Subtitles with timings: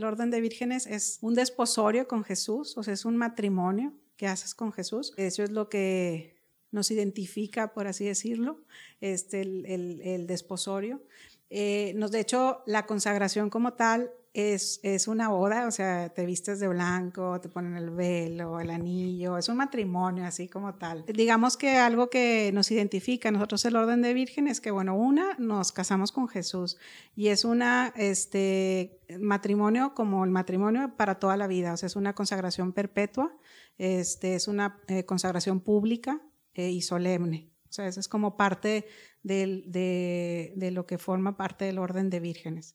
[0.00, 4.26] el orden de vírgenes es un desposorio con Jesús, o sea, es un matrimonio que
[4.26, 5.12] haces con Jesús.
[5.16, 6.36] Eso es lo que
[6.70, 8.60] nos identifica, por así decirlo,
[9.00, 11.02] este, el, desposorio.
[11.50, 16.24] Eh, nos, de hecho, la consagración como tal es, es una boda, o sea, te
[16.24, 21.04] vistes de blanco, te ponen el velo, el anillo, es un matrimonio así como tal.
[21.06, 25.72] Digamos que algo que nos identifica, nosotros el orden de vírgenes, que bueno, una, nos
[25.72, 26.78] casamos con Jesús
[27.16, 31.96] y es una, este, matrimonio como el matrimonio para toda la vida, o sea, es
[31.96, 33.36] una consagración perpetua,
[33.78, 36.20] este, es una eh, consagración pública
[36.54, 37.50] eh, y solemne.
[37.68, 38.86] O sea, eso es como parte
[39.22, 42.74] de, de lo que forma parte del orden de vírgenes.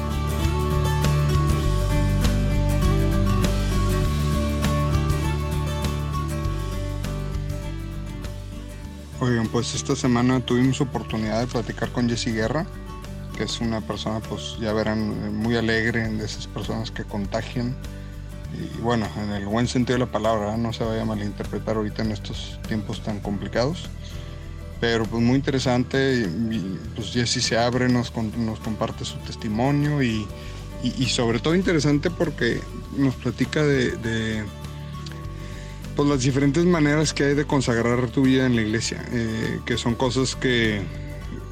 [9.21, 12.65] Oigan, pues esta semana tuvimos oportunidad de platicar con Jesse Guerra,
[13.37, 17.77] que es una persona, pues ya verán, muy alegre, de esas personas que contagian.
[18.51, 22.01] Y bueno, en el buen sentido de la palabra, no se vaya a malinterpretar ahorita
[22.01, 23.91] en estos tiempos tan complicados.
[24.79, 26.27] Pero pues muy interesante,
[26.95, 30.25] pues Jesse se abre, nos, nos comparte su testimonio y,
[30.81, 32.59] y, sobre todo interesante porque
[32.97, 34.43] nos platica de
[35.95, 39.77] pues las diferentes maneras que hay de consagrar tu vida en la iglesia, eh, que
[39.77, 40.81] son cosas que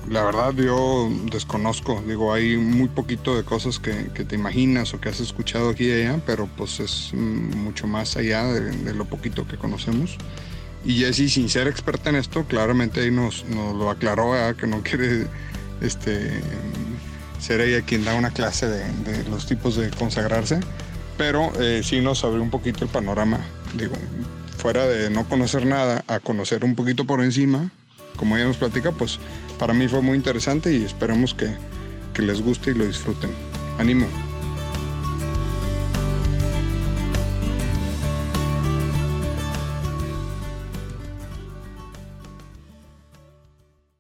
[0.10, 2.02] la verdad yo desconozco.
[2.08, 5.92] Digo, hay muy poquito de cosas que, te imaginas o que has escuchado aquí y
[5.92, 10.18] allá, pero pues es mucho más allá de, lo poquito que conocemos.
[10.86, 15.28] Y Jessie, sin ser experta en esto, claramente ahí nos, lo aclaró, que no quiere
[15.82, 16.32] este,
[17.40, 20.60] ser ella quien da una clase de, los tipos de consagrarse,
[21.18, 23.40] pero eh, sí nos abrió un poquito el panorama
[23.76, 23.96] digo,
[24.58, 27.72] fuera de no conocer nada a conocer un poquito por encima,
[28.18, 29.20] como ella nos platica, pues
[29.58, 31.50] para mí fue muy interesante y esperamos que,
[32.14, 33.32] que les guste y lo disfruten.
[33.78, 34.08] Ánimo.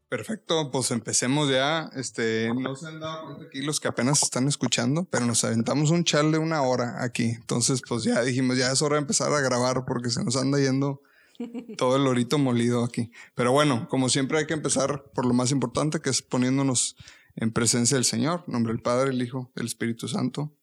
[0.09, 1.91] Perfecto, pues empecemos ya.
[1.93, 5.91] Este, no se han dado cuenta aquí los que apenas están escuchando, pero nos aventamos
[5.91, 7.25] un chal de una hora aquí.
[7.25, 10.57] Entonces, pues ya dijimos, ya es hora de empezar a grabar porque se nos anda
[10.57, 11.03] yendo
[11.77, 13.11] todo el orito molido aquí.
[13.35, 16.95] Pero bueno, como siempre hay que empezar por lo más importante, que es poniéndonos
[17.35, 20.57] en presencia del Señor, nombre del Padre, el Hijo, el Espíritu Santo.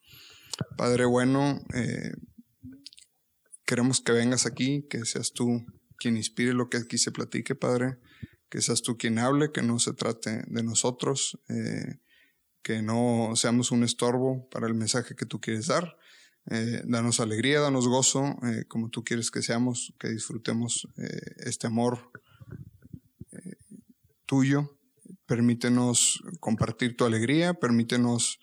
[0.76, 2.14] Padre bueno, eh,
[3.64, 5.64] queremos que vengas aquí, que seas tú
[5.98, 7.98] quien inspire lo que aquí se platique, Padre
[8.48, 11.98] que seas tú quien hable, que no se trate de nosotros, eh,
[12.62, 15.96] que no seamos un estorbo para el mensaje que tú quieres dar.
[16.48, 20.88] Eh, danos alegría, danos gozo, eh, como tú quieres que seamos, que disfrutemos
[21.38, 22.10] este amor
[24.26, 24.78] tuyo.
[25.26, 28.38] Permítenos compartir tu alegría, permítenos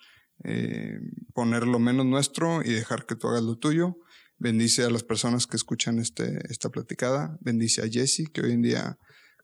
[1.32, 3.96] poner lo menos nuestro y dejar que tú hagas lo tuyo.
[4.38, 7.38] Bendice a las personas que escuchan este, esta platicada.
[7.40, 8.98] Bendice a Jesse, que hoy en día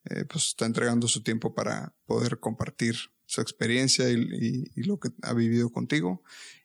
[0.04, 2.96] eh, pues está entregando su tiempo para poder compartir
[3.26, 6.22] su experiencia y, lo que ha vivido contigo.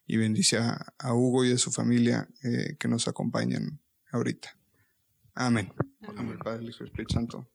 [0.07, 3.79] Y bendice a, Hugo y a su familia eh, que nos acompañan
[4.11, 4.57] ahorita.
[5.33, 5.73] Amén.
[6.15, 6.39] Amén.
[6.43, 7.47] Padre, Hijo Espíritu Santo.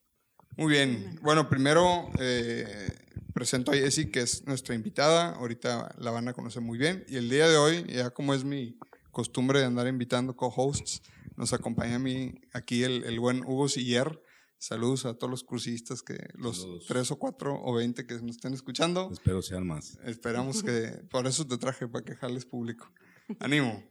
[0.57, 1.19] Muy bien.
[1.23, 2.93] Bueno, primero eh,
[3.33, 5.31] presento a Jessie, que es nuestra invitada.
[5.31, 7.05] Ahorita la van a conocer muy bien.
[7.09, 8.79] Y el día de hoy, ya como es mi
[9.11, 11.03] costumbre de andar invitando co-hosts,
[11.37, 14.21] nos acompaña a mí aquí el, el buen Hugo Siller
[14.61, 18.53] Saludos a todos los cursistas, que los tres o cuatro o veinte que nos estén
[18.53, 19.09] escuchando.
[19.11, 19.99] Espero sean más.
[20.05, 22.93] Esperamos que, por eso te traje, para que jales público.
[23.39, 23.83] Ánimo.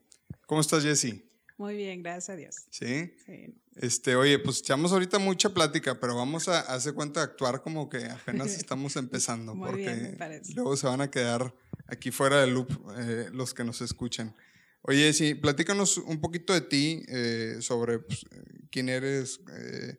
[0.46, 1.28] ¿Cómo estás, Jessy?
[1.58, 2.56] Muy bien, gracias a Dios.
[2.70, 3.12] ¿Sí?
[3.26, 3.56] Sí.
[3.78, 7.90] Este, oye, pues echamos ahorita mucha plática, pero vamos a hacer cuenta de actuar como
[7.90, 10.16] que apenas estamos empezando, porque
[10.54, 11.52] luego se van a quedar
[11.88, 14.36] aquí fuera del loop eh, los que nos escuchan.
[14.84, 18.24] Oye, sí, platícanos un poquito de ti, eh, sobre pues,
[18.70, 19.98] quién eres, eh,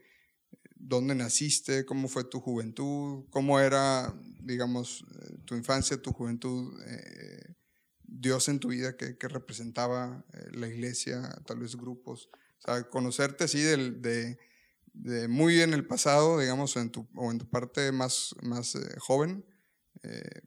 [0.91, 7.55] dónde naciste, cómo fue tu juventud, cómo era, digamos, eh, tu infancia, tu juventud, eh,
[8.03, 12.29] Dios en tu vida, qué, representaba eh, la iglesia, tal vez grupos.
[12.59, 14.37] O sea, conocerte así de,
[15.29, 19.47] muy en el pasado, digamos, en tu, o en tu parte más, más joven,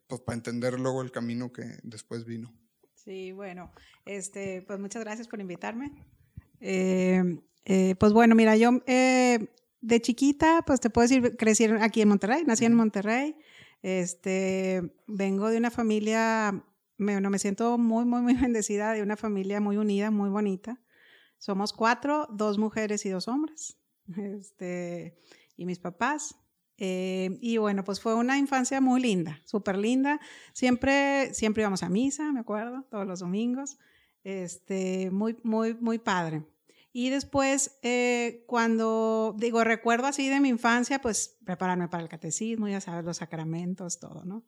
[0.08, 2.54] pues para entender luego el camino que después vino.
[2.96, 3.72] Sí, bueno,
[4.06, 5.94] este, pues muchas gracias por invitarme.
[6.60, 9.48] Pues bueno, mira, yo eh,
[9.84, 13.36] de chiquita, pues te puedo decir, crecí aquí en Monterrey, nací en Monterrey.
[13.82, 16.64] Este, vengo de una familia,
[16.98, 20.82] me, no, me siento muy, muy, muy bendecida, de una familia muy unida, muy bonita.
[21.38, 23.78] Somos cuatro, dos mujeres y dos hombres.
[24.18, 25.20] Este,
[25.58, 26.36] y mis papás.
[26.78, 30.22] Eh, y bueno, pues fue una infancia muy linda, súper linda.
[30.54, 33.78] Siempre, siempre íbamos a misa, me acuerdo, todos los domingos.
[34.24, 36.46] Este, muy, muy, muy padre.
[36.96, 42.68] Y después, eh, cuando digo, recuerdo así de mi infancia, pues prepararme para el catecismo,
[42.68, 44.44] ya sabes, los sacramentos, todo, ¿no?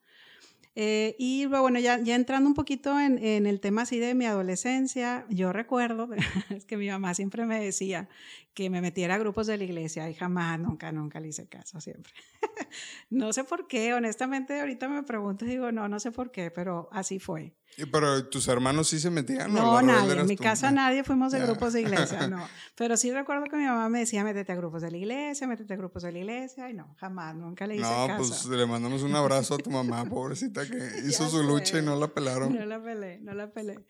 [0.77, 4.25] Eh, y bueno, ya, ya entrando un poquito en, en, el tema así de mi
[4.25, 6.09] adolescencia, yo recuerdo,
[6.49, 8.09] es que mi mamá siempre me decía
[8.53, 11.79] que me metiera a grupos de la iglesia y jamás, nunca, nunca le hice caso,
[11.79, 12.13] siempre.
[13.09, 16.51] no sé por qué, honestamente ahorita me pregunto y digo, no, no sé por qué,
[16.51, 17.53] pero así fue.
[17.91, 19.53] Pero tus hermanos sí se metían.
[19.53, 20.19] No, nadie.
[20.19, 22.47] En mi casa nadie fuimos de grupos de iglesia, no.
[22.75, 25.73] Pero sí recuerdo que mi mamá me decía, métete a grupos de la iglesia, métete
[25.73, 26.69] a grupos de la iglesia.
[26.69, 28.23] Y no, jamás, nunca le hice no, caso.
[28.23, 31.81] No, pues le mandamos un abrazo a tu mamá, pobrecita, que hizo su lucha y
[31.81, 32.53] no la pelaron.
[32.53, 33.85] No la pelé, no la pelé.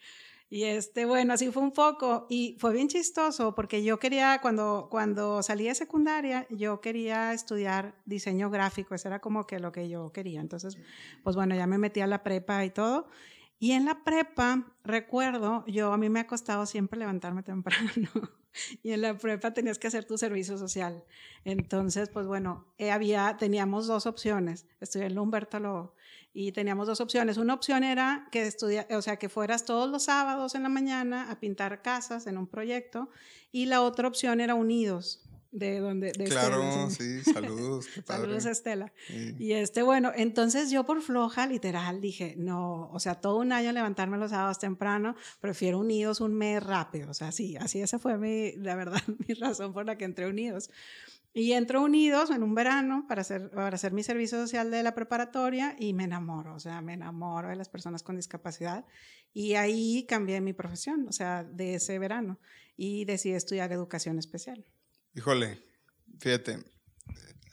[0.50, 2.28] Y este, bueno, así fue un poco.
[2.30, 7.96] Y fue bien chistoso porque yo quería, cuando, cuando salí de secundaria, yo quería estudiar
[8.06, 8.96] diseño gráfico.
[8.96, 10.42] Eso era como que lo que yo quería.
[10.42, 10.78] Entonces,
[11.24, 13.08] pues bueno, ya me metí a la prepa y todo.
[13.58, 17.90] Y en la prepa, recuerdo, yo a mí me ha costado siempre levantarme temprano.
[18.84, 21.04] y en la prepa tenías que hacer tu servicio social.
[21.46, 24.68] Entonces, pues bueno, eh, había, teníamos dos opciones.
[24.82, 25.96] Estudié en Humberto Lobo
[26.36, 27.38] y teníamos dos opciones.
[27.38, 31.32] Una opción era que estudia, o sea, que fueras todos los sábados en la mañana
[31.32, 33.10] a pintar casas en un proyecto
[33.54, 35.22] y la otra opción era Unidos
[35.56, 38.92] de donde de claro sí saludos saludos Estela.
[39.40, 43.72] Y este bueno entonces yo por floja literal dije no o sea todo un año
[43.72, 48.18] levantarme los sábados temprano prefiero unidos un mes rápido o sea sí así esa fue
[48.18, 50.70] mi la verdad mi razón por la que entré unidos
[51.38, 54.96] y entro unidos en un verano para hacer, para hacer mi servicio social de la
[54.96, 58.86] preparatoria y me enamoro, o sea, me enamoro de las personas con discapacidad.
[59.34, 62.40] Y ahí cambié mi profesión, o sea, de ese verano,
[62.78, 64.66] y decidí estudiar educación especial.
[65.14, 65.62] Híjole,
[66.20, 66.64] fíjate,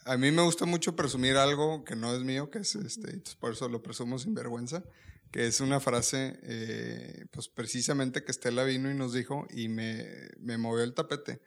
[0.05, 3.55] a mí me gusta mucho presumir algo que no es mío, que es este, por
[3.55, 4.85] eso lo presumo sin vergüenza,
[5.33, 10.07] que es una frase, eh, pues precisamente que Estela vino y nos dijo y me,
[10.39, 11.41] me movió el tapete.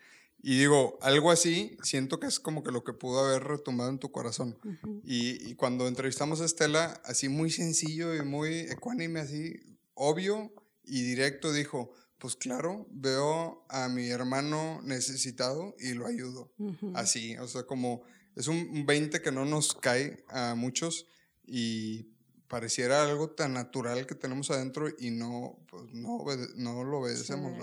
[0.47, 3.97] Y digo, algo así, siento que es como que lo que pudo haber retumbado en
[3.97, 4.55] tu corazón.
[5.03, 9.55] y, y, cuando entrevistamos a Estela, así muy sencillo y muy ecuánime, así
[9.95, 10.53] obvio
[10.83, 16.51] y directo, dijo, pues claro, veo a mi hermano necesitado y lo ayudo.
[16.93, 18.03] Así, o sea, como
[18.35, 21.07] es un 20 que no nos cae a muchos
[21.43, 22.11] y
[22.47, 26.23] pareciera algo tan natural que tenemos adentro y no, pues no,
[26.55, 27.57] no lo obedecemos.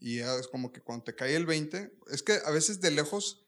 [0.00, 3.46] Y es como que cuando te cae el 20, es que a veces de lejos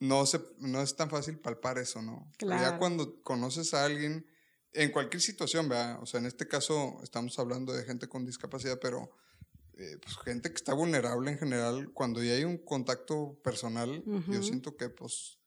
[0.00, 2.32] no, se, no es tan fácil palpar eso, ¿no?
[2.38, 2.62] Claro.
[2.62, 4.26] ya cuando conoces a alguien,
[4.72, 5.98] en cualquier situación, ¿verdad?
[6.02, 9.10] O sea, en este caso estamos hablando de gente con discapacidad, pero
[9.74, 14.42] eh, pues, gente que está vulnerable en general, cuando ya hay un contacto personal, yo
[14.42, 15.38] siento que pues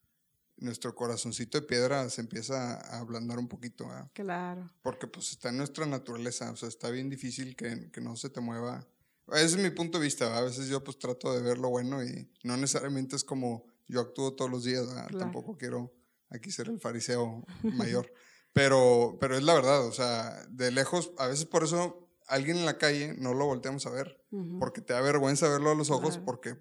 [0.56, 3.88] nuestro corazoncito de piedra se empieza a ablandar un poquito.
[4.12, 4.70] Claro.
[4.82, 8.30] Porque pues está en nuestra naturaleza, o sea, está bien difícil que, que no se
[8.30, 8.86] te mueva.
[9.28, 12.04] Ese es mi punto de vista, a veces yo pues trato de ver lo bueno
[12.04, 14.86] y no necesariamente es como yo actúo todos los días,
[15.18, 15.94] tampoco quiero
[16.30, 18.12] aquí ser el fariseo mayor.
[18.52, 22.66] Pero, pero es la verdad, o sea, de lejos, a veces por eso alguien en
[22.66, 24.22] la calle no lo volteamos a ver,
[24.58, 26.56] porque te da vergüenza verlo a los ojos, porque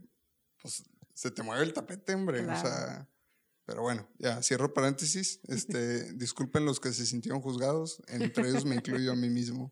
[0.61, 2.41] pues, se te mueve el tapete, hombre.
[2.41, 3.07] O sea,
[3.65, 5.39] pero bueno, ya cierro paréntesis.
[5.47, 9.71] Este, disculpen los que se sintieron juzgados, entre ellos me incluyo a mí mismo,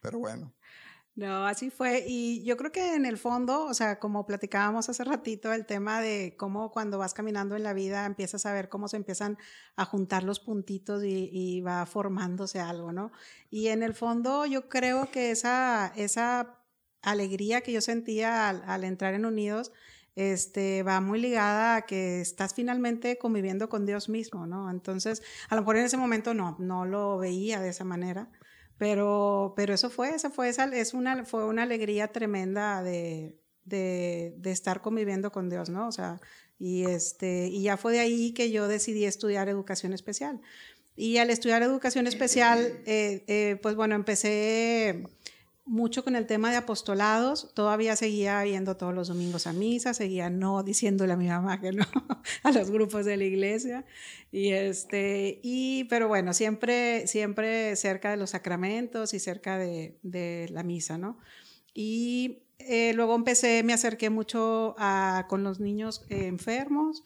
[0.00, 0.54] pero bueno.
[1.14, 2.04] No, así fue.
[2.08, 6.00] Y yo creo que en el fondo, o sea, como platicábamos hace ratito, el tema
[6.00, 9.36] de cómo cuando vas caminando en la vida empiezas a ver cómo se empiezan
[9.76, 13.12] a juntar los puntitos y, va formándose algo, ¿no?
[13.50, 16.58] Y en el fondo yo creo que esa, esa
[17.02, 19.72] alegría que yo sentía al, entrar en Unidos,
[20.16, 24.70] este, va muy ligada a que estás finalmente conviviendo con Dios mismo, ¿no?
[24.70, 28.30] Entonces, a lo mejor en ese momento no, no lo veía de esa manera,
[28.78, 34.34] pero, pero eso fue, esa fue, esa, es una, fue una alegría tremenda de, de,
[34.38, 35.88] de, estar conviviendo con Dios, ¿no?
[35.88, 36.20] O sea,
[36.58, 40.40] y, este, y ya fue de ahí que yo decidí estudiar educación especial.
[40.94, 45.04] Y al estudiar educación especial, eh, eh, pues bueno, empecé
[45.64, 50.28] mucho con el tema de apostolados, todavía seguía yendo todos los domingos a misa, seguía
[50.28, 51.84] no diciéndole a mi mamá no
[52.42, 53.84] a los grupos de la iglesia.
[54.30, 60.48] Y este y pero bueno, siempre siempre cerca de los sacramentos y cerca de, de
[60.50, 61.18] la misa, ¿no?
[61.74, 67.02] Y eh, luego empecé, me acerqué mucho a, con los niños eh, enfermos,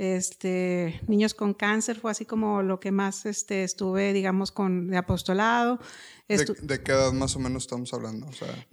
[0.00, 4.96] este, niños con cáncer, fue así como lo que más este, estuve, digamos, con de
[4.96, 5.78] apostolado.
[6.26, 8.26] ¿De, qué edad más o menos estamos hablando?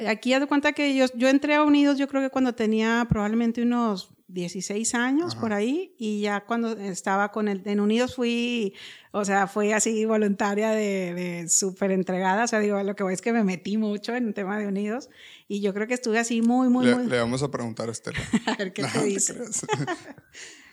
[0.07, 3.05] Aquí haz de cuenta que yo, yo entré a Unidos, yo creo que cuando tenía
[3.09, 8.73] probablemente unos 16 años por ahí y ya cuando estaba con el, en Unidos fui,
[9.11, 13.13] o sea, fui así voluntaria de, de súper entregada, o sea, digo, lo que voy
[13.13, 15.09] es que me metí mucho en el tema de Unidos
[15.49, 17.07] y yo creo que estuve así muy, muy, le, muy...
[17.07, 18.19] Le vamos a preguntar a Estela.
[18.45, 19.35] a ver qué te dice.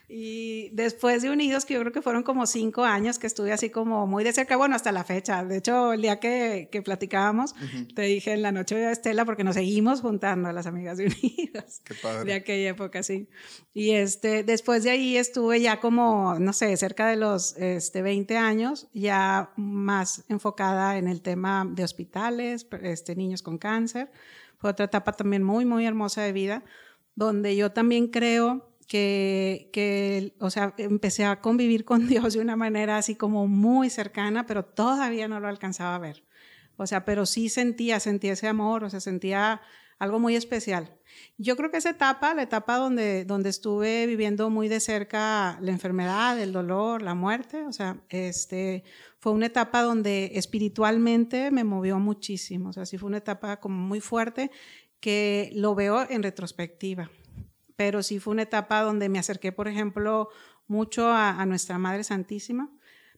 [0.06, 3.70] Y después de Unidos, que yo creo que fueron como cinco años que estuve así
[3.70, 5.44] como muy de cerca, bueno, hasta la fecha.
[5.44, 7.54] De hecho, el día que, que platicábamos,
[7.94, 11.06] te dije en la noche de Estela, porque nos seguimos juntando a las amigas de
[11.06, 11.80] Unidos.
[11.84, 12.24] Qué padre.
[12.24, 13.28] De aquella época, sí.
[13.72, 18.36] Y este, después de ahí estuve ya como, no sé, cerca de los este, 20
[18.36, 24.10] años, ya más enfocada en el tema de hospitales, este, niños con cáncer.
[24.58, 26.62] Fue otra etapa también muy, muy hermosa de vida,
[27.14, 32.98] donde yo también creo que, o sea, empecé a convivir con Dios de una manera
[32.98, 36.24] así como muy cercana, pero todavía no lo alcanzaba a ver.
[36.76, 39.60] O sea, pero sí sentía, sentía ese amor, o sea, sentía
[39.98, 40.98] algo muy especial.
[41.38, 45.70] Yo creo que esa etapa, la etapa donde, donde estuve viviendo muy de cerca la
[45.70, 48.82] enfermedad, el dolor, la muerte, o sea, este,
[49.20, 53.76] fue una etapa donde espiritualmente me movió muchísimo, o sea, sí fue una etapa como
[53.76, 54.50] muy fuerte
[54.98, 57.10] que lo veo en retrospectiva
[57.76, 60.28] pero sí fue una etapa donde me acerqué, por ejemplo,
[60.66, 62.70] mucho a, nuestra Madre Santísima.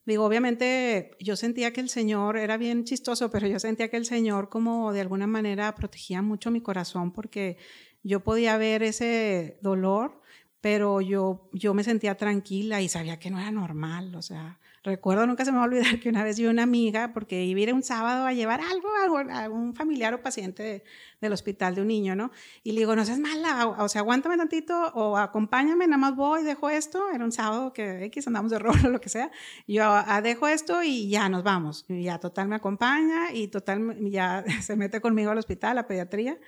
[0.05, 4.05] Digo, obviamente yo sentía que el Señor era bien chistoso, pero yo sentía que el
[4.05, 7.57] Señor como de alguna manera protegía mucho mi corazón porque
[8.03, 10.21] yo podía ver ese dolor,
[10.61, 15.27] pero yo, yo me sentía tranquila y sabía que no era normal, o sea, Recuerdo,
[15.27, 17.75] nunca se me va a olvidar que una vez vi una amiga, porque iba a
[17.75, 18.89] un sábado a llevar algo
[19.33, 20.85] a, un familiar o paciente
[21.21, 22.31] del hospital de un niño, ¿no?
[22.63, 26.45] Y le digo, no seas mala, o, sea, aguántame tantito o acompáñame, nada más voy,
[26.45, 27.11] dejo esto.
[27.13, 29.33] Era un sábado que X andamos de rol o lo que sea.
[29.67, 31.85] Yo ah, dejo esto y ya nos vamos.
[31.89, 36.39] Y ya total me acompaña y total ya se mete conmigo al hospital, a pediatría.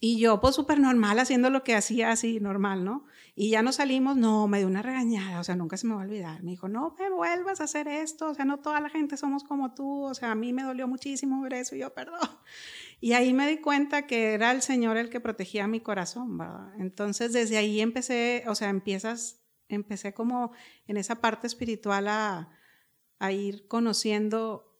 [0.00, 3.06] Y yo, pues súper normal, haciendo lo que hacía así, normal, ¿no?
[3.36, 6.02] Y ya nos salimos, no, me dio una regañada, o sea, nunca se me va
[6.02, 6.42] a olvidar.
[6.42, 9.44] Me dijo, no me vuelvas a hacer esto, o sea, no toda la gente somos
[9.44, 12.20] como tú, o sea, a mí me dolió muchísimo ver eso y yo, perdón.
[13.00, 16.72] Y ahí me di cuenta que era el Señor el que protegía mi corazón, ¿verdad?
[16.78, 20.52] Entonces, desde ahí empecé, o sea, empiezas, empecé como
[20.86, 22.48] en esa parte espiritual a,
[23.18, 24.73] a ir conociendo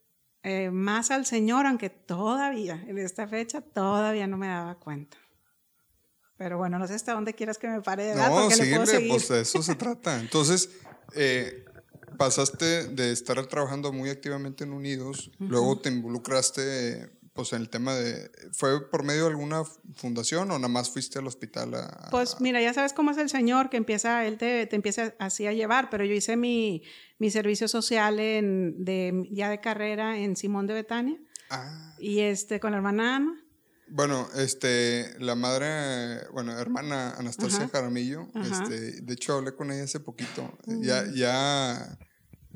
[0.44, 5.16] eh, más al Señor, aunque todavía, en esta fecha, todavía no me daba cuenta.
[6.36, 8.70] Pero bueno, no sé hasta dónde quieras que me pare de edad, no, porque le
[8.70, 9.10] puedo seguir.
[9.10, 10.20] pues de eso se trata.
[10.20, 10.68] Entonces,
[11.14, 11.64] eh,
[12.18, 17.94] pasaste de estar trabajando muy activamente en Unidos, luego te involucraste pues en el tema
[17.96, 19.64] de, ¿fue por medio de alguna
[19.96, 21.74] fundación o nada más fuiste al hospital?
[21.74, 25.14] A, pues mira, ya sabes cómo es el Señor, que empieza, Él te, te empieza
[25.18, 26.84] así a llevar, pero yo hice mi,
[27.18, 31.18] mi servicio social en, de, ya de carrera en Simón de Betania.
[31.50, 31.96] Ah.
[31.98, 33.44] Y este, con la hermana Ana.
[33.88, 40.00] Bueno, este, la madre, bueno, hermana Anastasia Jaramillo, este, de hecho hablé con ella hace
[40.00, 40.56] poquito.
[40.66, 41.98] Ya, ya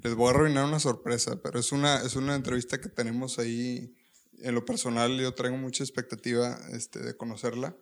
[0.02, 3.97] les voy a arruinar una sorpresa, pero es una, es una entrevista que tenemos ahí
[4.42, 7.76] en lo personal yo traigo mucha expectativa este, de conocerla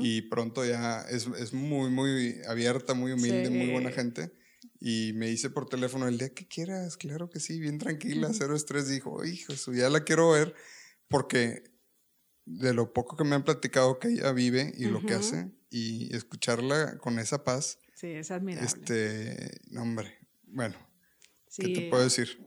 [0.00, 4.32] y pronto ya es, es, muy, muy abierta, muy humilde, muy buena gente.
[4.80, 8.56] Y me dice por teléfono, el día que quieras, claro que sí, bien tranquila, cero
[8.56, 8.88] estrés.
[8.88, 10.54] Dijo, hijo, ya la quiero ver
[11.08, 11.62] porque
[12.44, 16.14] de lo poco que me han platicado que ella vive y lo que hace y
[16.14, 17.78] escucharla con esa paz.
[17.94, 18.66] Sí, es admirable.
[18.66, 20.76] Este, no, hombre, bueno,
[21.56, 22.38] ¿qué te puedo decir?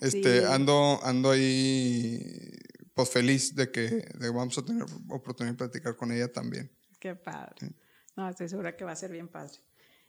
[0.00, 2.20] Este, ando, ando ahí
[2.94, 6.70] pues feliz de que vamos a tener oportunidad de platicar con ella también.
[6.98, 7.72] Qué padre.
[8.16, 9.58] No, estoy segura que va a ser bien padre.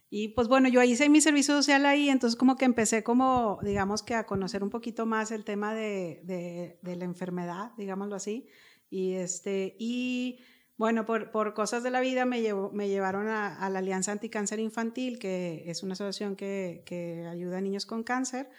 [0.10, 4.04] Y pues bueno, yo hice mi servicio social ahí, entonces como que empecé como, digamos
[4.04, 8.48] que a conocer un poquito más el tema de, de, de la enfermedad, digámoslo así.
[8.90, 10.40] Y, este, y
[10.78, 14.12] bueno, por, por cosas de la vida me, llevó, me llevaron a, a, la Alianza
[14.12, 18.50] Anticáncer Infantil, que es una asociación que, que ayuda a niños con cáncer.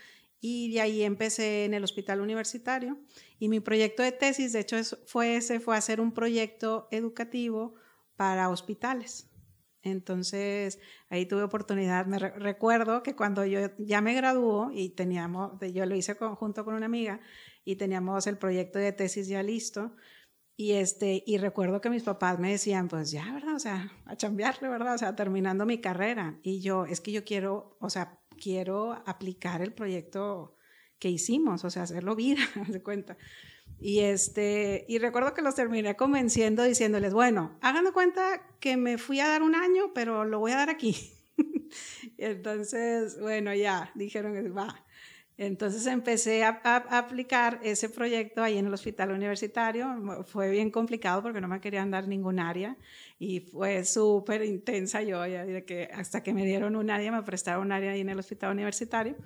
[0.40, 2.98] Y de ahí empecé en el hospital universitario.
[3.38, 4.76] Y mi proyecto de tesis, de hecho,
[5.06, 7.74] fue ese, fue hacer un proyecto educativo
[8.16, 9.30] para hospitales.
[9.82, 12.06] Entonces, ahí tuve oportunidad.
[12.06, 16.74] Me recuerdo que cuando yo ya me graduó y teníamos, yo lo hice junto con
[16.74, 17.20] una amiga
[17.64, 19.94] y teníamos el proyecto de tesis ya listo.
[20.56, 23.54] Y, este, y recuerdo que mis papás me decían, pues ya, ¿verdad?
[23.54, 24.94] O sea, a chambearle, ¿verdad?
[24.94, 26.40] O sea, terminando mi carrera.
[26.42, 30.56] Y yo, es que yo quiero, o sea, quiero aplicar el proyecto
[30.98, 33.16] que hicimos, o sea, hacerlo vida, de cuenta.
[33.78, 38.96] Y, este, y recuerdo que los terminé convenciendo diciéndoles, bueno, hagan de cuenta que me
[38.96, 40.96] fui a dar un año, pero lo voy a dar aquí.
[42.18, 44.85] entonces, bueno, ya, dijeron, va.
[45.38, 50.24] Entonces empecé a, aplicar ese proyecto ahí en el hospital universitario.
[50.26, 52.76] Fue bien complicado porque no me querían dar ningún área
[53.18, 55.22] y fue súper intensa yo,
[55.66, 58.52] que hasta que me dieron un área, me prestaron un área ahí en el hospital
[58.52, 59.16] universitario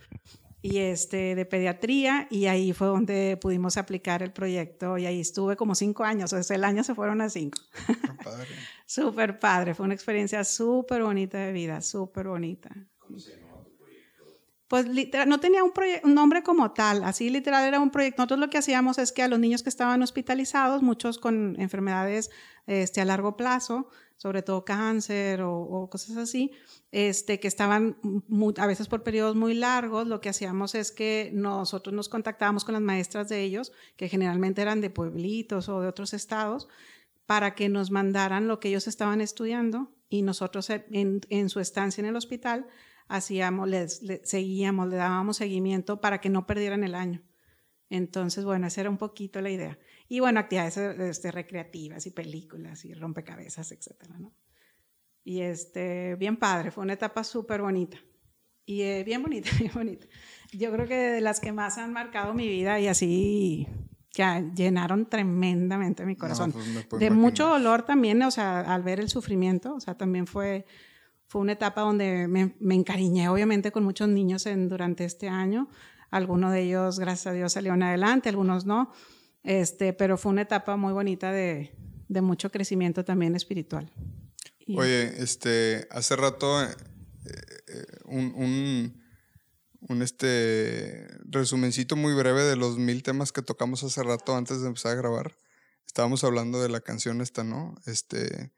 [0.63, 5.57] y este, de pediatría y ahí fue donde pudimos aplicar el proyecto y ahí estuve
[5.57, 7.59] como cinco años, o sea, el año se fueron a cinco.
[8.23, 8.49] Padre.
[8.87, 12.71] súper padre, fue una experiencia súper bonita de vida, súper bonita.
[12.99, 13.50] ¿Cómo se proyecto?
[14.71, 15.73] Pues literal, no tenía un,
[16.15, 18.23] nombre como tal, así literal era un proyecto.
[18.23, 22.31] Nosotros lo que hacíamos es que a los niños que estaban hospitalizados, muchos con enfermedades
[22.69, 26.53] este, a largo plazo, sobre todo cáncer o, cosas así,
[26.93, 27.97] este, que estaban
[28.59, 32.75] a veces por periodos muy largos, lo que hacíamos es que nosotros nos contactábamos con
[32.75, 36.69] las maestras de ellos, que generalmente eran de pueblitos o de otros estados,
[37.27, 42.07] para que nos mandaran lo que ellos estaban estudiando y nosotros en, su estancia en
[42.07, 42.69] el hospital
[43.11, 47.23] hacíamos, les, seguíamos, le dábamos seguimiento para que no perdieran el año.
[47.91, 49.79] Entonces, bueno, esa era un poquito la idea.
[50.09, 54.33] Y bueno, actividades este, recreativas y películas y rompecabezas, etcétera, ¿no?
[55.25, 57.99] Y este, bien padre, fue una etapa súper bonita.
[58.65, 60.07] Y eh, bien bonita, bien bonita.
[60.53, 63.67] Yo creo que de las que más han marcado mi vida y así
[64.13, 66.53] que llenaron tremendamente mi corazón.
[66.89, 70.67] Pues de mucho dolor también, o sea, al ver el sufrimiento, o sea, también fue,
[71.31, 75.69] fue una etapa donde me, me encariñé obviamente con muchos niños en, durante este año.
[76.11, 78.91] Algunos de ellos, gracias a Dios, salieron adelante, algunos no.
[79.45, 81.73] Este, pero fue una etapa muy bonita de,
[82.09, 83.93] de mucho crecimiento también espiritual.
[84.77, 86.75] Oye, este, hace rato eh,
[87.27, 89.01] eh, un, un,
[89.89, 94.67] un, este resumencito muy breve de los mil temas que tocamos hace rato antes de
[94.67, 95.37] empezar a grabar.
[95.87, 97.77] Estábamos hablando de la canción esta, ¿no?
[97.87, 98.51] Este,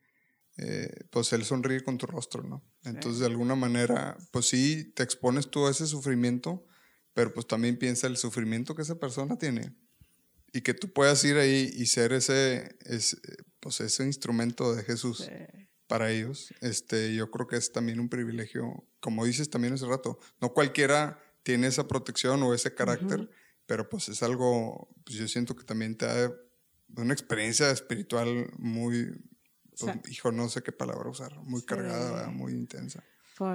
[0.59, 2.65] eh, pues él sonríe con tu rostro, ¿no?
[2.85, 6.67] Entonces, de alguna manera, pues sí, te expones tú a ese sufrimiento,
[7.15, 9.75] pero pues también piensa el sufrimiento que esa persona tiene
[10.53, 13.17] y que tú puedas ir ahí y ser ese, ese
[13.61, 15.29] pues ese instrumento de Jesús
[15.87, 20.19] para ellos, este, yo creo que es también un privilegio, como dices también hace rato,
[20.41, 23.29] no cualquiera tiene esa protección o ese carácter,
[23.67, 26.33] pero pues es algo, pues yo siento que también te da
[26.97, 29.13] una experiencia espiritual muy,
[29.79, 33.03] pues, hijo, no sé qué palabra usar, muy cargada, muy intensa.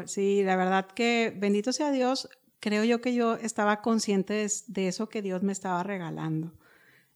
[0.06, 5.08] Sí, la verdad que bendito sea Dios, creo yo que yo estaba consciente de eso
[5.08, 6.54] que Dios me estaba regalando.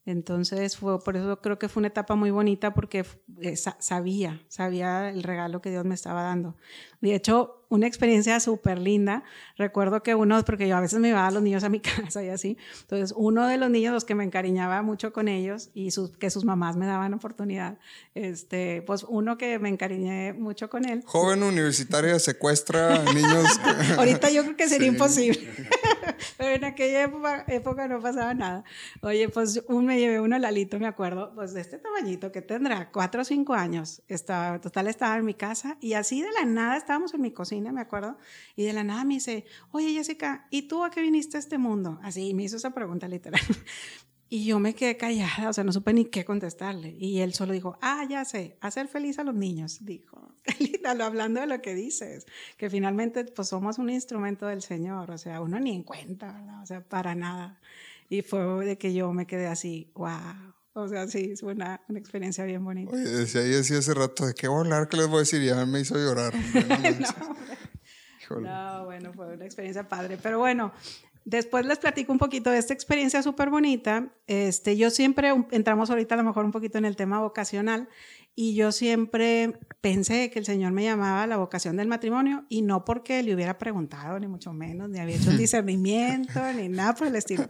[0.05, 3.05] Entonces, fue, por eso creo que fue una etapa muy bonita porque
[3.41, 6.55] eh, sabía, sabía el regalo que Dios me estaba dando.
[7.01, 9.23] De hecho, una experiencia súper linda.
[9.57, 12.23] Recuerdo que uno, porque yo a veces me iba a los niños a mi casa
[12.23, 15.91] y así, entonces uno de los niños, los que me encariñaba mucho con ellos y
[15.91, 17.77] sus, que sus mamás me daban oportunidad,
[18.13, 21.01] este, pues uno que me encariñé mucho con él.
[21.05, 23.59] Joven universitaria secuestra niños.
[23.97, 25.39] Ahorita yo creo que sería imposible.
[26.37, 27.03] Pero en aquella
[27.47, 28.63] época, no pasaba nada.
[29.01, 32.89] Oye, pues un, me llevé uno Lalito, me acuerdo, pues de este tamañito que tendrá,
[32.91, 34.01] cuatro o cinco años.
[34.07, 37.60] Estaba, total, estaba en mi casa y así de la nada estábamos en mi cocina,
[37.69, 38.17] me acuerdo,
[38.55, 41.57] y de la nada me dice, oye Jessica, ¿y tú a qué viniste a este
[41.57, 41.99] mundo?
[42.01, 43.41] Así me hizo esa pregunta literal.
[44.33, 46.95] Y yo me quedé callada, o sea, no supe ni qué contestarle.
[46.97, 50.37] Y él solo dijo, ah, ya sé, hacer feliz a los niños, dijo.
[50.85, 55.41] hablando de lo que dices, que finalmente pues somos un instrumento del Señor, o sea,
[55.41, 56.61] uno ni en cuenta, ¿verdad?
[56.61, 57.59] O sea, para nada.
[58.07, 60.53] Y fue de que yo me quedé así, wow.
[60.73, 62.93] O sea, sí, fue una, una experiencia bien bonita.
[62.93, 64.87] Oye, decía, decía hace rato, ¿de qué voy a hablar?
[64.87, 65.43] ¿Qué les voy a decir?
[65.43, 66.33] Ya me hizo llorar.
[68.29, 70.17] no, no, bueno, fue una experiencia padre.
[70.21, 70.73] Pero bueno,
[71.23, 74.09] Después les platico un poquito de esta experiencia súper bonita.
[74.25, 77.89] Este, yo siempre, entramos ahorita a lo mejor un poquito en el tema vocacional,
[78.35, 82.61] y yo siempre pensé que el Señor me llamaba a la vocación del matrimonio, y
[82.61, 86.93] no porque le hubiera preguntado, ni mucho menos, ni había hecho un discernimiento, ni nada
[86.95, 87.45] por el estilo,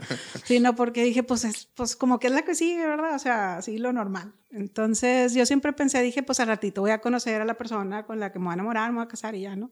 [0.46, 3.16] sino porque dije, pues, es, pues como que es la que sigue, ¿verdad?
[3.16, 4.34] O sea, así lo normal.
[4.50, 8.20] Entonces yo siempre pensé, dije, pues al ratito voy a conocer a la persona con
[8.20, 9.72] la que me voy a enamorar, me voy a casar y ya, ¿no?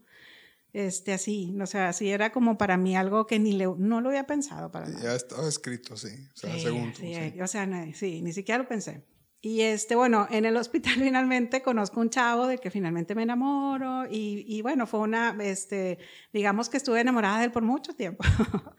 [0.74, 4.10] este, así, o sea, así era como para mí algo que ni le, no lo
[4.10, 8.34] había pensado para Ya estaba escrito, sí, o sea, según sí, o sea, sí, ni
[8.34, 9.04] siquiera lo pensé.
[9.42, 14.06] Y este, bueno, en el hospital finalmente conozco un chavo de que finalmente me enamoro
[14.10, 16.00] y, y bueno, fue una, este,
[16.34, 18.24] digamos que estuve enamorada de él por mucho tiempo.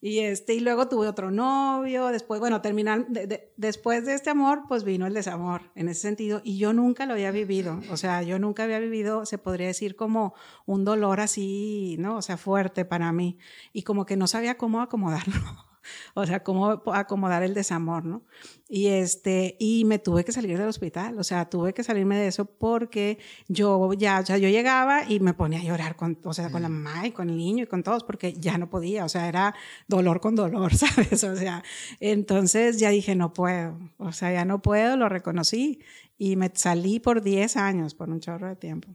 [0.00, 3.08] Y, este, y luego tuve otro novio, después, bueno, terminar,
[3.56, 7.14] después de este amor, pues vino el desamor en ese sentido, y yo nunca lo
[7.14, 10.34] había vivido, o sea, yo nunca había vivido, se podría decir, como
[10.66, 12.16] un dolor así, ¿no?
[12.16, 13.38] O sea, fuerte para mí,
[13.72, 15.34] y como que no sabía cómo acomodarlo.
[16.14, 18.22] o sea, cómo acomodar el desamor, ¿no?
[18.68, 22.28] Y, este, y me tuve que salir del hospital, o sea, tuve que salirme de
[22.28, 26.34] eso porque yo ya, o sea, yo llegaba y me ponía a llorar con, o
[26.34, 29.04] sea, con la mamá y con el niño y con todos porque ya no podía,
[29.04, 29.54] o sea, era
[29.86, 31.24] dolor con dolor, ¿sabes?
[31.24, 31.62] O sea,
[32.00, 35.80] entonces ya dije, no puedo, o sea, ya no puedo, lo reconocí
[36.18, 38.88] y me salí por 10 años, por un chorro de tiempo.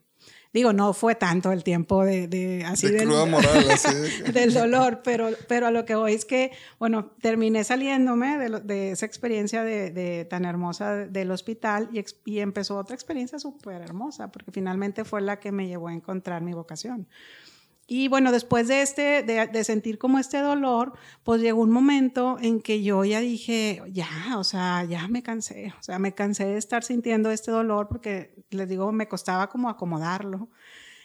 [0.54, 3.92] Digo, no fue tanto el tiempo de, de así de del, moral, así
[4.32, 8.92] del dolor, pero, pero a lo que voy es que, bueno, terminé saliéndome de, de
[8.92, 14.32] esa experiencia de, de, tan hermosa del hospital y, y empezó otra experiencia súper hermosa,
[14.32, 17.08] porque finalmente fue la que me llevó a encontrar mi vocación.
[17.86, 20.94] Y bueno, después de, este, de, de, sentir como este dolor,
[21.24, 25.74] pues llegó un momento en que yo ya dije, ya, o sea, ya me cansé,
[25.80, 29.70] o sea, me cansé de estar sintiendo este dolor porque, les digo, me costaba como
[29.70, 30.50] acomodarlo.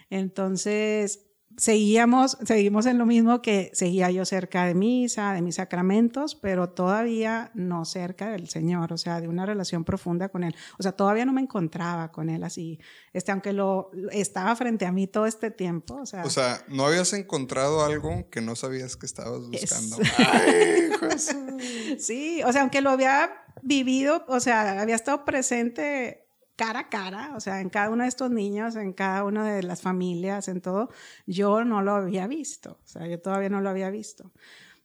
[0.09, 1.28] Entonces,
[1.59, 6.71] seguíamos, seguimos en lo mismo que seguía yo cerca de misa, de mis sacramentos, pero
[6.71, 10.55] todavía no cerca del Señor, o sea, de una relación profunda con Él.
[10.79, 12.79] O sea, todavía no me encontraba con Él así,
[13.13, 15.97] este, aunque lo estaba frente a mí todo este tiempo.
[15.97, 19.97] O sea, o sea no habías encontrado algo que no sabías que estabas buscando.
[20.17, 20.91] Ay,
[21.99, 23.31] sí, o sea, aunque lo había
[23.63, 26.28] vivido, o sea, había estado presente
[26.59, 29.63] cara a cara, o sea, en cada uno de estos niños, en cada una de
[29.63, 30.91] las familias, en todo,
[31.25, 34.33] yo no lo había visto, o sea, yo todavía no lo había visto.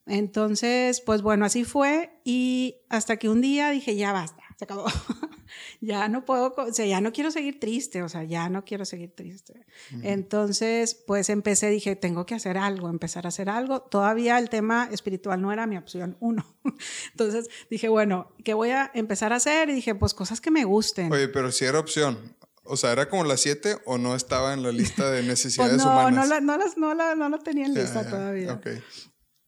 [0.06, 4.86] Entonces, pues bueno, así fue y hasta que un día dije, ya basta, se acabó.
[5.82, 8.86] ya no puedo, o sea, ya no quiero seguir triste, o sea, ya no quiero
[8.86, 9.66] seguir triste.
[10.02, 13.82] Entonces, pues empecé, dije, tengo que hacer algo, empezar a hacer algo.
[13.82, 16.46] Todavía el tema espiritual no era mi opción uno.
[17.12, 19.70] Entonces dije, bueno, ¿qué voy a empezar a hacer?
[19.70, 21.12] Y dije, pues cosas que me gusten.
[21.12, 22.36] Oye, pero si era opción.
[22.66, 25.86] O sea, ¿era como las siete o no estaba en la lista de necesidades pues
[25.86, 26.30] no, humanas?
[26.30, 28.54] No, no, las, no, la, no lo tenía en lista todavía.
[28.54, 28.82] Okay.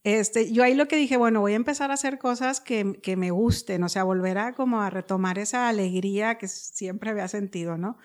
[0.06, 3.16] Este, yo ahí lo que dije, bueno, voy a empezar a hacer cosas que, que,
[3.16, 7.76] me gusten, o sea, volver a como a retomar esa alegría que siempre había sentido,
[7.76, 7.98] ¿no?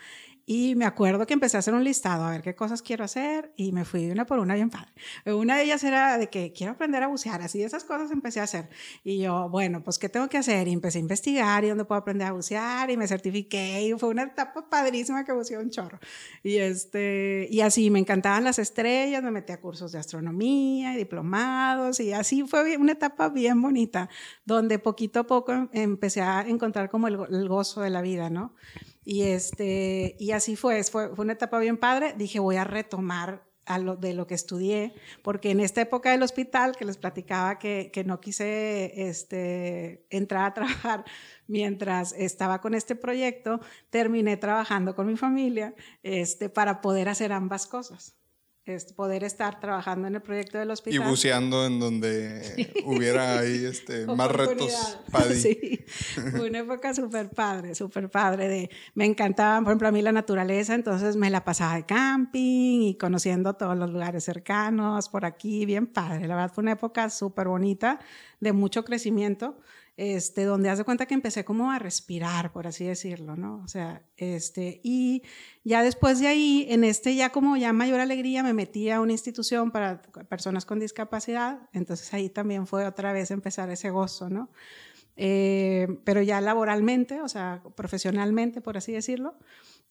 [0.46, 3.54] Y me acuerdo que empecé a hacer un listado, a ver qué cosas quiero hacer,
[3.56, 4.92] y me fui una por una bien padre.
[5.26, 8.44] Una de ellas era de que quiero aprender a bucear, así esas cosas empecé a
[8.44, 8.70] hacer.
[9.04, 10.68] Y yo, bueno, pues, ¿qué tengo que hacer?
[10.68, 14.10] Y empecé a investigar y dónde puedo aprender a bucear, y me certifiqué, y fue
[14.10, 16.00] una etapa padrísima que buceé un chorro.
[16.44, 20.98] Y, este, y así, me encantaban las estrellas, me metí a cursos de astronomía y
[20.98, 24.10] diplomados, y así fue una etapa bien bonita,
[24.46, 28.56] donde poquito a poco em, empecé a encontrar como el gozo de la vida, ¿no?
[29.04, 32.14] Y, este, y así fue, fue, fue una etapa bien padre.
[32.18, 33.52] Dije, voy a retomar
[34.00, 38.04] de lo que estudié, porque en esta época del hospital, que les platicaba que, que
[38.04, 41.06] no quise este, entrar a trabajar
[41.48, 47.66] mientras estaba con este proyecto, terminé trabajando con mi familia este, para poder hacer ambas
[47.66, 48.21] cosas
[48.66, 51.02] es poder estar trabajando en el proyecto del hospital.
[51.02, 55.00] Y buceando en donde hubiera ahí este, más retos.
[55.12, 55.36] Paddy.
[55.36, 55.86] Sí,
[56.40, 58.48] una época súper padre, súper padre.
[58.48, 62.82] De, me encantaba, por ejemplo, a mí la naturaleza, entonces me la pasaba de camping
[62.82, 66.28] y conociendo todos los lugares cercanos por aquí, bien padre.
[66.28, 68.00] La verdad fue una época súper bonita,
[68.40, 69.58] de mucho crecimiento
[70.02, 73.62] este, donde hace cuenta que empecé como a respirar, por así decirlo, ¿no?
[73.64, 75.22] O sea, este, y
[75.64, 79.12] ya después de ahí, en este ya como ya mayor alegría, me metí a una
[79.12, 84.50] institución para personas con discapacidad, entonces ahí también fue otra vez empezar ese gozo, ¿no?
[85.18, 89.38] Eh, pero ya laboralmente, o sea, profesionalmente, por así decirlo.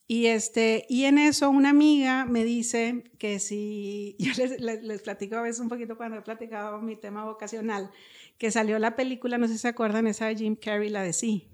[0.09, 5.03] Y, este, y en eso una amiga me dice que si, yo les, les, les
[5.03, 7.93] platico a veces un poquito cuando he platicado mi tema vocacional,
[8.41, 11.13] que salió la película, no sé si se acuerdan, esa de Jim Carrey, la de
[11.13, 11.47] Sí.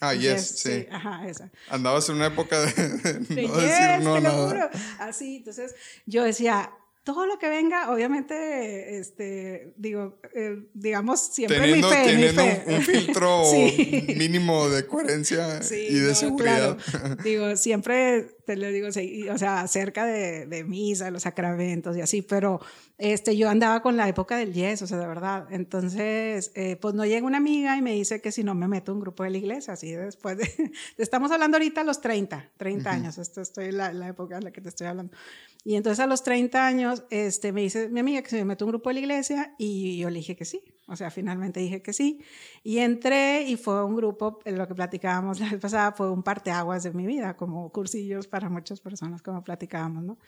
[0.00, 0.86] ah, yes, sí.
[0.90, 1.52] Ajá, esa.
[1.68, 2.66] Andabas en una época de,
[3.28, 4.70] no decir no nada.
[4.98, 5.74] Así, entonces
[6.06, 6.72] yo decía,
[7.04, 12.48] todo lo que venga, obviamente, este, digo, eh, digamos, siempre teniendo, mi fe, teniendo mi
[12.48, 12.64] fe.
[12.66, 14.14] Un, un, filtro sí.
[14.16, 16.78] mínimo de coherencia sí, y de no, seguridad.
[16.78, 17.16] Claro.
[17.22, 22.20] Digo, siempre te lo digo, o sea, cerca de, de misa, los sacramentos y así,
[22.20, 22.60] pero
[22.98, 25.46] este, yo andaba con la época del yes, o sea, de verdad.
[25.50, 28.92] Entonces, eh, pues no llega una amiga y me dice que si no me meto
[28.92, 32.90] un grupo de la iglesia, así después de, estamos hablando ahorita a los 30, 30
[32.90, 32.96] uh -huh.
[32.96, 35.16] años, esto estoy la, la época en la que te estoy hablando.
[35.64, 38.64] Y entonces a los 30 años este, me dice mi amiga que se me mete
[38.64, 40.64] un grupo de la iglesia y yo le dije que sí.
[40.90, 42.20] O sea, finalmente dije que sí.
[42.64, 46.82] Y entré y fue un grupo, lo que platicábamos la vez pasada, fue un parteaguas
[46.82, 50.18] de mi vida, como cursillos para muchas personas, como platicábamos, ¿no?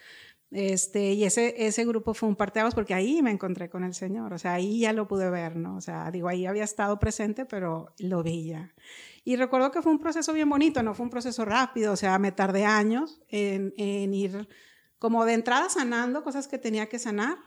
[0.52, 4.34] Este, y ese, ese grupo fue un parteaguas porque ahí me encontré con el Señor,
[4.34, 5.76] o sea, ahí ya lo pude ver, ¿no?
[5.76, 8.72] O sea, digo, ahí había estado presente, pero lo vi ya.
[9.24, 12.18] Y recuerdo que fue un proceso bien bonito, no fue un proceso rápido, o sea,
[12.18, 14.48] me tardé años en, en ir
[14.98, 17.38] como de entrada sanando cosas que tenía que sanar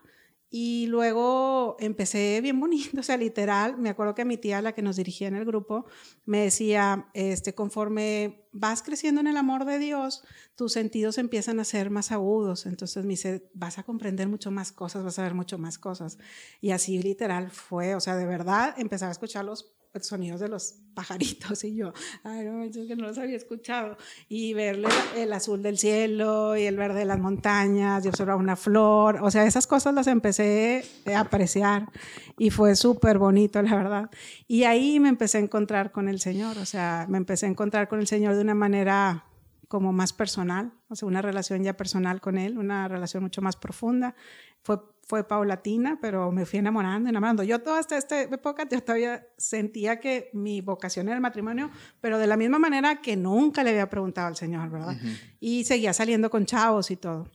[0.57, 4.81] Y luego empecé bien bonito, o sea, literal, me acuerdo que mi tía, la que
[4.81, 5.85] nos dirigía en el grupo,
[6.23, 10.23] me decía, este, conforme vas creciendo en el amor de Dios,
[10.55, 14.71] tus sentidos empiezan a ser más agudos, entonces me dice, vas a comprender mucho más
[14.71, 16.19] cosas, vas a ver mucho más cosas.
[16.61, 20.75] Y así literal fue, o sea, de verdad empezaba a escuchar los sonidos de los
[20.93, 23.97] pajaritos y yo, ay, no, que no los había escuchado.
[24.29, 28.55] Y verle el azul del cielo y el verde de las montañas y observar una
[28.55, 31.89] flor, o sea, esas cosas las empecé a apreciar
[32.37, 34.09] y fue súper bonito, la verdad.
[34.47, 37.87] Y ahí me empecé a encontrar con el Señor, o sea, me empecé a encontrar
[37.87, 39.25] con el Señor de una manera
[39.67, 43.55] como más personal, o sea, una relación ya personal con Él, una relación mucho más
[43.55, 44.15] profunda.
[44.61, 47.43] Fue fue paulatina, pero me fui enamorando, enamorando.
[47.43, 51.69] Yo toda esta, esta época yo todavía sentía que mi vocación era el matrimonio,
[52.01, 54.97] pero de la misma manera que nunca le había preguntado al Señor, ¿verdad?
[55.39, 57.29] Y seguía saliendo con chavos y todo.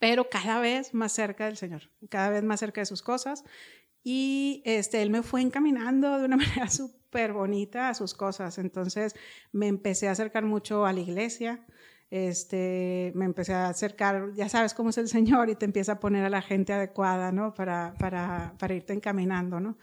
[0.00, 3.44] Pero cada vez más cerca del Señor, cada vez más cerca de sus cosas.
[4.02, 8.58] Y este, él me fue encaminando de una manera súper bonita a sus cosas.
[8.58, 9.14] Entonces
[9.52, 11.64] me empecé a acercar mucho a la iglesia
[12.10, 16.00] este, me empecé a acercar, ya sabes cómo es el Señor y te empieza a
[16.00, 17.54] poner a la gente adecuada, ¿no?
[17.54, 19.76] Para, para, para irte encaminando, ¿no?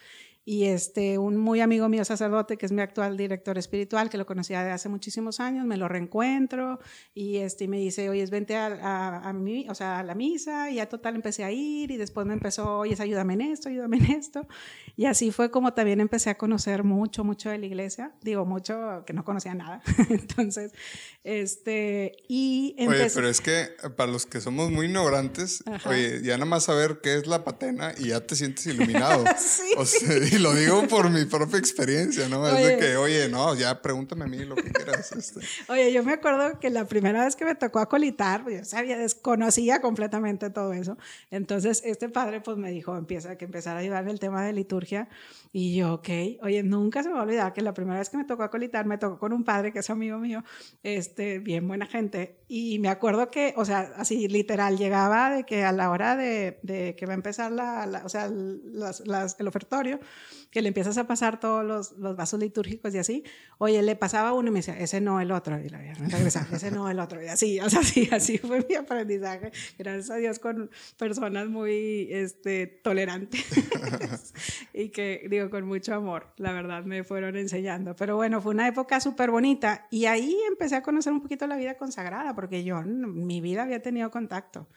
[0.46, 4.26] Y este, un muy amigo mío sacerdote, que es mi actual director espiritual, que lo
[4.26, 6.80] conocía de hace muchísimos años, me lo reencuentro
[7.14, 10.70] y este, me dice, oye, vente a, a, a, mí, o sea, a la misa
[10.70, 13.98] y ya total empecé a ir y después me empezó, oye, ayúdame en esto, ayúdame
[13.98, 14.48] en esto.
[14.96, 19.04] Y así fue como también empecé a conocer mucho, mucho de la iglesia, digo mucho
[19.06, 19.82] que no conocía nada.
[20.10, 20.72] Entonces,
[21.24, 26.46] este, y Oye, pero es que para los que somos muy ignorantes, oye, ya nada
[26.46, 29.24] más saber qué es la patena y ya te sientes iluminado.
[29.38, 29.74] sí.
[29.78, 32.48] O sea, y lo digo por mi propia experiencia, ¿no?
[32.48, 35.12] es de que, oye, no, ya pregúntame a mí lo que quieras.
[35.12, 35.40] Este.
[35.72, 39.82] Oye, yo me acuerdo que la primera vez que me tocó acolitar, yo sabía, desconocía
[39.82, 40.98] completamente todo eso.
[41.32, 45.08] Entonces, este padre pues me dijo, empieza, que empezar a en el tema de liturgia.
[45.56, 46.10] Y yo, ok,
[46.42, 48.88] oye, nunca se me va a olvidar que la primera vez que me tocó acolitar,
[48.88, 50.44] me tocó con un padre que es amigo mío,
[50.82, 52.40] este, bien buena gente.
[52.48, 56.60] Y me acuerdo que, o sea, así literal, llegaba de que a la hora de,
[56.64, 60.00] de que va a empezar la, o sea, las, las, el ofertorio,
[60.54, 63.24] que le empiezas a pasar todos los, los, vasos litúrgicos y así,
[63.58, 66.70] oye, le pasaba uno y me decía, ese no, el otro, y la regresaba, ese
[66.70, 70.38] no, el otro, y así, o sea, así, así fue mi aprendizaje, gracias a Dios
[70.38, 73.44] con personas muy este, tolerantes
[74.76, 78.68] y que, digo, con mucho amor, la verdad, me fueron enseñando, pero bueno, fue una
[78.68, 82.80] época súper bonita y ahí empecé a conocer un poquito la vida consagrada, porque yo
[82.84, 84.68] mi vida había tenido contacto.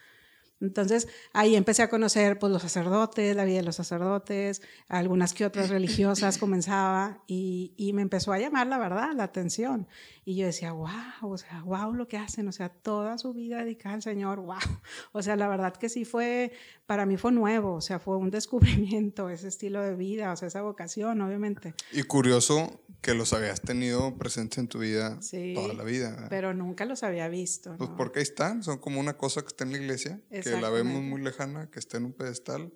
[0.61, 5.45] Entonces ahí empecé a conocer pues, los sacerdotes, la vida de los sacerdotes, algunas que
[5.45, 9.87] otras religiosas comenzaba y, y, me empezó a llamar la verdad, la atención.
[10.25, 10.91] Y yo decía, wow,
[11.23, 14.57] o sea, wow lo que hacen, o sea, toda su vida dedicada al Señor, wow.
[15.13, 16.53] O sea, la verdad que sí fue,
[16.87, 20.49] para mí fue nuevo, o sea, fue un descubrimiento, ese estilo de vida, o sea,
[20.49, 21.75] esa vocación, obviamente.
[21.93, 25.21] Y curioso que los habías tenido presentes en tu vida
[25.55, 26.27] toda la vida.
[26.29, 27.77] Pero nunca los había visto.
[27.77, 30.71] Pues porque ahí están, son como una cosa que está en la iglesia, que la
[30.71, 32.73] vemos muy lejana, que está en un pedestal,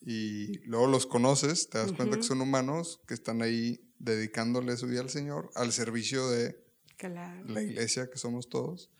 [0.00, 4.86] y luego los conoces, te das cuenta que son humanos que están ahí dedicándole su
[4.86, 6.64] vida al Señor, al servicio de
[7.46, 8.90] la iglesia que somos todos.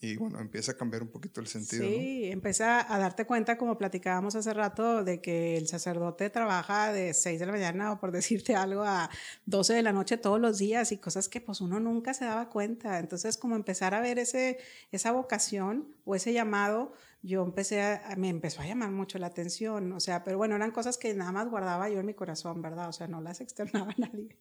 [0.00, 1.82] Y bueno, empieza a cambiar un poquito el sentido.
[1.82, 7.12] Sí, empieza a darte cuenta, como platicábamos hace rato, de que el sacerdote trabaja de
[7.12, 9.10] 6 de la mañana o por decirte algo a
[9.46, 12.48] 12 de la noche todos los días y cosas que pues uno nunca se daba
[12.48, 13.00] cuenta.
[13.00, 14.58] Entonces, como empezar a ver ese,
[14.92, 16.92] esa vocación o ese llamado,
[17.28, 20.70] yo empecé a, me empezó a llamar mucho la atención, o sea, pero bueno, eran
[20.70, 22.88] cosas que nada más guardaba yo en mi corazón, ¿verdad?
[22.88, 24.36] O sea, no las externaba a nadie.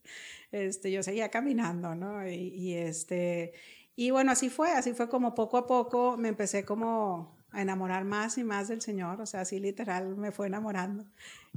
[0.51, 2.27] Este, yo seguía caminando, ¿no?
[2.27, 3.53] Y, y este,
[3.95, 8.05] y bueno, así fue, así fue como poco a poco me empecé como a enamorar
[8.05, 11.05] más y más del Señor, o sea, así literal me fue enamorando.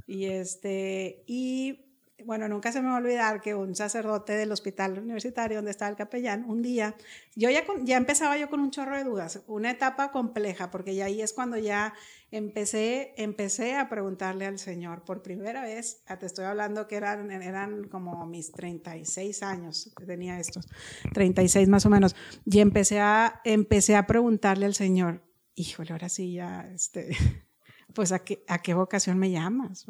[0.07, 1.90] Y este, y
[2.25, 5.89] bueno, nunca se me va a olvidar que un sacerdote del hospital universitario donde estaba
[5.89, 6.95] el capellán, un día,
[7.35, 11.05] yo ya, ya empezaba yo con un chorro de dudas, una etapa compleja, porque ya
[11.05, 11.93] ahí es cuando ya
[12.31, 17.87] empecé, empecé a preguntarle al Señor por primera vez, te estoy hablando que eran, eran
[17.89, 20.67] como mis 36 años, tenía estos,
[21.13, 25.23] 36 más o menos, y empecé a, empecé a preguntarle al Señor,
[25.55, 27.09] híjole, ahora sí ya, este,
[27.93, 29.85] pues a qué, a qué vocación me llamas.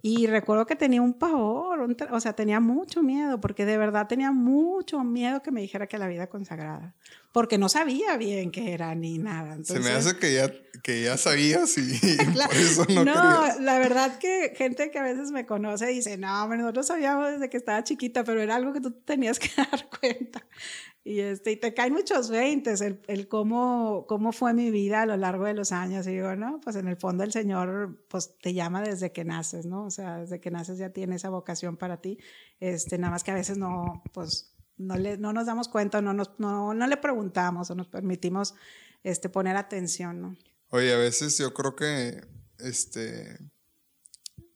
[0.00, 1.80] Y recuerdo que tenía un pavor,
[2.12, 5.98] o sea, tenía mucho miedo, porque de verdad tenía mucho miedo que me dijera que
[5.98, 6.94] la vida consagrada,
[7.32, 9.58] porque no sabía bien qué era ni nada.
[9.64, 10.52] Se me hace que ya,
[10.84, 11.98] que ya sabías y,
[12.46, 16.46] por eso no No, la verdad que gente que a veces me conoce dice, no,
[16.46, 20.46] nosotros sabíamos desde que estaba chiquita, pero era algo que tú tenías que dar cuenta.
[21.08, 25.06] Y, este, y te caen muchos veintes, el, el, cómo, cómo fue mi vida a
[25.06, 26.06] lo largo de los años.
[26.06, 29.64] Y digo, no, pues en el fondo el Señor pues te llama desde que naces,
[29.64, 29.86] ¿no?
[29.86, 32.18] O sea, desde que naces ya tiene esa vocación para ti.
[32.60, 36.12] Este, nada más que a veces no, pues no, le, no nos damos cuenta, no,
[36.12, 38.54] nos, no, no le preguntamos o nos permitimos
[39.02, 40.36] este, poner atención, ¿no?
[40.68, 42.20] Oye, a veces yo creo que,
[42.58, 43.38] este,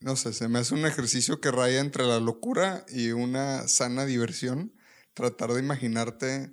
[0.01, 4.05] no sé, se me hace un ejercicio que raya entre la locura y una sana
[4.05, 4.71] diversión,
[5.13, 6.51] tratar de imaginarte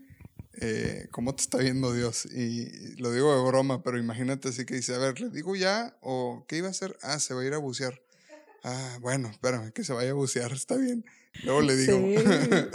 [0.61, 2.27] eh, cómo te está viendo Dios.
[2.27, 5.97] Y lo digo de broma, pero imagínate así que dice, a ver, ¿le digo ya
[6.01, 6.97] o qué iba a hacer?
[7.03, 8.01] Ah, se va a ir a bucear.
[8.63, 11.05] Ah, bueno, espérame, que se vaya a bucear, está bien.
[11.45, 11.99] Luego le digo.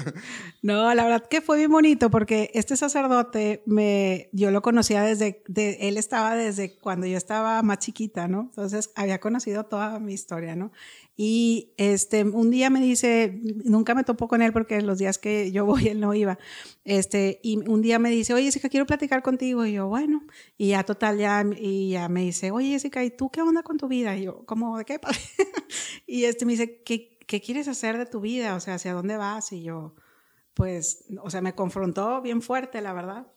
[0.62, 5.44] No, la verdad que fue bien bonito porque este sacerdote, me, yo lo conocía desde,
[5.48, 8.48] de, él estaba desde cuando yo estaba más chiquita, ¿no?
[8.50, 10.72] Entonces había conocido toda mi historia, ¿no?
[11.18, 15.52] Y este, un día me dice, nunca me topo con él porque los días que
[15.52, 16.38] yo voy él no iba.
[16.84, 19.66] Este, y un día me dice, oye Jessica, quiero platicar contigo.
[19.66, 20.26] Y yo, bueno,
[20.58, 23.78] y ya total, ya, y ya me dice, oye Jessica, ¿y tú qué onda con
[23.78, 24.18] tu vida?
[24.18, 25.00] Y yo, ¿cómo de qué?
[26.08, 28.56] y este me dice, ¿qué, ¿qué quieres hacer de tu vida?
[28.56, 29.52] O sea, ¿hacia dónde vas?
[29.54, 29.96] Y yo,
[30.54, 33.28] pues, o sea, me confrontó bien fuerte, la verdad.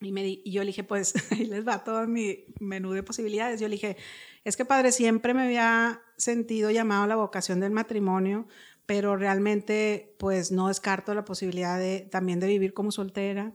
[0.00, 3.60] Y, me y yo le dije, pues, ahí les va todo mi menú de posibilidades.
[3.60, 3.96] Yo le dije,
[4.44, 8.46] es que padre, siempre me había sentido llamado a la vocación del matrimonio,
[8.86, 13.52] pero realmente, pues, no descarto la posibilidad de también de vivir como soltera.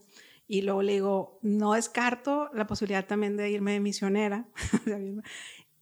[0.47, 4.47] Y luego le digo, no descarto la posibilidad también de irme de misionera.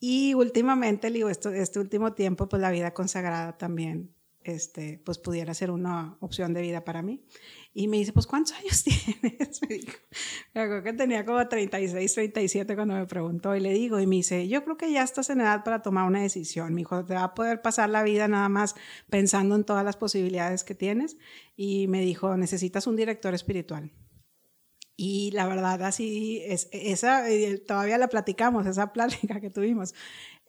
[0.06, 4.13] Y últimamente, digo, esto, este último tiempo, pues la vida consagrada también,
[4.44, 7.24] este, pues pudiera ser una opción de vida para mí.
[7.76, 8.84] Y me dice, pues, ¿cuántos años
[9.20, 9.62] tienes?
[9.68, 9.98] Me dijo,
[10.54, 14.48] creo que tenía como 36, 37 cuando me preguntó y le digo, y me dice,
[14.48, 16.74] yo creo que ya estás en edad para tomar una decisión.
[16.74, 18.76] Me dijo, te va a poder pasar la vida nada más
[19.10, 21.18] pensando en todas las posibilidades que tienes.
[21.56, 23.92] Y me dijo, necesitas un director espiritual.
[24.96, 27.26] Y la verdad, así, es, esa,
[27.66, 29.96] todavía la platicamos, esa plática que tuvimos.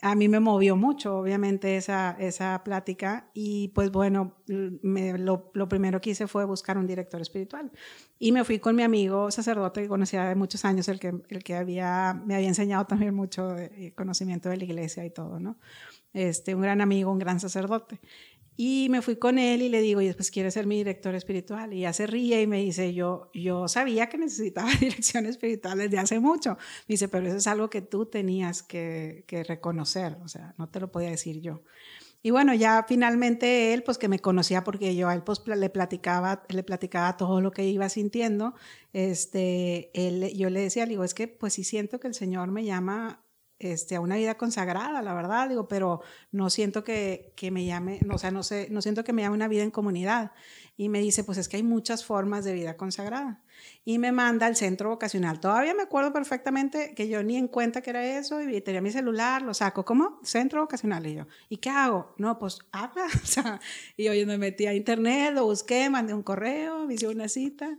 [0.05, 3.31] A mí me movió mucho, obviamente, esa, esa plática.
[3.33, 7.73] Y pues bueno, lo, lo, primero que hice fue buscar un director espiritual.
[8.19, 11.43] Y me fui con mi amigo sacerdote que conocía de muchos años, el que, el
[11.43, 15.57] que había, me había enseñado también mucho de, conocimiento de la iglesia y todo, ¿no?
[16.13, 17.99] Este, un gran amigo, un gran sacerdote.
[18.57, 21.73] Y me fui con él y le digo, y después quiere ser mi director espiritual.
[21.73, 25.99] Y ya se ríe y me dice, yo, yo sabía que necesitaba dirección espiritual desde
[25.99, 26.51] hace mucho.
[26.89, 30.69] Me dice, pero eso es algo que tú tenías que, que reconocer, o sea, no
[30.69, 31.63] te lo podía decir yo.
[32.27, 35.69] Y bueno, ya finalmente él, pues que me conocía porque yo a él pues le
[35.69, 38.55] platicaba, le platicaba todo lo que iba sintiendo,
[38.95, 42.51] este, él, yo le decía, le digo, es que pues sí siento que el Señor
[42.51, 43.24] me llama
[43.59, 48.01] este, a una vida consagrada, la verdad, digo, pero no siento que, que me llame,
[48.11, 50.33] o sea, no, sé, no siento que me llame una vida en comunidad.
[50.77, 53.41] Y me dice, pues es que hay muchas formas de vida consagrada.
[53.85, 55.39] Y me manda al centro vocacional.
[55.39, 58.91] Todavía me acuerdo perfectamente que yo ni en cuenta que era eso y tenía mi
[58.91, 60.19] celular, lo saco, ¿cómo?
[60.25, 61.07] Centro vocacional.
[61.07, 62.15] Y yo, ¿y qué hago?
[62.19, 63.07] No, pues habla.
[63.97, 67.79] Y yo me metí a internet, lo busqué, mandé un correo, me hice una cita.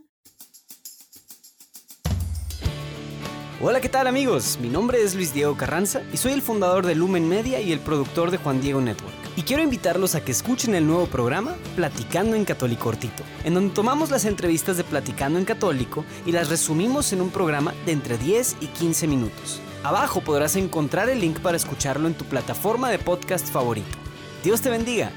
[3.68, 4.58] Hola, ¿qué tal amigos?
[4.60, 7.80] Mi nombre es Luis Diego Carranza y soy el fundador de Lumen Media y el
[7.80, 9.16] productor de Juan Diego Network.
[9.34, 13.74] Y quiero invitarlos a que escuchen el nuevo programa Platicando en Católico Cortito, en donde
[13.74, 18.18] tomamos las entrevistas de Platicando en Católico y las resumimos en un programa de entre
[18.18, 19.60] 10 y 15 minutos.
[19.82, 23.98] Abajo podrás encontrar el link para escucharlo en tu plataforma de podcast favorito.
[24.44, 25.10] Dios te bendiga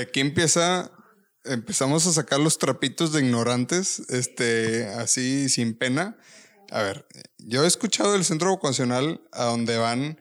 [0.00, 0.90] aquí empieza,
[1.44, 6.18] empezamos a sacar los trapitos de ignorantes, este, así sin pena.
[6.70, 7.06] A ver,
[7.38, 10.20] yo he escuchado el centro vocacional a donde van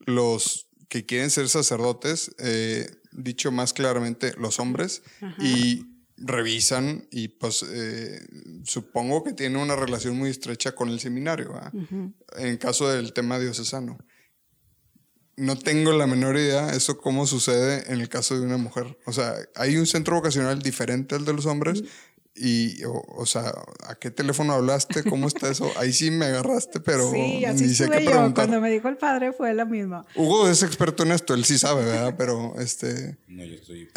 [0.00, 5.02] los que quieren ser sacerdotes, eh, dicho más claramente, los hombres,
[5.38, 5.84] y
[6.16, 8.20] revisan y pues eh,
[8.64, 11.60] supongo que tiene una relación muy estrecha con el seminario,
[12.36, 13.98] en caso del tema diocesano
[15.38, 18.98] no tengo la menor idea eso cómo sucede en el caso de una mujer.
[19.06, 21.84] O sea, hay un centro vocacional diferente al de los hombres.
[22.40, 23.52] Y, o, sea,
[23.88, 25.02] ¿a qué teléfono hablaste?
[25.02, 25.72] ¿Cómo está eso?
[25.76, 28.32] Ahí sí me agarraste, pero sí, así ni sé qué yo.
[28.32, 30.06] Cuando me dijo el padre fue lo mismo.
[30.14, 32.14] Hugo es experto en esto, él sí sabe, ¿verdad?
[32.16, 33.18] Pero este...
[33.26, 33.88] No, yo estoy...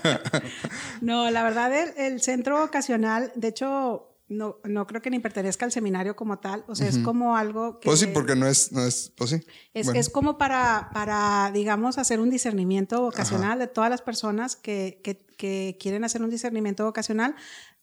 [1.00, 5.72] no, la verdad, el centro vocacional, de hecho, no, no creo que ni pertenezca al
[5.72, 7.86] seminario como tal, o sea, es como algo que...
[7.86, 9.40] Pues sí, porque no es, no es, pues sí.
[9.72, 15.00] Es, es como para, para, digamos, hacer un discernimiento vocacional de todas las personas que,
[15.04, 17.36] que, que, quieren hacer un discernimiento vocacional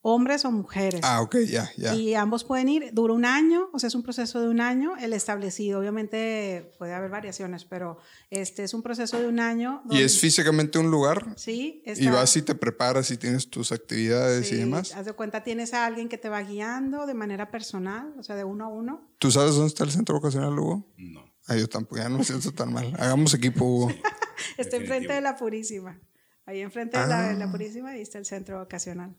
[0.03, 0.99] hombres o mujeres.
[1.03, 1.95] Ah, ok, ya, ya.
[1.95, 4.95] Y ambos pueden ir, dura un año, o sea, es un proceso de un año,
[4.97, 7.97] el establecido, obviamente puede haber variaciones, pero
[8.29, 9.81] este es un proceso de un año.
[9.89, 11.33] ¿Y es físicamente un lugar?
[11.37, 11.81] Sí.
[11.85, 14.93] y vas y te preparas y tienes tus actividades y demás.
[14.93, 18.35] Haz de cuenta, tienes a alguien que te va guiando de manera personal, o sea,
[18.35, 19.09] de uno a uno.
[19.19, 20.85] ¿Tú sabes dónde está el centro vocacional, Hugo?
[20.97, 21.23] No.
[21.47, 22.93] Ah, yo tampoco, ya no me siento tan mal.
[22.99, 23.89] Hagamos equipo, Hugo.
[24.57, 25.97] está enfrente de la Purísima.
[26.45, 27.51] Ahí enfrente de, la, de la ah.
[27.51, 29.15] Purísima, ahí está el centro vocacional.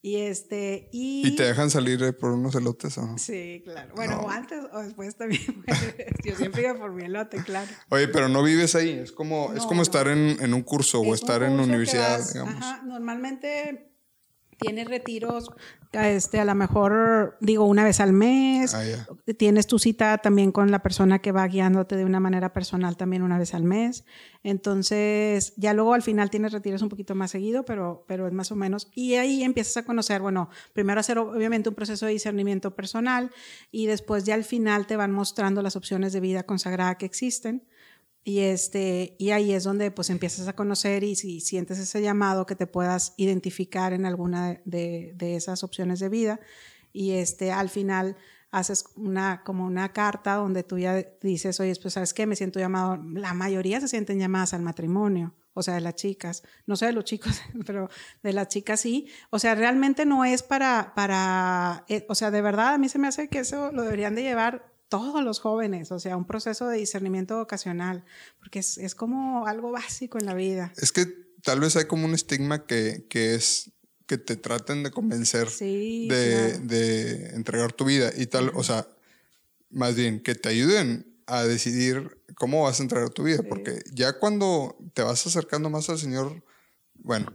[0.00, 1.26] Y este, y...
[1.26, 3.18] ¿Y te dejan salir eh, por unos elotes o no?
[3.18, 3.92] Sí, claro.
[3.96, 5.64] Bueno, o antes o después también.
[6.24, 7.68] Yo siempre iba por mi elote, claro.
[7.88, 8.90] Oye, pero no vives ahí.
[8.90, 12.54] Es como, es como estar en, en, un curso o estar en universidad, digamos.
[12.54, 13.92] Ajá, normalmente
[14.58, 15.50] tienes retiros
[15.92, 18.74] este, a lo mejor, digo, una vez al mes.
[18.74, 18.82] Ah,
[19.38, 23.22] Tienes tu cita también con la persona que va guiándote de una manera personal también
[23.22, 24.04] una vez al mes.
[24.42, 28.52] Entonces, ya luego al final tienes retiros un poquito más seguido, pero, pero es más
[28.52, 28.88] o menos.
[28.94, 33.30] Y ahí empiezas a conocer, bueno, primero hacer obviamente un proceso de discernimiento personal
[33.70, 37.66] y después ya al final te van mostrando las opciones de vida consagrada que existen.
[38.28, 42.44] Y, este, y ahí es donde pues empiezas a conocer y si sientes ese llamado
[42.44, 46.38] que te puedas identificar en alguna de, de esas opciones de vida.
[46.92, 48.18] Y este, al final
[48.50, 52.60] haces una, como una carta donde tú ya dices, oye, pues sabes qué, me siento
[52.60, 56.84] llamado, la mayoría se sienten llamadas al matrimonio, o sea, de las chicas, no sé
[56.84, 57.88] de los chicos, pero
[58.22, 62.42] de las chicas sí, o sea, realmente no es para, para, eh, o sea, de
[62.42, 65.92] verdad a mí se me hace que eso lo deberían de llevar todos los jóvenes,
[65.92, 68.04] o sea, un proceso de discernimiento vocacional,
[68.38, 70.72] porque es, es, como algo básico en la vida.
[70.76, 71.06] Es que
[71.42, 73.72] tal vez hay como un estigma que, que es
[74.08, 78.88] que te traten de convencer de, de, entregar tu vida y tal, o sea,
[79.68, 84.18] más bien que te ayuden a decidir cómo vas a entregar tu vida, porque ya
[84.18, 86.42] cuando te vas acercando más al Señor,
[86.94, 87.30] bueno,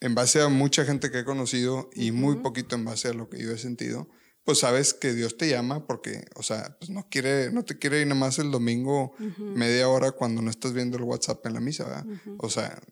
[0.00, 3.28] en base a mucha gente que he conocido y muy poquito en base a lo
[3.28, 4.08] que yo he sentido,
[4.50, 8.00] pues sabes que Dios te llama porque, o sea, pues no quiere, no te quiere
[8.00, 11.60] ir nada más el domingo media hora cuando no estás viendo el WhatsApp en la
[11.60, 12.04] misa, ¿verdad?
[12.38, 12.82] O sea,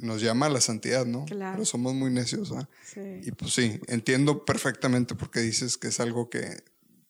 [0.00, 1.26] nos llama a la santidad, ¿no?
[1.26, 1.56] Claro.
[1.56, 2.70] Pero somos muy necios, ¿verdad?
[2.86, 3.20] Sí.
[3.22, 6.64] Y pues sí, entiendo perfectamente porque dices que es algo que,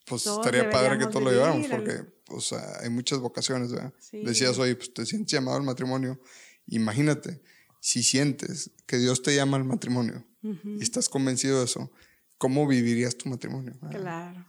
[0.07, 3.95] pues estaría padre que todos lo lleváramos, porque, o sea, hay muchas vocaciones, ¿verdad?
[4.11, 6.21] Decías, oye, pues te sientes llamado al matrimonio.
[6.67, 7.41] Imagínate,
[7.79, 11.93] si sientes que Dios te llama al matrimonio y estás convencido de eso,
[12.39, 13.75] ¿cómo vivirías tu matrimonio?
[13.83, 14.45] Ah, claro.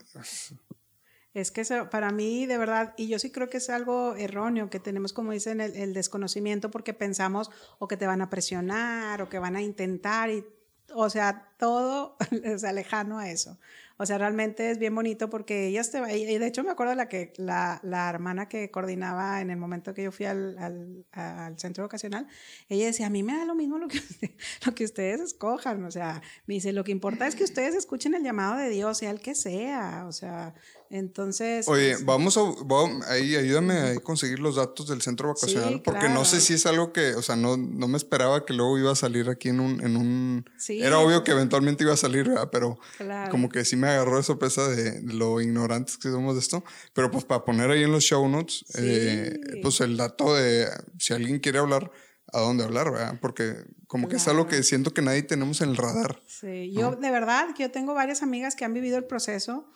[1.34, 4.70] Es que eso, para mí, de verdad, y yo sí creo que es algo erróneo,
[4.70, 9.20] que tenemos, como dicen, el, el desconocimiento porque pensamos o que te van a presionar
[9.20, 10.46] o que van a intentar, y,
[10.94, 13.58] o sea, todo es lejano a eso.
[13.98, 17.08] O sea, realmente es bien bonito porque ellas te y de hecho me acuerdo la
[17.08, 21.58] que la, la hermana que coordinaba en el momento que yo fui al, al, al,
[21.58, 22.26] centro vocacional,
[22.68, 24.00] ella decía, a mí me da lo mismo lo que,
[24.66, 28.14] lo que ustedes escojan, o sea, me dice, lo que importa es que ustedes escuchen
[28.14, 30.54] el llamado de Dios, sea el que sea, o sea,
[30.90, 31.68] entonces.
[31.68, 33.12] Oye, pues, vamos a.
[33.12, 36.92] ahí, ayúdame a conseguir los datos del centro vacacional, porque no sé si es algo
[36.92, 37.14] que.
[37.14, 39.80] O sea, no, no me esperaba que luego iba a salir aquí en un.
[39.80, 42.48] En un era obvio que eventualmente iba a salir, ¿verdad?
[42.50, 42.78] Pero
[43.30, 46.64] como que sí me agarró de sorpresa de lo ignorantes que somos de esto.
[46.92, 50.68] Pero pues para poner ahí en los show notes, eh, pues el dato de
[50.98, 51.90] si alguien quiere hablar
[52.32, 53.18] a dónde hablar, ¿verdad?
[53.20, 53.54] Porque
[53.86, 56.20] como que es algo que siento que nadie tenemos en el radar.
[56.26, 59.70] Sí, yo de verdad que yo tengo varias amigas que han vivido el proceso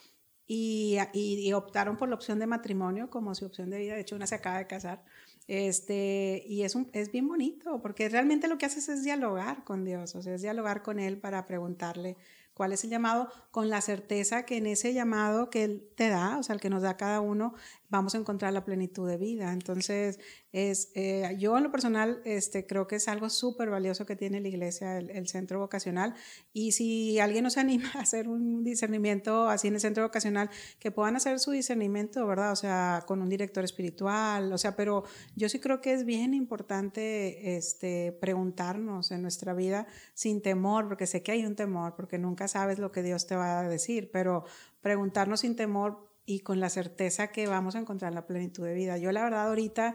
[0.53, 3.95] y, y, optaron por la opción de matrimonio como su opción de vida.
[3.95, 5.05] De hecho, una se acaba de casar.
[5.47, 9.85] Este, y es, un, es bien bonito porque realmente lo que haces es dialogar con
[9.85, 12.17] Dios, o sea, es dialogar con Él para preguntarle
[12.53, 16.37] cuál es el llamado, con la certeza que en ese llamado que Él te da,
[16.37, 17.55] o sea, el que nos da cada uno,
[17.91, 19.53] vamos a encontrar la plenitud de vida.
[19.53, 20.19] Entonces,
[20.53, 24.41] es, eh, yo en lo personal este, creo que es algo súper valioso que tiene
[24.41, 26.15] la iglesia, el, centro vocacional.
[26.53, 30.91] Y si alguien nos anima a hacer un discernimiento así en el centro vocacional, que
[30.91, 32.53] puedan hacer su discernimiento, ¿verdad?
[32.53, 35.05] O sea, con un director espiritual, o sea, pero
[35.37, 41.07] yo sí creo que es bien importante este, preguntarnos en nuestra vida sin temor, porque
[41.07, 44.11] sé que hay un temor, porque nunca sabes lo que Dios te va a decir,
[44.13, 44.45] pero
[44.81, 48.97] preguntarnos sin temor y con la certeza que vamos a encontrar la plenitud de vida.
[48.99, 49.95] Yo la verdad ahorita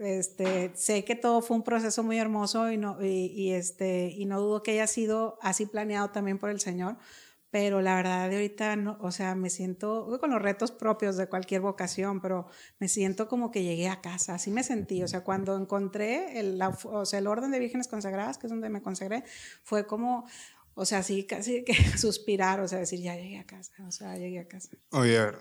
[0.00, 4.40] este, sé que todo fue un proceso muy hermoso y no, y, este, y no
[4.40, 6.96] dudo que haya sido así planeado también por el Señor,
[7.50, 11.28] pero la verdad de ahorita, no, o sea, me siento con los retos propios de
[11.28, 12.48] cualquier vocación, pero
[12.80, 16.60] me siento como que llegué a casa, así me sentí, o sea, cuando encontré el,
[16.60, 19.22] o sea, el orden de vírgenes consagradas, que es donde me consagré,
[19.62, 20.26] fue como,
[20.74, 24.16] o sea, sí, casi que suspirar, o sea, decir, ya llegué a casa, o sea,
[24.16, 24.70] llegué a casa.
[24.90, 25.36] Oye, a ver,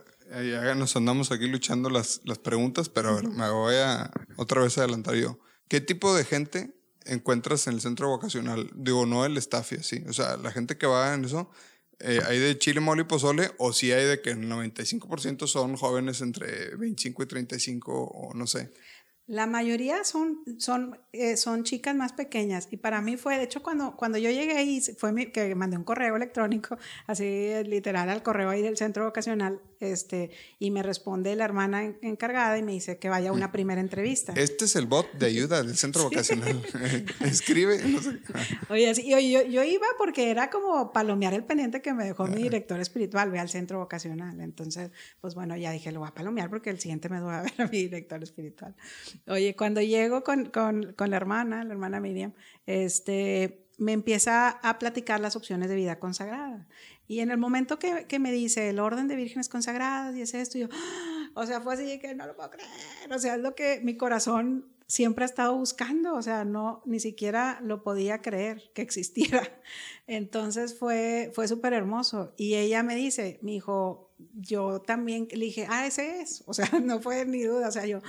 [0.49, 4.61] ya nos andamos aquí luchando las, las preguntas, pero a ver, me voy a otra
[4.61, 5.39] vez adelantar yo.
[5.67, 6.73] ¿Qué tipo de gente
[7.05, 8.69] encuentras en el centro vocacional?
[8.75, 10.03] Digo, no el staff y así.
[10.07, 11.49] O sea, la gente que va en eso,
[11.99, 13.51] eh, ¿hay de chile, mole y pozole?
[13.57, 18.45] ¿O sí hay de que el 95% son jóvenes entre 25 y 35 o no
[18.45, 18.71] sé?
[19.34, 23.63] La mayoría son, son, eh, son chicas más pequeñas y para mí fue, de hecho,
[23.63, 26.77] cuando, cuando yo llegué ahí, fue mi, que mandé un correo electrónico,
[27.07, 30.29] así literal al correo ahí del centro vocacional, este,
[30.59, 34.34] y me responde la hermana encargada y me dice que vaya a una primera entrevista.
[34.36, 36.61] Este es el bot de ayuda del centro vocacional.
[37.21, 37.81] Escribe.
[38.69, 42.79] Oye, yo, yo, iba porque era como palomear el pendiente que me dejó mi director
[42.79, 44.39] espiritual, ve al centro vocacional.
[44.41, 47.41] Entonces, pues bueno, ya dije, lo voy a palomear porque el siguiente me voy a
[47.41, 48.75] ver a mi director espiritual.
[49.28, 52.34] Oye, cuando llego con, con, con la hermana, la hermana Miriam,
[52.65, 56.67] este, me empieza a platicar las opciones de vida consagrada.
[57.07, 60.34] Y en el momento que, que, me dice el orden de vírgenes consagradas y es
[60.34, 60.67] esto, yo,
[61.36, 62.69] o sea, fue así que no lo puedo creer,
[63.11, 66.99] o sea, es lo que mi corazón siempre ha estado buscando, o sea, no, ni
[66.99, 69.41] siquiera lo podía creer que existiera.
[70.07, 72.34] Entonces fue, fue súper hermoso.
[72.38, 76.67] Y ella me dice, mi hijo, yo también le dije, ah, ese es, o sea,
[76.84, 78.01] no fue ni duda, o sea, yo,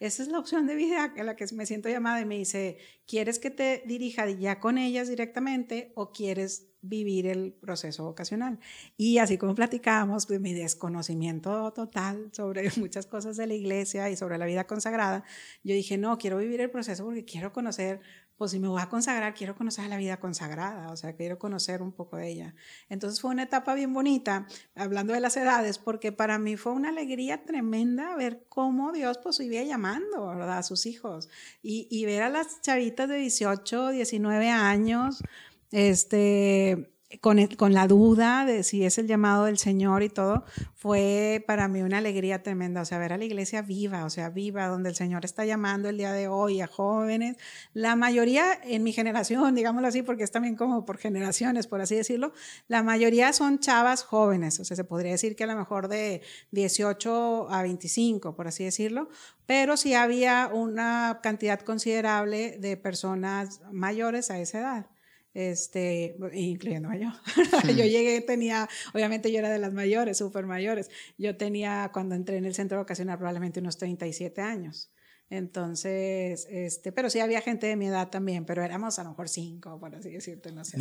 [0.00, 2.78] esa es la opción de vida a la que me siento llamada y me dice,
[3.06, 8.58] ¿quieres que te dirija ya con ellas directamente o quieres vivir el proceso vocacional.
[8.96, 14.16] Y así como platicábamos, pues mi desconocimiento total sobre muchas cosas de la iglesia y
[14.16, 15.24] sobre la vida consagrada,
[15.62, 18.00] yo dije, no, quiero vivir el proceso porque quiero conocer,
[18.42, 21.80] pues si me voy a consagrar, quiero conocer la vida consagrada, o sea, quiero conocer
[21.80, 22.56] un poco de ella.
[22.88, 26.88] Entonces fue una etapa bien bonita, hablando de las edades, porque para mí fue una
[26.88, 30.28] alegría tremenda ver cómo Dios pues iba llamando.
[30.32, 31.28] A sus hijos
[31.62, 35.22] y, y ver a las chavitas de 18, 19 años,
[35.70, 40.44] este, con, con, la duda de si es el llamado del Señor y todo,
[40.74, 44.30] fue para mí una alegría tremenda, o sea, ver a la iglesia viva, o sea,
[44.30, 47.36] viva, donde el Señor está llamando el día de hoy a jóvenes,
[47.74, 51.94] la mayoría en mi generación, digámoslo así, porque es también como por generaciones, por así
[51.94, 52.32] decirlo,
[52.68, 56.22] la mayoría son chavas jóvenes, o sea, se podría decir que a lo mejor de
[56.52, 59.08] 18 a 25, por así decirlo,
[59.46, 64.91] pero sí había una cantidad considerable de personas mayores a esa edad
[65.34, 67.10] este, incluyendo yo.
[67.68, 70.90] yo llegué, tenía, obviamente yo era de las mayores, súper mayores.
[71.18, 74.90] Yo tenía, cuando entré en el centro vocacional, probablemente unos 37 años.
[75.30, 79.30] Entonces, este, pero sí había gente de mi edad también, pero éramos a lo mejor
[79.30, 80.76] cinco, por así decirte, no sé.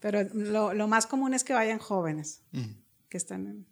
[0.00, 2.42] Pero lo, lo, más común es que vayan jóvenes,
[3.08, 3.66] que están en...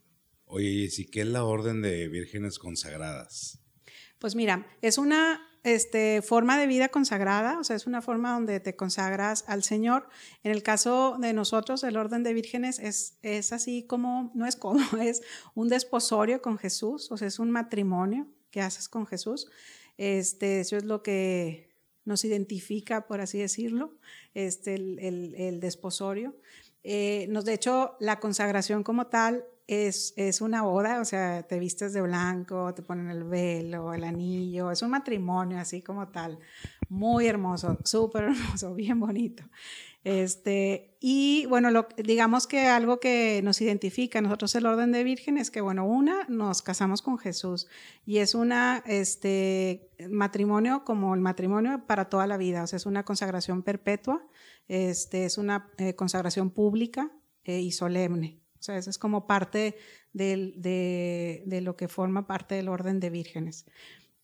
[0.46, 3.60] Oye, ¿y si qué es la orden de vírgenes consagradas?
[4.18, 8.60] Pues mira, es una este, forma de vida consagrada, o sea, es una forma donde
[8.60, 10.08] te consagras al Señor.
[10.42, 14.80] En el caso de nosotros, el orden de vírgenes es, así como, no es como,
[15.02, 15.22] es
[15.54, 19.48] un desposorio con Jesús, o sea, es un matrimonio que haces con Jesús.
[19.96, 21.68] Este, eso es lo que
[22.04, 23.96] nos identifica, por así decirlo,
[24.34, 26.36] este, el, el, desposorio.
[26.82, 31.92] Eh, nos, de hecho, la consagración como tal es, una boda, o sea, te vistes
[31.92, 36.38] de blanco, te ponen el velo, el anillo, es un matrimonio así como tal,
[36.88, 39.44] muy hermoso, súper hermoso, bien bonito.
[40.04, 45.36] Este, y bueno, lo, digamos que algo que nos identifica, nosotros el orden de virgen
[45.36, 47.68] es que, bueno, una, nos casamos con Jesús
[48.06, 52.86] y es una, este, matrimonio como el matrimonio para toda la vida, o sea, es
[52.86, 54.24] una consagración perpetua,
[54.66, 57.12] este, es una eh, consagración pública
[57.44, 58.40] eh, y solemne.
[58.58, 59.76] O sea, eso es como parte
[60.12, 63.66] de, de, lo que forma parte del orden de vírgenes.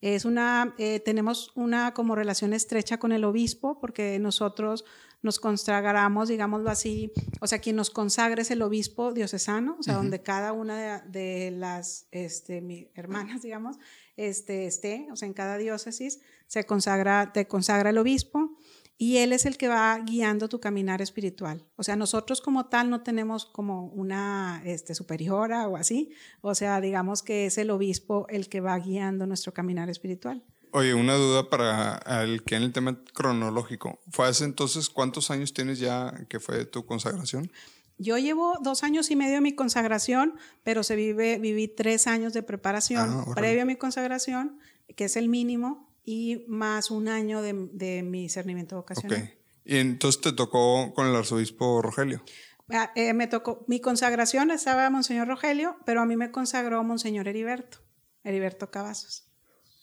[0.01, 4.85] Es una, eh, tenemos una como relación estrecha con el obispo porque nosotros
[5.23, 7.11] nos consagramos, digámoslo así,
[7.41, 11.51] o sea, quien nos consagra es el obispo diocesano, o sea, donde cada una de,
[11.51, 13.79] las este, hermanas, digamos,
[14.19, 18.59] este, esté, o sea, en cada diócesis se consagra, te consagra el obispo
[18.97, 21.65] y Él es el que va guiando tu caminar espiritual.
[21.77, 26.11] O sea, nosotros como tal no tenemos como una este, superiora o así.
[26.41, 30.45] O sea, digamos que es el obispo el que va guiando nuestro caminar espiritual.
[30.71, 34.01] Oye, una duda para el que en el tema cronológico.
[34.11, 37.51] ¿Fue hace entonces cuántos años tienes ya que fue tu consagración?
[37.97, 40.35] Yo llevo dos años y medio de mi consagración,
[40.65, 44.59] pero se vive, viví tres años de preparación ah, previo a mi consagración,
[44.97, 49.23] que es el mínimo, y más un año de, de mi discernimiento vocacional.
[49.23, 49.35] Okay.
[49.65, 52.23] Y entonces te tocó con el arzobispo Rogelio.
[52.71, 57.29] Ah, eh, me tocó, mi consagración estaba Monseñor Rogelio, pero a mí me consagró Monseñor
[57.29, 57.79] Heriberto,
[58.23, 59.27] Heriberto Cavazos.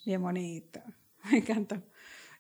[0.06, 0.82] Bien bonito,
[1.32, 1.84] me encantó.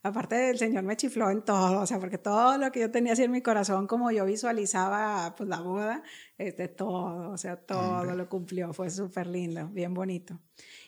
[0.03, 3.13] Aparte el Señor me chifló en todo, o sea, porque todo lo que yo tenía
[3.13, 6.01] así en mi corazón, como yo visualizaba pues la boda,
[6.39, 10.39] este, todo, o sea, todo lo cumplió, fue súper lindo, bien bonito.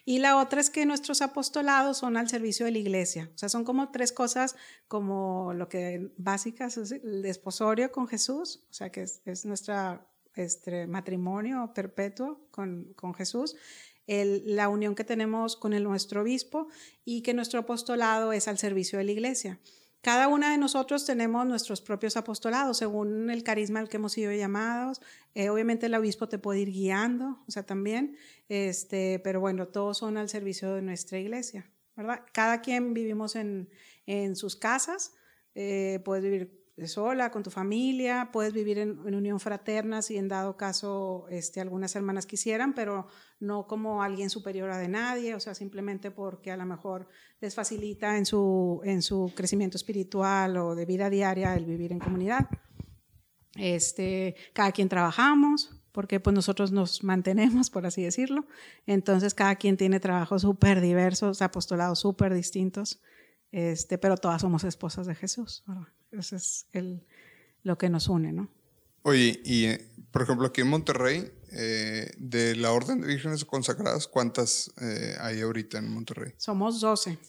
[0.03, 3.29] Y la otra es que nuestros apostolados son al servicio de la iglesia.
[3.35, 4.55] O sea, son como tres cosas
[4.87, 10.07] como lo que básicas, es el desposorio con Jesús, o sea, que es, es nuestro
[10.35, 13.55] este, matrimonio perpetuo con, con Jesús.
[14.07, 16.67] La unión que tenemos con el, nuestro obispo
[17.05, 19.59] y que nuestro apostolado es al servicio de la iglesia.
[20.01, 24.33] Cada una de nosotros tenemos nuestros propios apostolados según el carisma al que hemos sido
[24.33, 25.01] llamados.
[25.33, 28.17] Eh, obviamente el obispo te puede ir guiando, o sea, también,
[28.49, 32.25] este, pero bueno, todos son al servicio de nuestra iglesia, ¿verdad?
[32.33, 33.69] Cada quien vivimos en,
[34.05, 35.13] en sus casas,
[35.55, 40.57] eh, puedes vivir sola, con tu familia, puedes vivir en, unión fraterna si en dado
[40.57, 43.07] caso este, algunas hermanas quisieran, pero
[43.39, 47.07] no como alguien superior a de nadie, o sea, simplemente porque a lo mejor
[47.41, 51.99] les facilita en su, en su crecimiento espiritual o de vida diaria el vivir en
[51.99, 52.49] comunidad.
[53.55, 58.47] Este, cada quien trabajamos, porque pues nosotros nos mantenemos, por así decirlo.
[58.87, 62.99] Entonces cada quien tiene trabajos súper diversos, apostolados súper distintos,
[63.51, 65.63] este, pero todas somos esposas de Jesús.
[65.67, 65.87] ¿verdad?
[66.13, 67.05] Eso es el,
[67.63, 68.49] lo que nos une, ¿no?
[69.03, 74.07] Oye, y eh, por ejemplo aquí en Monterrey, eh, de la Orden de Vírgenes Consagradas,
[74.07, 76.33] ¿cuántas eh, hay ahorita en Monterrey?
[76.37, 77.19] Somos 12.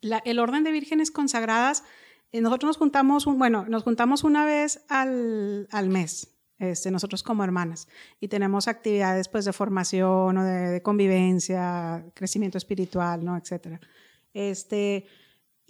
[0.00, 1.84] La, el Orden de Vírgenes Consagradas,
[2.32, 6.28] eh, nosotros nos juntamos, un, bueno, nos juntamos una vez al, al mes,
[6.58, 7.88] este, nosotros como hermanas,
[8.20, 13.36] y tenemos actividades pues de formación o de, de convivencia, crecimiento espiritual, ¿no?
[13.36, 13.80] Etcétera.
[14.32, 15.06] Este,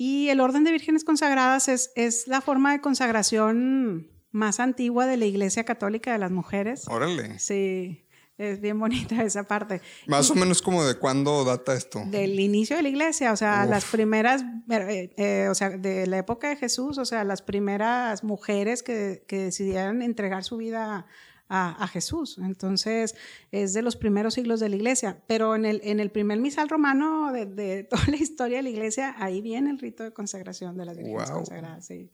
[0.00, 5.16] y el orden de vírgenes consagradas es, es la forma de consagración más antigua de
[5.16, 6.86] la Iglesia Católica de las mujeres.
[6.86, 7.40] Órale.
[7.40, 8.06] Sí,
[8.38, 9.82] es bien bonita esa parte.
[10.06, 12.00] Más o menos como de cuándo data esto.
[12.06, 13.70] Del inicio de la iglesia, o sea, Uf.
[13.70, 18.22] las primeras, eh, eh, o sea, de la época de Jesús, o sea, las primeras
[18.22, 21.06] mujeres que, que decidieron entregar su vida
[21.48, 22.38] a, a, Jesús.
[22.38, 23.14] Entonces,
[23.50, 25.22] es de los primeros siglos de la iglesia.
[25.26, 28.68] Pero en el, en el primer misal romano de, de toda la historia de la
[28.70, 31.38] iglesia, ahí viene el rito de consagración de las vírgenes Wow.
[31.38, 31.86] consagradas.
[31.86, 32.10] Sí.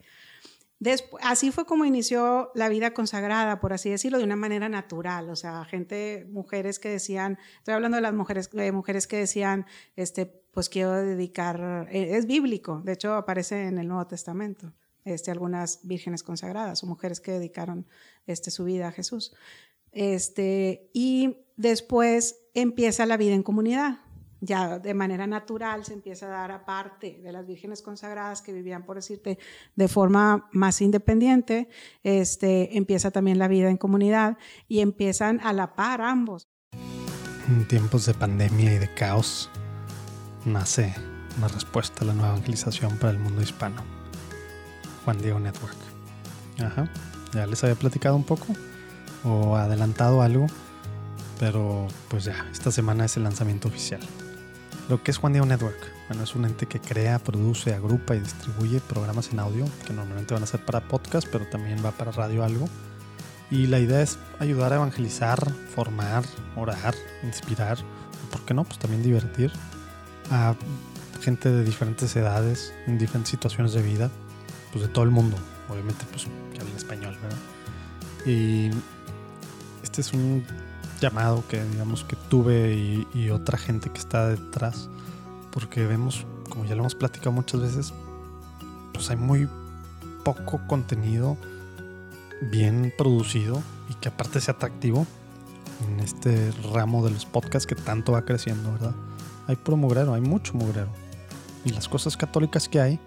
[1.23, 5.31] Así fue como inició la vida consagrada, por así decirlo, de una manera natural.
[5.31, 9.65] O sea, gente, mujeres que decían, estoy hablando de las mujeres, de mujeres que decían,
[9.97, 14.75] este, pues quiero dedicar, eh, es bíblico, de hecho aparece en el Nuevo Testamento,
[15.05, 17.87] este, algunas vírgenes consagradas o mujeres que dedicaron
[18.27, 19.35] este, su vida a Jesús.
[19.93, 24.01] Este, y después empieza la vida en comunidad
[24.45, 28.85] ya de manera natural se empieza a dar aparte de las vírgenes consagradas que vivían,
[28.85, 29.39] por decirte,
[29.75, 31.69] de forma más independiente,
[32.03, 34.37] este, empieza también la vida en comunidad
[34.69, 36.49] y empiezan a la par ambos.
[37.49, 39.51] En tiempos de pandemia y de caos
[40.45, 40.95] nace
[41.39, 43.94] una respuesta a la nueva evangelización para el mundo hispano.
[45.05, 45.77] Juan Diego Network.
[46.63, 46.91] Ajá.
[47.33, 48.47] Ya les había platicado un poco
[49.25, 50.47] o adelantado algo,
[51.39, 54.01] pero pues ya, esta semana es el lanzamiento oficial.
[54.89, 55.79] Lo que es Juan Diego Network,
[56.09, 60.35] bueno, es un ente que crea, produce, agrupa y distribuye programas en audio que normalmente
[60.35, 62.69] van a ser para podcast, pero también va para radio algo.
[63.51, 66.25] Y la idea es ayudar a evangelizar, formar,
[66.57, 69.53] orar, inspirar, o por qué no, pues también divertir
[70.31, 70.55] a
[71.23, 74.11] gente de diferentes edades, en diferentes situaciones de vida,
[74.75, 75.37] pues de todo el mundo,
[75.71, 77.39] obviamente pues que hablan español, ¿verdad?
[78.27, 78.71] Y
[79.85, 80.45] este es un
[81.01, 84.89] llamado que digamos que tuve y, y, otra gente que está detrás,
[85.53, 87.95] porque vemos, como ya lo hemos platicado muchas veces,
[88.93, 89.49] pues hay muy
[90.25, 91.37] poco contenido
[92.51, 95.07] bien producido y que aparte sea atractivo
[95.87, 98.95] en este ramo de los podcasts que tanto va creciendo, ¿verdad?
[99.47, 100.89] Hay puro mugrero, hay mucho mugrero.
[101.65, 103.01] Y las cosas católicas que hay,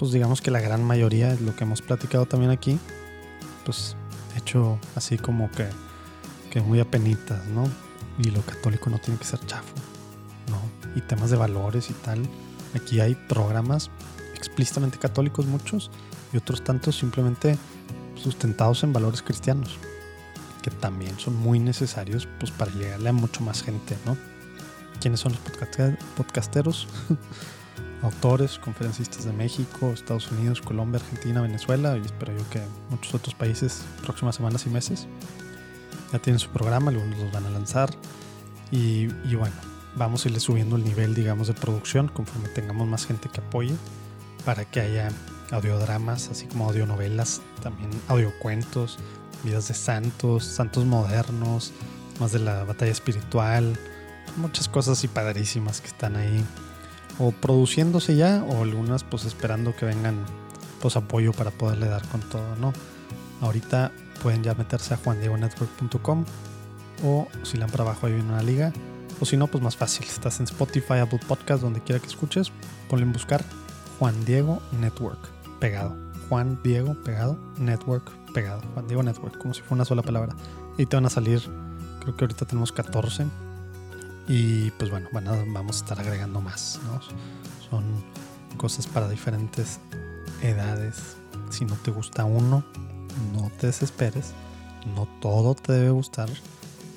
[0.00, 2.78] pues digamos que la gran mayoría, es lo que hemos platicado también aquí,
[3.66, 3.96] pues
[4.34, 5.66] hecho así como que
[6.50, 7.64] que muy apenitas, ¿no?
[8.18, 9.74] Y lo católico no tiene que ser chafo,
[10.48, 10.58] ¿no?
[10.96, 12.18] Y temas de valores y tal.
[12.74, 13.90] Aquí hay programas
[14.34, 15.90] explícitamente católicos muchos
[16.32, 17.58] y otros tantos simplemente
[18.14, 19.76] sustentados en valores cristianos,
[20.62, 24.16] que también son muy necesarios pues para llegarle a mucho más gente, ¿no?
[24.98, 26.88] ¿Quiénes son los podcaster podcasteros?
[28.02, 33.34] Autores, conferencistas de México, Estados Unidos, Colombia, Argentina, Venezuela y espero yo que muchos otros
[33.34, 35.06] países próximas semanas y meses
[36.12, 37.90] ya tienen su programa, algunos los van a lanzar.
[38.70, 39.54] Y, y, bueno,
[39.96, 43.74] vamos a irle subiendo el nivel, digamos, de producción conforme tengamos más gente que apoye
[44.44, 45.10] para que haya
[45.50, 48.98] audiodramas, así como audionovelas, también audiocuentos,
[49.44, 51.72] vidas de santos, santos modernos,
[52.18, 53.76] más de la batalla espiritual,
[54.36, 56.44] muchas cosas y padrísimas que están ahí
[57.20, 60.16] o produciéndose ya o algunas pues esperando que vengan
[60.80, 62.72] pues apoyo para poderle dar con todo, ¿no?
[63.42, 63.92] Ahorita
[64.22, 66.24] pueden ya meterse a juandiegonetwork.com
[67.04, 68.72] o si le dan para abajo una liga
[69.20, 70.04] O si no, pues más fácil.
[70.06, 72.50] Estás en Spotify, Apple Podcast, donde quiera que escuches.
[72.88, 73.44] Ponle en buscar
[73.98, 75.18] Juan Diego Network,
[75.58, 75.94] pegado.
[76.28, 78.62] Juan Diego pegado, Network pegado.
[78.72, 80.34] Juan Diego Network, como si fuera una sola palabra.
[80.78, 81.42] Y te van a salir,
[82.00, 83.26] creo que ahorita tenemos 14.
[84.32, 86.78] Y pues bueno, a- vamos a estar agregando más.
[87.68, 87.84] Son
[88.56, 89.80] cosas para diferentes
[90.40, 91.16] edades.
[91.50, 92.62] Si no te gusta uno,
[93.32, 94.32] no te desesperes.
[94.94, 96.28] No todo te debe gustar.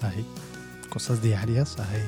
[0.03, 0.23] Hay
[0.89, 2.03] cosas diarias, hay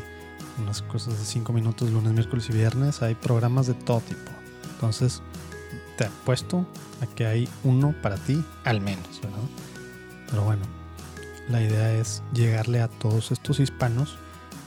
[0.61, 3.01] unas cosas de 5 minutos lunes, miércoles y viernes.
[3.01, 4.31] Hay programas de todo tipo.
[4.75, 5.23] Entonces,
[5.97, 6.67] te apuesto
[7.01, 9.21] a que hay uno para ti, al menos.
[10.29, 10.61] Pero bueno,
[11.49, 14.19] la idea es llegarle a todos estos hispanos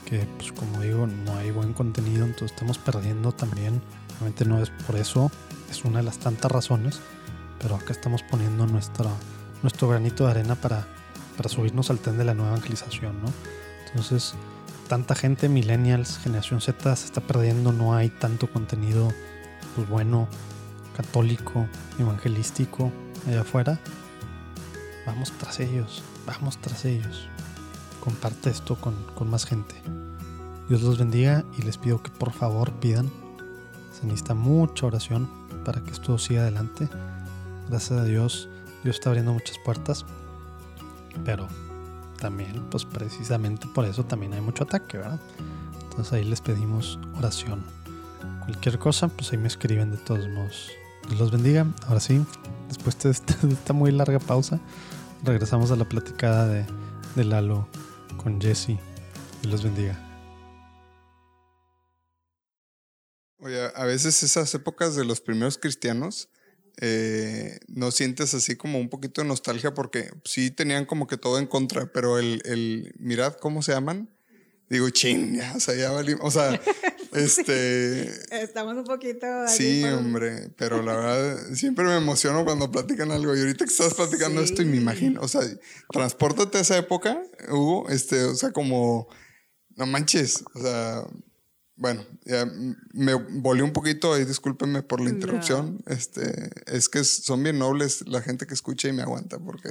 [0.09, 3.81] que, pues como digo, no hay buen contenido, entonces estamos perdiendo también.
[4.15, 5.31] Obviamente no es por eso,
[5.69, 6.99] es una de las tantas razones,
[7.61, 9.09] pero acá estamos poniendo nuestra,
[9.61, 10.87] nuestro granito de arena para,
[11.37, 13.31] para subirnos al tren de la nueva evangelización, ¿no?
[13.87, 14.33] Entonces,
[14.87, 19.13] tanta gente, millennials, generación Z, se está perdiendo, no hay tanto contenido,
[19.75, 20.27] pues bueno,
[20.97, 21.67] católico,
[21.99, 22.91] evangelístico
[23.27, 23.79] allá afuera.
[25.05, 27.27] Vamos tras ellos, vamos tras ellos.
[27.99, 29.75] Comparte esto con, con más gente.
[30.69, 33.09] Dios los bendiga y les pido que por favor pidan.
[33.91, 35.27] Se necesita mucha oración
[35.65, 36.87] para que esto siga adelante.
[37.67, 38.47] Gracias a Dios,
[38.83, 40.05] Dios está abriendo muchas puertas.
[41.25, 41.47] Pero
[42.19, 45.19] también, pues precisamente por eso también hay mucho ataque, ¿verdad?
[45.89, 47.63] Entonces ahí les pedimos oración.
[48.41, 50.69] Cualquier cosa, pues ahí me escriben de todos modos.
[51.07, 51.65] Dios los bendiga.
[51.87, 52.23] Ahora sí,
[52.67, 54.59] después de esta, muy larga pausa,
[55.23, 56.65] regresamos a la platicada de,
[57.15, 57.67] de Lalo
[58.17, 58.77] con Jesse.
[59.41, 60.08] Dios los bendiga.
[63.39, 66.29] Oye, a veces esas épocas de los primeros cristianos,
[66.81, 71.39] eh, no sientes así como un poquito de nostalgia porque sí tenían como que todo
[71.39, 74.09] en contra, pero el, el mirad cómo se llaman,
[74.69, 76.59] digo, chin, ya, o sea, ya valí, o sea,
[77.13, 78.09] este,
[78.41, 79.25] Estamos un poquito...
[79.47, 83.71] sí, por- hombre, pero la verdad, siempre me emociono cuando platican algo y ahorita que
[83.71, 85.41] estás platicando esto y me imagino, o sea,
[85.91, 89.07] transpórtate a esa época, Hugo, este, o sea, como,
[89.75, 91.03] no manches, o sea,
[91.79, 92.45] bueno, ya
[92.93, 95.15] me volví un poquito ahí, discúlpenme por la No.
[95.15, 95.81] interrupción.
[95.87, 99.69] Este, es que son bien nobles la gente que escucha y me aguanta, porque.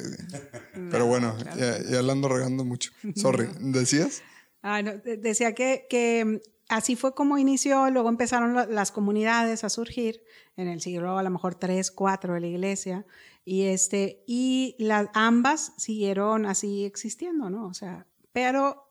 [0.90, 1.58] Pero bueno, claro.
[1.60, 2.90] ya, ya la ando regando mucho.
[3.14, 4.22] Sorry, ¿decías?
[4.62, 6.36] Ah, no, de- decía que, que mm,
[6.68, 10.22] así fue como inició, luego empezaron la- las comunidades a surgir
[10.56, 13.06] en el siglo a lo mejor 3, 4 de la iglesia
[13.44, 17.66] y este y las ambas siguieron así existiendo, ¿no?
[17.68, 18.84] O sea, pero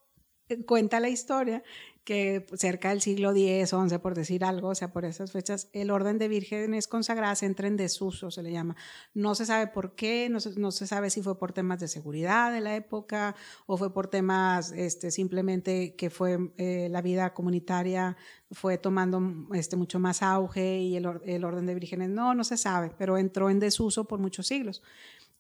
[0.49, 1.61] eh, cuenta la historia
[2.08, 5.91] que cerca del siglo X, XI, por decir algo, o sea, por esas fechas, el
[5.91, 8.78] orden de vírgenes consagradas entra en desuso, se le llama.
[9.14, 11.89] No se sabe por qué, no se, no se sabe si fue por temas de
[11.89, 13.36] seguridad de la época
[13.66, 18.16] o fue por temas este, simplemente que fue eh, la vida comunitaria
[18.51, 19.22] fue tomando
[19.53, 23.18] este, mucho más auge y el, el orden de vírgenes no, no se sabe, pero
[23.18, 24.82] entró en desuso por muchos siglos.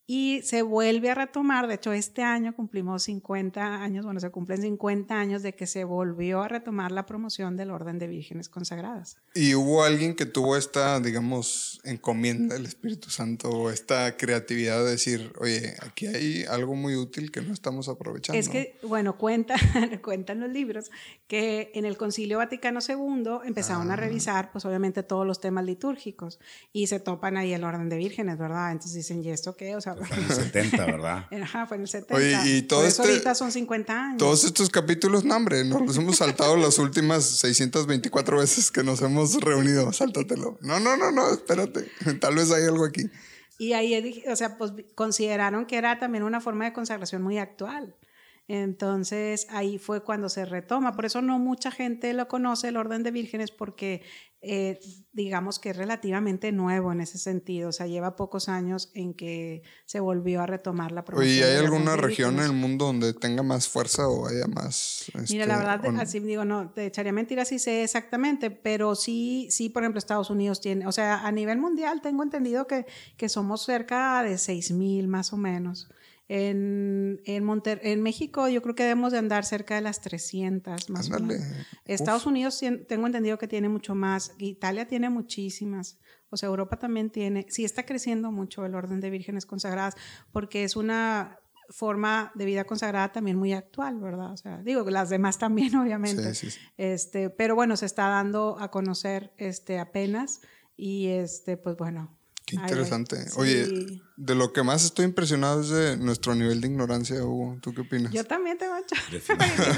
[0.09, 4.61] Y se vuelve a retomar, de hecho este año cumplimos 50 años, bueno, se cumplen
[4.61, 9.17] 50 años de que se volvió a retomar la promoción del orden de vírgenes consagradas.
[9.35, 14.91] Y hubo alguien que tuvo esta, digamos, encomienda del Espíritu Santo o esta creatividad de
[14.91, 18.39] decir, oye, aquí hay algo muy útil que no estamos aprovechando.
[18.39, 19.55] Es que, bueno, cuenta,
[20.01, 20.89] cuentan los libros
[21.27, 23.97] que en el Concilio Vaticano II empezaron a Ah.
[23.97, 26.39] revisar, pues obviamente todos los temas litúrgicos
[26.71, 28.71] y se topan ahí el orden de vírgenes, ¿verdad?
[28.71, 29.75] Entonces dicen, ¿y esto qué?
[29.75, 31.25] O sea, en el 70, ¿verdad?
[31.43, 32.15] Ajá, fue en el 70.
[32.15, 34.17] Oye, y todo Por eso este- ahorita son 50 años.
[34.17, 39.01] Todos estos capítulos, no, hombre, nos los hemos saltado las últimas 624 veces que nos
[39.01, 39.91] hemos reunido.
[39.93, 40.57] Sáltatelo.
[40.61, 41.89] No, no, no, no, espérate.
[42.21, 43.09] Tal vez hay algo aquí.
[43.59, 47.95] Y ahí, o sea, pues consideraron que era también una forma de consagración muy actual.
[48.47, 50.93] Entonces ahí fue cuando se retoma.
[50.93, 54.03] Por eso no mucha gente lo conoce, el orden de vírgenes, porque
[54.39, 54.79] eh,
[55.11, 57.69] digamos que es relativamente nuevo en ese sentido.
[57.69, 61.29] O sea, lleva pocos años en que se volvió a retomar la promoción.
[61.29, 65.11] Oye, ¿hay alguna región en el mundo donde tenga más fuerza o haya más...
[65.13, 65.99] Mira, este, la verdad, no?
[65.99, 70.29] así digo, no, te echaría mentiras si sé exactamente, pero sí, sí, por ejemplo, Estados
[70.29, 72.85] Unidos tiene, o sea, a nivel mundial tengo entendido que,
[73.17, 75.89] que somos cerca de 6 mil más o menos.
[76.29, 80.89] En, en, Monter- en México yo creo que debemos de andar cerca de las 300
[80.89, 81.39] más o Ándale.
[81.39, 81.67] menos.
[81.85, 85.99] Estados Unidos tengo entendido que tiene mucho más, Italia tiene muchísimas,
[86.29, 89.95] o sea, Europa también tiene, sí está creciendo mucho el orden de vírgenes consagradas,
[90.33, 94.31] porque es una forma de vida consagrada también muy actual, ¿verdad?
[94.31, 96.33] O sea, digo, las demás también, obviamente.
[96.33, 96.59] Sí, sí, sí.
[96.77, 100.41] Este, pero bueno, se está dando a conocer este, apenas
[100.75, 102.16] y este, pues bueno.
[102.47, 103.17] Qué Ay, interesante.
[103.29, 103.35] sí.
[103.35, 107.57] Oye, de lo que más estoy impresionado es de nuestro nivel de ignorancia, Hugo.
[107.61, 108.13] ¿Tú qué opinas?
[108.13, 108.73] Yo también tengo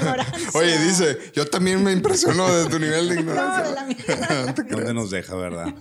[0.00, 0.50] ignorancia.
[0.54, 3.68] Oye, dice, yo también me impresiono de tu nivel de No, ignorancia.
[3.68, 4.54] de la mía.
[4.70, 5.74] ¿Dónde nos deja, verdad?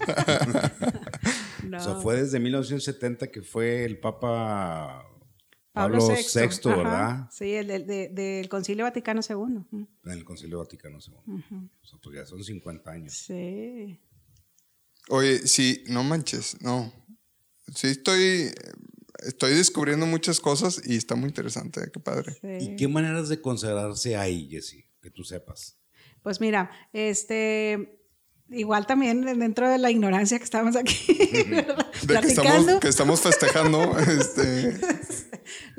[1.63, 1.77] No.
[1.77, 5.05] O sea, fue desde 1970 que fue el Papa
[5.71, 6.75] Pablo Pablo VI, VI, ajá.
[6.77, 7.29] ¿verdad?
[7.31, 9.35] Sí, el del, de- del Concilio Vaticano II.
[9.69, 11.13] Mm, En el Concilio Vaticano II.
[11.83, 13.13] O sea, pues ya son 50 años.
[13.13, 13.99] Sí.
[15.09, 16.93] Oye, sí, no manches, no.
[17.75, 18.51] Sí, estoy,
[19.25, 22.33] estoy descubriendo muchas cosas y está muy interesante, qué padre.
[22.41, 22.71] sí.
[22.71, 24.85] ¿Y qué maneras de consagrarse hay, Jessy?
[25.01, 25.77] Que tú sepas.
[26.21, 27.95] Pues mira, este.
[28.51, 30.95] Igual también dentro de la ignorancia que estamos aquí
[31.49, 31.91] ¿verdad?
[32.01, 34.79] De que estamos, que estamos festejando, este,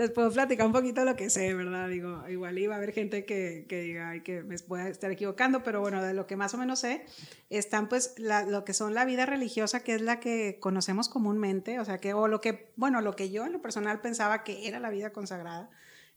[0.00, 1.86] les puedo platicar un poquito lo que sé, ¿verdad?
[1.86, 5.82] Digo, igual iba a haber gente que, que diga que me pueda estar equivocando, pero
[5.82, 7.04] bueno, de lo que más o menos sé,
[7.50, 11.84] están pues lo que son la vida religiosa, que es la que conocemos comúnmente, o
[11.84, 14.80] sea, que, o lo que, bueno, lo que yo en lo personal pensaba que era
[14.80, 15.68] la vida consagrada,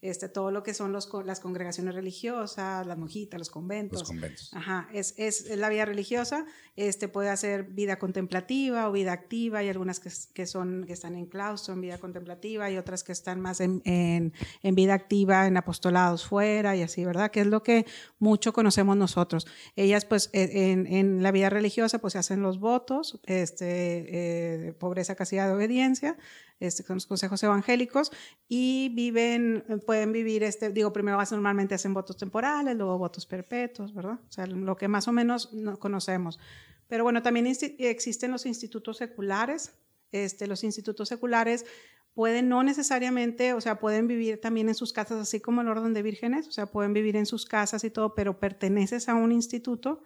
[0.04, 4.00] este, todo lo que son los, las congregaciones religiosas, las monjitas, los conventos.
[4.02, 4.54] Los conventos.
[4.54, 6.46] Ajá, es, es, es la vida religiosa,
[6.76, 11.26] este puede hacer vida contemplativa o vida activa, hay algunas que, son, que están en
[11.26, 15.56] claustro, en vida contemplativa, y otras que están más en, en, en vida activa, en
[15.58, 17.32] apostolados fuera y así, ¿verdad?
[17.32, 17.86] Que es lo que
[18.20, 19.48] mucho conocemos nosotros.
[19.76, 24.74] Ellas, pues, e- en, en la vida religiosa, pues se hacen los votos, este, eh,
[24.74, 26.18] pobreza, castidad, obediencia,
[26.60, 28.12] este, con los consejos evangélicos
[28.48, 34.20] y viven, pueden vivir, este, digo, primero normalmente hacen votos temporales, luego votos perpetuos, ¿verdad?
[34.28, 36.40] O sea, lo que más o menos no conocemos.
[36.88, 39.74] Pero bueno, también existen los institutos seculares.
[40.12, 41.66] Este, los institutos seculares
[42.14, 45.94] pueden no necesariamente, o sea, pueden vivir también en sus casas, así como el orden
[45.94, 49.32] de vírgenes, o sea, pueden vivir en sus casas y todo, pero perteneces a un
[49.32, 50.04] instituto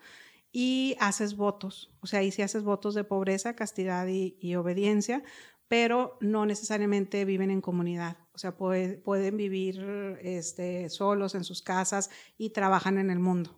[0.54, 5.24] y haces votos, o sea, ahí sí haces votos de pobreza, castidad y obediencia,
[5.68, 9.80] pero no necesariamente viven en comunidad, o sea, puede- pueden vivir
[10.22, 13.56] este, solos en sus casas y trabajan en el mundo.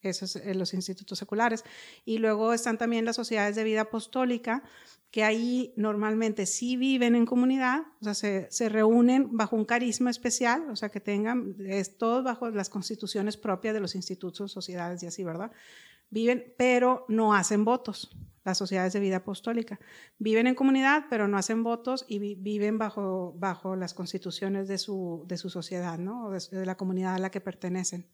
[0.00, 1.64] Esos son los institutos seculares.
[2.04, 4.64] Y luego están también las sociedades de vida apostólica,
[5.12, 10.10] que ahí normalmente sí viven en comunidad, o sea, se, se reúnen bajo un carisma
[10.10, 15.02] especial, o sea, que tengan, es todo bajo las constituciones propias de los institutos, sociedades
[15.02, 15.52] y así, ¿verdad?
[16.10, 18.10] Viven, pero no hacen votos,
[18.44, 19.78] las sociedades de vida apostólica.
[20.18, 24.78] Viven en comunidad, pero no hacen votos y vi- viven bajo, bajo las constituciones de
[24.78, 26.26] su, de su sociedad, ¿no?
[26.26, 28.08] O de, de la comunidad a la que pertenecen.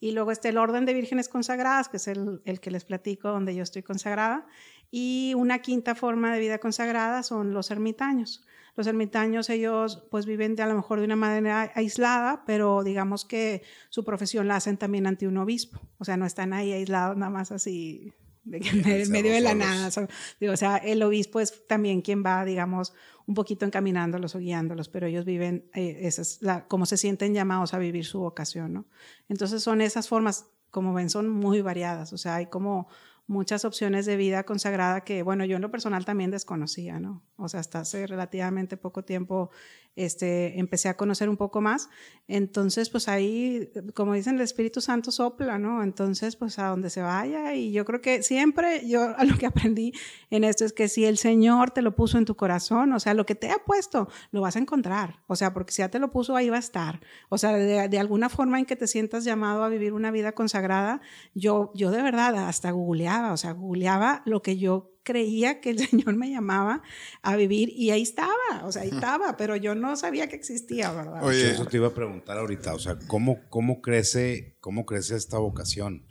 [0.00, 3.28] Y luego está el orden de vírgenes consagradas, que es el, el que les platico,
[3.28, 4.46] donde yo estoy consagrada.
[4.90, 8.44] Y una quinta forma de vida consagrada son los ermitaños.
[8.76, 13.24] Los ermitaños, ellos pues viven de, a lo mejor de una manera aislada, pero digamos
[13.24, 15.80] que su profesión la hacen también ante un obispo.
[15.98, 18.12] O sea, no están ahí aislados nada más así
[18.50, 19.90] de que en medio de la nada.
[19.90, 20.08] So-
[20.40, 22.94] digo, o sea, el obispo es también quien va, digamos,
[23.26, 27.74] un poquito encaminándolos o guiándolos, pero ellos viven, eh, esa es la, se sienten llamados
[27.74, 28.86] a vivir su vocación, ¿no?
[29.28, 32.88] Entonces son esas formas, como ven, son muy variadas, o sea, hay como
[33.26, 37.22] muchas opciones de vida consagrada que, bueno, yo en lo personal también desconocía, ¿no?
[37.36, 39.50] O sea, hasta hace relativamente poco tiempo
[39.98, 41.90] este, empecé a conocer un poco más.
[42.28, 45.82] Entonces, pues ahí, como dicen, el Espíritu Santo sopla, ¿no?
[45.82, 47.54] Entonces, pues a donde se vaya.
[47.54, 49.92] Y yo creo que siempre, yo a lo que aprendí
[50.30, 53.14] en esto es que si el Señor te lo puso en tu corazón, o sea,
[53.14, 55.22] lo que te ha puesto, lo vas a encontrar.
[55.26, 57.00] O sea, porque si ya te lo puso, ahí va a estar.
[57.28, 60.32] O sea, de, de alguna forma en que te sientas llamado a vivir una vida
[60.32, 61.00] consagrada,
[61.34, 65.78] yo, yo de verdad hasta googleaba, o sea, googleaba lo que yo creía que el
[65.88, 66.82] Señor me llamaba
[67.22, 68.34] a vivir y ahí estaba,
[68.64, 71.24] o sea, ahí estaba, pero yo no sabía que existía, ¿verdad?
[71.24, 71.50] Oye.
[71.52, 76.04] Eso te iba a preguntar ahorita, o sea, ¿cómo, cómo, crece, cómo crece esta vocación?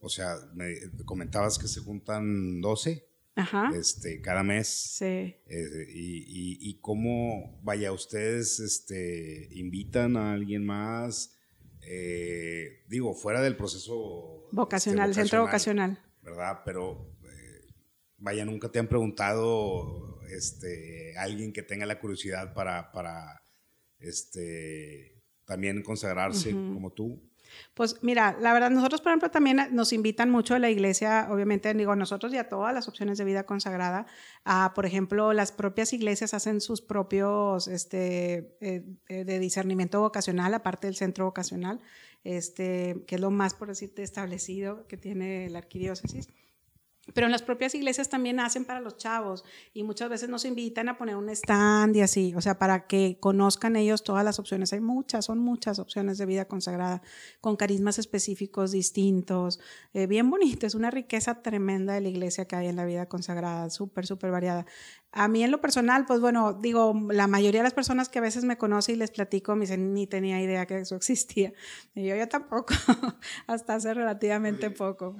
[0.00, 0.74] O sea, me
[1.04, 3.70] comentabas que se juntan 12 Ajá.
[3.78, 4.66] este, cada mes.
[4.68, 5.04] Sí.
[5.04, 11.38] eh, y, y- y cómo, vaya, ustedes este, invitan a alguien más,
[11.82, 15.98] eh, digo, fuera del proceso Vocacional, este, centro vocacional.
[16.22, 16.60] ¿verdad?
[16.64, 17.11] Pero,
[18.22, 23.42] vaya, nunca te han preguntado este, alguien que tenga la curiosidad para, para
[23.98, 27.20] este, también consagrarse como tú.
[27.74, 31.74] Pues mira, la verdad, nosotros, por ejemplo, también nos invitan mucho a la iglesia, obviamente,
[31.74, 34.06] digo, nosotros y a todas las opciones de vida consagrada.
[34.44, 40.54] A, por ejemplo, las propias iglesias hacen sus propios este, eh, eh, de discernimiento vocacional,
[40.54, 41.80] aparte del centro vocacional,
[42.24, 46.28] este, que es lo más, por decirte, establecido que tiene la arquidiócesis.
[47.14, 49.44] Pero en las propias iglesias también hacen para los chavos
[49.74, 53.18] y muchas veces nos invitan a poner un stand y así, o sea, para que
[53.18, 54.72] conozcan ellos todas las opciones.
[54.72, 57.02] Hay muchas, son muchas opciones de vida consagrada
[57.40, 59.58] con carismas específicos distintos,
[59.94, 63.06] eh, bien bonito, es una riqueza tremenda de la iglesia que hay en la vida
[63.06, 64.64] consagrada, súper, súper variada.
[65.10, 68.22] A mí en lo personal, pues bueno, digo, la mayoría de las personas que a
[68.22, 71.52] veces me conocen y les platico me dicen, ni tenía idea que eso existía.
[71.94, 72.74] Y yo ya tampoco,
[73.46, 75.16] hasta hace relativamente poco.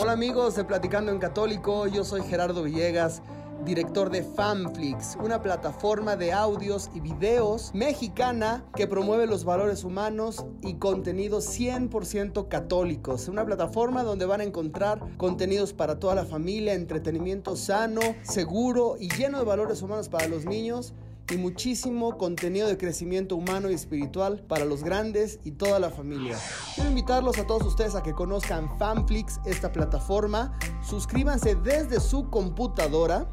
[0.00, 3.20] Hola amigos de Platicando en Católico, yo soy Gerardo Villegas,
[3.64, 10.46] director de Fanflix, una plataforma de audios y videos mexicana que promueve los valores humanos
[10.62, 13.26] y contenidos 100% católicos.
[13.26, 19.08] Una plataforma donde van a encontrar contenidos para toda la familia, entretenimiento sano, seguro y
[19.08, 20.94] lleno de valores humanos para los niños
[21.30, 26.38] y muchísimo contenido de crecimiento humano y espiritual para los grandes y toda la familia.
[26.74, 30.58] Quiero invitarlos a todos ustedes a que conozcan Fanflix, esta plataforma.
[30.82, 33.28] Suscríbanse desde su computadora.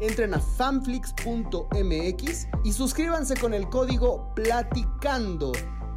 [0.00, 5.52] Entren a fanflix.mx y suscríbanse con el código Platicando.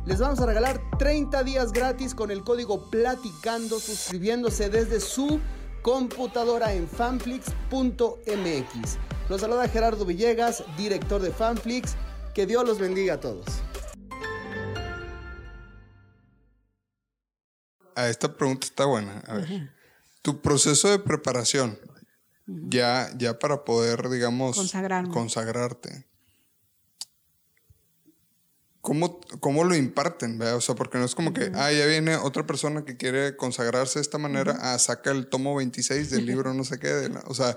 [0.06, 5.40] Les vamos a regalar 30 días gratis con el código Platicando suscribiéndose desde su
[5.84, 8.98] computadora en fanflix.mx.
[9.32, 11.96] Los saluda Gerardo Villegas, director de Fanflix.
[12.34, 13.46] Que Dios los bendiga a todos.
[17.96, 19.24] A esta pregunta está buena.
[19.26, 19.72] A ver.
[20.22, 21.80] Tu proceso de preparación,
[22.46, 24.58] ya, ya para poder, digamos,
[25.14, 26.06] consagrarte.
[28.82, 30.42] ¿Cómo, ¿Cómo, lo imparten?
[30.42, 34.00] O sea, porque no es como que, ah, ya viene otra persona que quiere consagrarse
[34.00, 36.90] de esta manera, ah, saca el tomo 26 del libro no sé qué.
[36.90, 37.56] De o sea,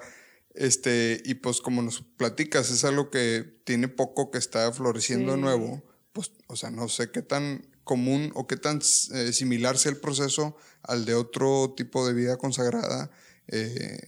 [0.54, 5.82] este, y pues como nos platicas, es algo que tiene poco que está floreciendo nuevo,
[6.12, 8.80] pues, o sea, no sé qué tan común o qué tan
[9.12, 13.10] eh, similar sea el proceso al de otro tipo de vida consagrada.
[13.48, 13.98] Eh,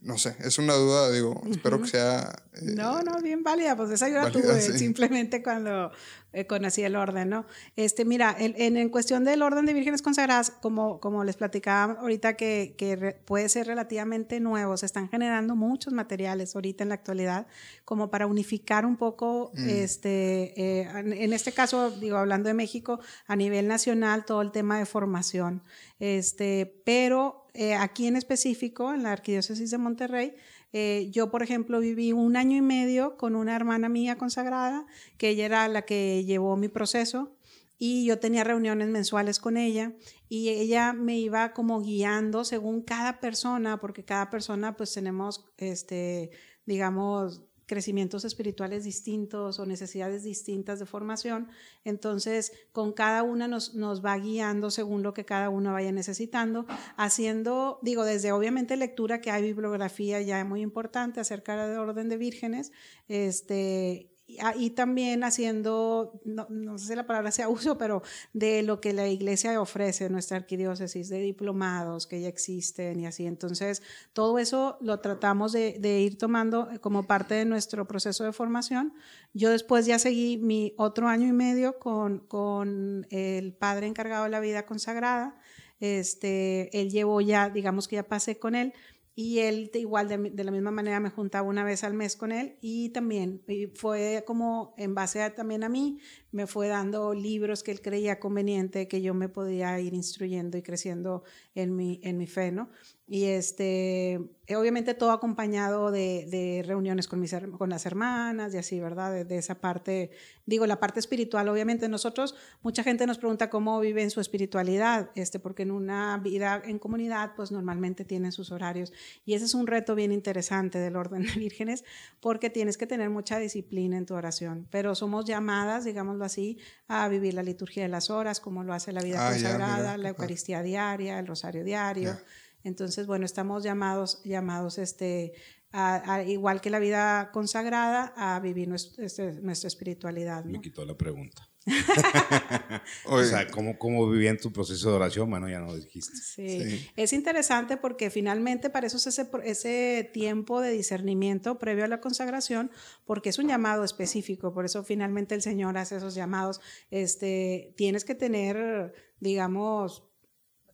[0.00, 2.42] no sé, es una duda, digo, espero que sea...
[2.54, 5.90] Eh, no, no, bien válida, pues esa ayuda tuve simplemente cuando
[6.32, 7.46] eh, conocí el orden, ¿no?
[7.74, 12.34] Este, mira, en, en, cuestión del orden de vírgenes consagradas, como, como les platicaba ahorita
[12.34, 17.46] que, que puede ser relativamente nuevo, se están generando muchos materiales ahorita en la actualidad,
[17.84, 19.68] como para unificar un poco, mm.
[19.68, 24.78] este, eh, en, este caso, digo, hablando de México, a nivel nacional, todo el tema
[24.78, 25.62] de formación,
[25.98, 30.32] este, pero eh, aquí en específico, en la Arquidiócesis de Monterrey,
[30.72, 34.86] eh, yo, por ejemplo, viví un año y medio con una hermana mía consagrada,
[35.16, 37.36] que ella era la que llevó mi proceso
[37.76, 39.92] y yo tenía reuniones mensuales con ella
[40.28, 46.30] y ella me iba como guiando según cada persona, porque cada persona pues tenemos, este,
[46.64, 51.48] digamos, crecimientos espirituales distintos o necesidades distintas de formación.
[51.84, 56.66] Entonces, con cada una nos, nos va guiando según lo que cada uno vaya necesitando,
[56.96, 62.16] haciendo, digo, desde obviamente lectura, que hay bibliografía ya muy importante acerca del orden de
[62.16, 62.72] vírgenes,
[63.06, 64.10] este,
[64.40, 68.02] Ah, y también haciendo, no, sé si la palabra sea uso, pero
[68.34, 73.26] de lo que la iglesia ofrece, nuestra arquidiócesis, de diplomados que ya existen y así.
[73.26, 78.32] Entonces, todo eso lo tratamos de, de, ir tomando como parte de nuestro proceso de
[78.32, 78.92] formación.
[79.32, 84.30] Yo después ya seguí mi otro año y medio con, con el padre encargado de
[84.30, 85.38] la vida consagrada.
[85.80, 88.74] Este, él llevó ya, digamos que ya pasé con él
[89.20, 92.56] y él igual de, la misma manera me juntaba una vez al mes con él
[92.60, 93.42] y también
[93.74, 95.98] fue como en base también a mí,
[96.30, 100.62] me fue dando libros que él creía conveniente que yo me podía ir instruyendo y
[100.62, 101.24] creciendo
[101.56, 102.70] en mi, en mi fe, ¿no?
[103.10, 108.58] Y este, eh, obviamente todo acompañado de, de reuniones con, mis, con las hermanas y
[108.58, 109.24] así, ¿verdad?
[109.24, 110.10] De, esa parte,
[110.44, 115.38] digo, la parte espiritual, obviamente nosotros, mucha gente nos pregunta cómo viven su espiritualidad, este,
[115.38, 118.92] porque en una vida en comunidad, pues normalmente tienen sus horarios.
[119.24, 121.82] Y ese es un reto bien interesante del orden de vírgenes,
[122.20, 127.08] porque tienes que tener mucha disciplina en tu oración, pero somos llamadas, digámoslo así, a
[127.08, 130.62] vivir la liturgia de las horas, como lo hace la vida ah, consagrada, la Eucaristía
[130.62, 132.18] diaria, el rosario diario.
[132.64, 135.32] Entonces, bueno, estamos llamados, llamados este,
[135.72, 140.44] a, igual que la vida consagrada, a vivir este, nuestra espiritualidad.
[140.44, 141.48] Me quitó la pregunta.
[143.04, 145.28] o sea, ¿cómo, ¿cómo vivían tu proceso de oración?
[145.28, 146.16] Bueno, ya no dijiste.
[146.16, 146.88] Sí.
[146.96, 152.00] es interesante porque finalmente para eso es ese, ese tiempo de discernimiento previo a la
[152.00, 152.70] consagración,
[153.04, 156.60] porque es un llamado específico, por eso finalmente el Señor hace esos llamados.
[156.90, 160.07] Este, tienes que tener, digamos,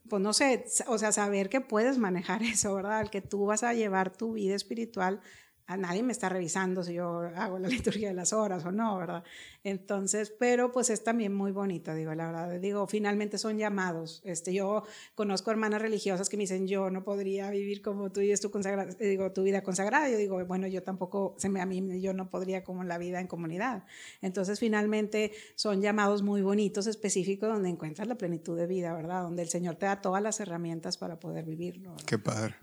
[0.09, 3.09] pues no sé, o sea, saber que puedes manejar eso, ¿verdad?
[3.09, 5.20] Que tú vas a llevar tu vida espiritual
[5.66, 8.98] a nadie me está revisando si yo hago la liturgia de las horas o no,
[8.98, 9.24] ¿verdad?
[9.62, 14.20] Entonces, pero pues es también muy bonito, digo, la verdad, digo, finalmente son llamados.
[14.24, 14.84] Este, yo
[15.14, 18.50] conozco hermanas religiosas que me dicen, yo no podría vivir como tú y es tu,
[18.50, 20.08] tu vida consagrada.
[20.10, 23.20] Yo digo, bueno, yo tampoco, se me, a mí yo no podría como la vida
[23.20, 23.84] en comunidad.
[24.20, 29.22] Entonces, finalmente son llamados muy bonitos, específicos, donde encuentras la plenitud de vida, ¿verdad?
[29.22, 31.94] Donde el Señor te da todas las herramientas para poder vivirlo.
[32.06, 32.54] Qué padre.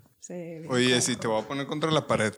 [0.69, 2.33] Oye, si te voy a poner contra la pared.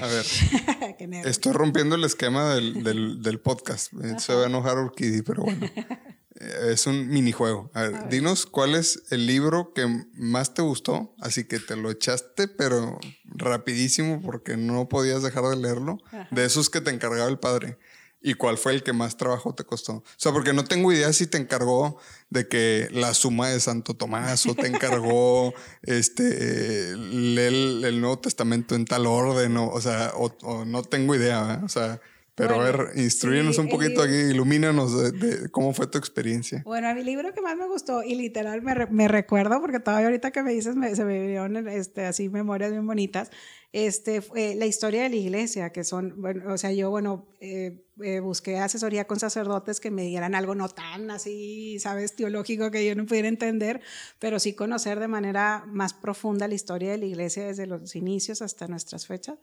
[0.00, 0.26] A ver.
[1.26, 3.92] estoy rompiendo el esquema del, del, del podcast.
[4.18, 5.66] Se va a enojar Urquidi, pero bueno.
[6.34, 7.70] Es un minijuego.
[7.72, 11.88] A ver, dinos cuál es el libro que más te gustó, así que te lo
[11.88, 15.98] echaste, pero rapidísimo porque no podías dejar de leerlo.
[16.32, 17.78] De esos que te encargaba el padre.
[18.22, 19.94] ¿Y cuál fue el que más trabajo te costó?
[19.94, 21.98] O sea, porque no tengo idea si te encargó
[22.30, 25.52] de que la suma de Santo Tomás o te encargó
[25.82, 27.52] este leer
[27.84, 31.64] el, Nuevo Testamento en tal orden, o, o sea, o, no tengo idea, ¿eh?
[31.64, 32.00] o sea,
[32.34, 36.62] pero a ver, instruyenos un poquito aquí, ilumínanos de, cómo fue tu experiencia.
[36.64, 40.30] Bueno, mi libro que más me gustó, y literal me, me recuerdo, porque todavía ahorita
[40.30, 43.30] que me dices, me, se me vieron este, así memorias bien bonitas,
[43.72, 47.84] este, fue la historia de la iglesia, que son, bueno, o sea, yo, bueno, eh,
[48.02, 52.86] eh, busqué asesoría con sacerdotes que me dieran algo no tan así, sabes, teológico que
[52.86, 53.80] yo no pudiera entender,
[54.18, 58.42] pero sí conocer de manera más profunda la historia de la iglesia desde los inicios
[58.42, 59.38] hasta nuestras fechas.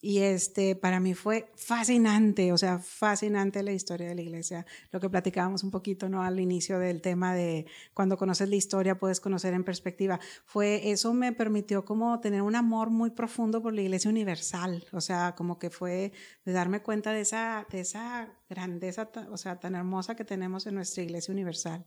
[0.00, 4.66] Y este, para mí fue fascinante, o sea, fascinante la historia de la iglesia.
[4.92, 6.22] Lo que platicábamos un poquito, ¿no?
[6.22, 7.64] Al inicio del tema de
[7.94, 10.20] cuando conoces la historia puedes conocer en perspectiva.
[10.44, 15.00] Fue, eso me permitió como tener un amor muy profundo por la iglesia universal, o
[15.00, 16.12] sea, como que fue
[16.44, 20.74] de darme cuenta de esa, de esa grandeza, o sea, tan hermosa que tenemos en
[20.74, 21.84] nuestra iglesia universal.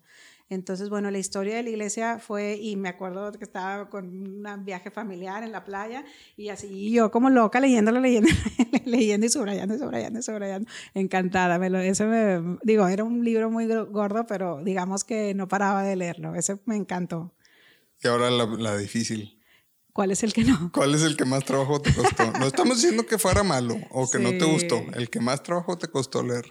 [0.50, 4.06] Entonces, bueno, la historia de la iglesia fue, y me acuerdo que estaba con
[4.46, 8.30] un viaje familiar en la playa, y así yo como loca leyéndolo, leyendo,
[8.86, 11.60] leyendo y subrayando y subrayando y subrayando, encantada.
[11.60, 15.84] Me lo, ese me, digo, era un libro muy gordo, pero digamos que no paraba
[15.84, 16.36] de leerlo.
[16.36, 17.34] Ese me encantó.
[18.02, 19.37] Y ahora la, la difícil.
[19.98, 20.72] ¿Cuál es el que no?
[20.72, 22.32] ¿Cuál es el que más trabajo te costó?
[22.40, 24.80] No estamos diciendo que fuera malo o que no te gustó.
[24.94, 26.46] El que más trabajo te costó leer.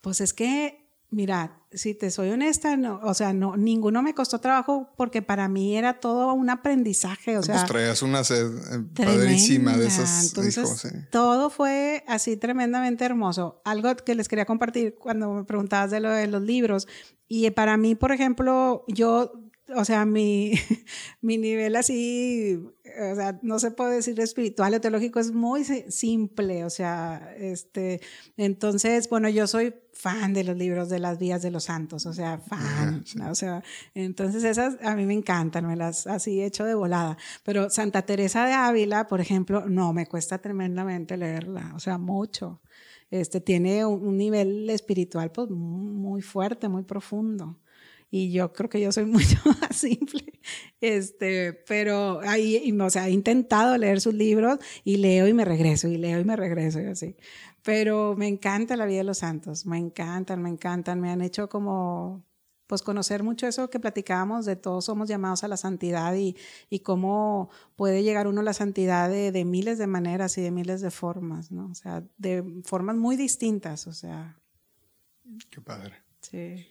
[0.00, 4.40] Pues es que, mira, si te soy honesta, no, o sea, no, ninguno me costó
[4.40, 7.38] trabajo porque para mí era todo un aprendizaje.
[7.38, 13.04] O sea, pues traías una sed eh, padrísima de esas Entonces, Todo fue así tremendamente
[13.04, 13.62] hermoso.
[13.64, 16.88] Algo que les quería compartir cuando me preguntabas de lo de los libros.
[17.28, 20.52] Y para mí, por ejemplo, yo o sea, mi,
[21.20, 22.62] mi nivel así,
[23.10, 28.00] o sea, no se puede decir espiritual o teológico, es muy simple, o sea, este,
[28.36, 32.12] entonces, bueno, yo soy fan de los libros de las vías de los santos, o
[32.12, 33.62] sea, fan, o sea,
[33.94, 38.46] entonces esas a mí me encantan, me las así hecho de volada, pero Santa Teresa
[38.46, 42.60] de Ávila, por ejemplo, no, me cuesta tremendamente leerla, o sea, mucho.
[43.08, 47.56] Este, tiene un nivel espiritual pues muy fuerte, muy profundo
[48.10, 50.32] y yo creo que yo soy mucho más simple,
[50.80, 55.88] este, pero ahí, o sea, he intentado leer sus libros y leo y me regreso,
[55.88, 57.16] y leo y me regreso, y así.
[57.62, 61.48] Pero me encanta la vida de los santos, me encantan, me encantan, me han hecho
[61.48, 62.24] como,
[62.66, 66.36] pues conocer mucho eso que platicábamos de todos somos llamados a la santidad y,
[66.70, 70.50] y cómo puede llegar uno a la santidad de, de miles de maneras y de
[70.50, 71.68] miles de formas, ¿no?
[71.70, 74.40] O sea, de formas muy distintas, o sea.
[75.50, 75.94] Qué padre.
[76.20, 76.66] Sí.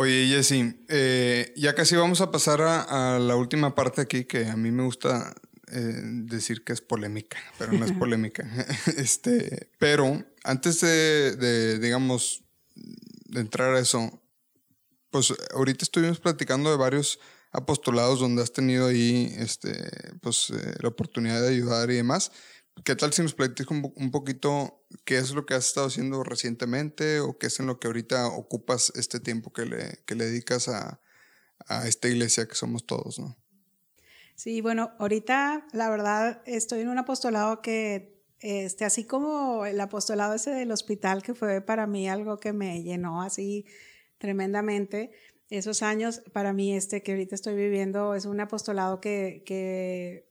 [0.00, 4.56] Oye, Jessy, eh, ya casi vamos a pasar a, la última parte aquí que a
[4.56, 5.34] mí me gusta
[5.72, 8.48] eh, decir que es polémica, pero no es polémica.
[8.96, 12.44] este, pero antes de, digamos,
[12.76, 14.22] de entrar a eso,
[15.10, 17.18] pues ahorita estuvimos platicando de varios
[17.50, 19.90] apostolados donde has tenido ahí este,
[20.20, 22.30] pues, eh, la oportunidad de ayudar y demás.
[22.84, 27.20] ¿Qué tal si nos platicas un, poquito qué es lo que has estado haciendo recientemente
[27.20, 30.68] o qué es en lo que ahorita ocupas este tiempo que le, que le dedicas
[30.68, 31.00] a,
[31.66, 33.36] a esta iglesia que somos todos, ¿no?
[34.34, 40.34] Sí, bueno, ahorita la verdad estoy en un apostolado que, este, así como el apostolado
[40.34, 43.66] ese del hospital, que fue para mí algo que me llenó así
[44.18, 45.10] tremendamente,
[45.50, 50.27] esos años para mí este que ahorita estoy viviendo es un apostolado que, que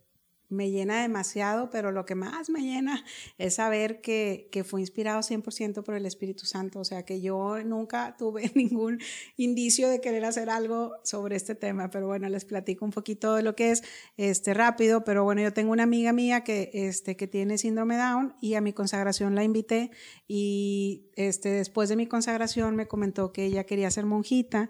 [0.49, 3.03] me llena demasiado, pero lo que más me llena
[3.37, 7.63] es saber que, que fue inspirado 100% por el Espíritu Santo, o sea que yo
[7.63, 8.99] nunca tuve ningún
[9.35, 13.43] indicio de querer hacer algo sobre este tema, pero bueno, les platico un poquito de
[13.43, 13.83] lo que es
[14.17, 18.35] este rápido, pero bueno, yo tengo una amiga mía que, este, que tiene síndrome Down
[18.41, 19.91] y a mi consagración la invité.
[20.27, 24.69] Y este, después de mi consagración me comentó que ella quería ser monjita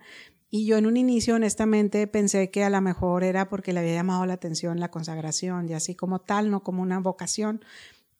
[0.50, 3.96] y yo en un inicio, honestamente, pensé que a lo mejor era porque le había
[3.96, 7.62] llamado la atención la consagración y así como tal, no como una vocación.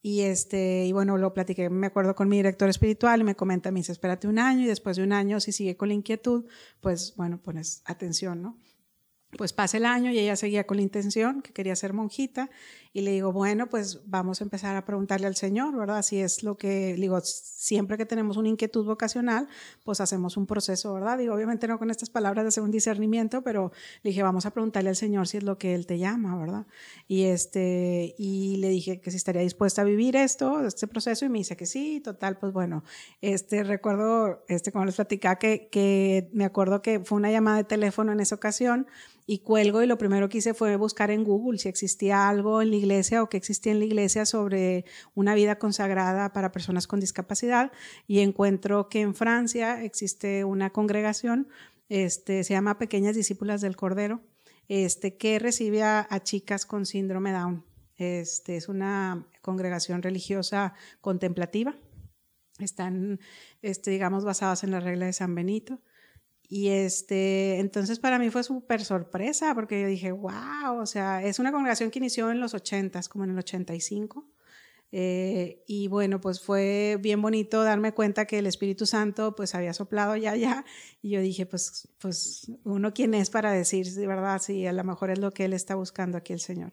[0.02, 3.70] Y, este, y bueno, lo platiqué, me acuerdo con mi director espiritual y me comenta,
[3.70, 6.44] me dice, espérate un año y después de un año, si sigue con la inquietud,
[6.80, 8.58] pues bueno, pones atención, ¿no?
[9.36, 12.48] Pues pasa el año y ella seguía con la intención, que quería ser monjita,
[12.98, 16.02] y le digo, bueno, pues vamos a empezar a preguntarle al Señor, ¿verdad?
[16.02, 19.46] Si es lo que, digo, siempre que tenemos una inquietud vocacional,
[19.84, 21.16] pues hacemos un proceso, ¿verdad?
[21.16, 23.70] Digo, obviamente no con estas palabras de hacer un discernimiento, pero
[24.02, 26.66] le dije, vamos a preguntarle al Señor si es lo que Él te llama, ¿verdad?
[27.06, 31.28] Y, este, y le dije que si estaría dispuesta a vivir esto, este proceso, y
[31.28, 32.82] me dice que sí, total, pues bueno,
[33.20, 37.64] este, recuerdo, este, como les platicaba, que, que me acuerdo que fue una llamada de
[37.64, 38.88] teléfono en esa ocasión,
[39.30, 42.70] y cuelgo y lo primero que hice fue buscar en Google si existía algo en
[42.70, 42.87] la iglesia
[43.20, 44.84] o que existía en la iglesia sobre
[45.14, 47.70] una vida consagrada para personas con discapacidad
[48.06, 51.48] y encuentro que en Francia existe una congregación,
[51.88, 54.20] este, se llama Pequeñas Discípulas del Cordero,
[54.68, 57.64] este, que recibe a, chicas con síndrome Down.
[57.96, 61.74] Este, es una congregación religiosa contemplativa.
[62.58, 63.20] Están,
[63.62, 65.80] este, digamos, basadas en la regla de San Benito.
[66.48, 71.38] Y este, entonces para mí fue súper sorpresa porque yo dije, wow, o sea, es
[71.38, 74.26] una congregación que inició en los 80, como en el 85.
[74.90, 79.74] Eh, y bueno, pues fue bien bonito darme cuenta que el Espíritu Santo pues había
[79.74, 80.64] soplado ya, ya.
[81.02, 84.84] Y yo dije, pues, pues uno quién es para decir, de verdad, sí, a lo
[84.84, 86.72] mejor es lo que él está buscando aquí el Señor.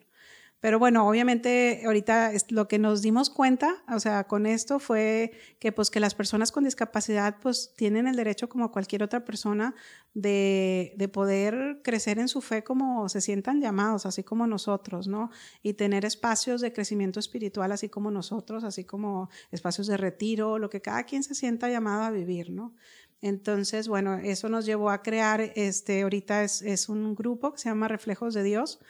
[0.66, 5.30] Pero bueno, obviamente ahorita lo que nos dimos cuenta, o sea, con esto fue
[5.60, 9.76] que pues que las personas con discapacidad pues tienen el derecho como cualquier otra persona
[10.12, 15.30] de, de poder crecer en su fe como se sientan llamados, así como nosotros, ¿no?
[15.62, 20.68] Y tener espacios de crecimiento espiritual así como nosotros, así como espacios de retiro, lo
[20.68, 22.74] que cada quien se sienta llamado a vivir, ¿no?
[23.22, 27.68] Entonces, bueno, eso nos llevó a crear, este, ahorita es, es un grupo que se
[27.68, 28.80] llama Reflejos de Dios,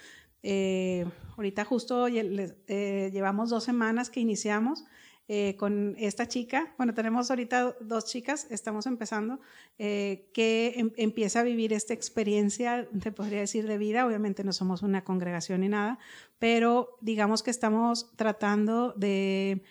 [0.48, 1.04] eh,
[1.36, 4.84] ahorita justo eh, llevamos dos semanas que iniciamos
[5.26, 6.72] eh, con esta chica.
[6.78, 9.40] Bueno, tenemos ahorita dos chicas, estamos empezando,
[9.76, 14.06] que em, empieza a vivir esta experiencia, te podría decir, de vida.
[14.06, 15.98] Obviamente no somos una congregación ni nada,
[16.38, 19.64] pero digamos que estamos tratando de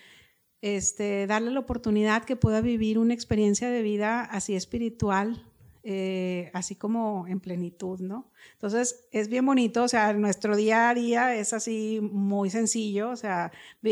[0.59, 5.41] este, darle la oportunidad que pueda vivir una experiencia de vida así espiritual,
[5.87, 8.31] eh, así como en plenitud, ¿no?
[8.53, 13.15] Entonces es bien bonito, o sea, nuestro día a día es así muy sencillo, o
[13.15, 13.51] sea,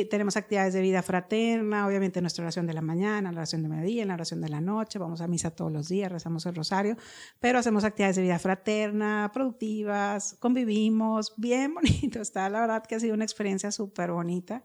[0.09, 4.07] tenemos actividades de vida fraterna, obviamente nuestra oración de la mañana, la oración de mediodía,
[4.07, 6.97] la oración de la noche, vamos a misa todos los días, rezamos el rosario,
[7.39, 12.99] pero hacemos actividades de vida fraterna, productivas, convivimos, bien bonito, está la verdad que ha
[12.99, 14.63] sido una experiencia súper bonita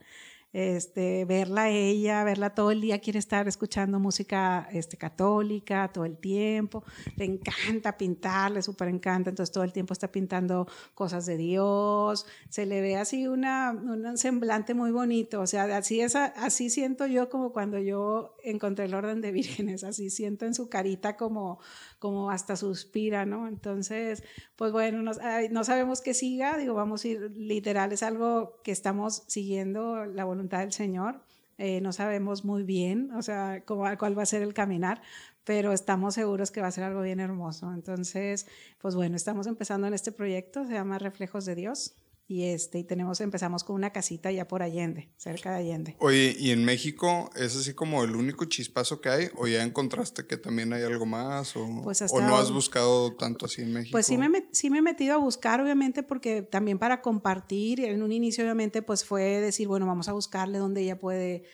[0.52, 6.16] este, verla ella, verla todo el día, quiere estar escuchando música este, católica todo el
[6.16, 6.84] tiempo,
[7.16, 12.26] le encanta pintar, le súper encanta, entonces todo el tiempo está pintando cosas de Dios,
[12.48, 17.06] se le ve así una, un semblante muy bonito, o sea, así, es, así siento
[17.06, 21.58] yo como cuando yo encontré el orden de vírgenes, así siento en su carita como,
[21.98, 23.48] como hasta suspira, ¿no?
[23.48, 24.22] Entonces,
[24.56, 25.12] pues bueno, no,
[25.50, 30.24] no sabemos qué siga, digo, vamos a ir literal, es algo que estamos siguiendo la
[30.24, 31.22] voluntad del Señor.
[31.58, 35.02] Eh, no sabemos muy bien, o sea, cuál va a ser el caminar,
[35.42, 37.72] pero estamos seguros que va a ser algo bien hermoso.
[37.74, 38.46] Entonces,
[38.80, 41.96] pues bueno, estamos empezando en este proyecto, se llama Reflejos de Dios.
[42.30, 45.96] Y, este, y tenemos, empezamos con una casita ya por Allende, cerca de Allende.
[45.98, 49.28] Oye, ¿y en México es así como el único chispazo que hay?
[49.36, 51.56] ¿O ya encontraste que también hay algo más?
[51.56, 53.92] ¿O, pues ¿o no has buscado tanto así en México?
[53.92, 58.02] Pues sí me, sí me he metido a buscar, obviamente, porque también para compartir, en
[58.02, 61.44] un inicio obviamente pues fue decir, bueno, vamos a buscarle donde ella puede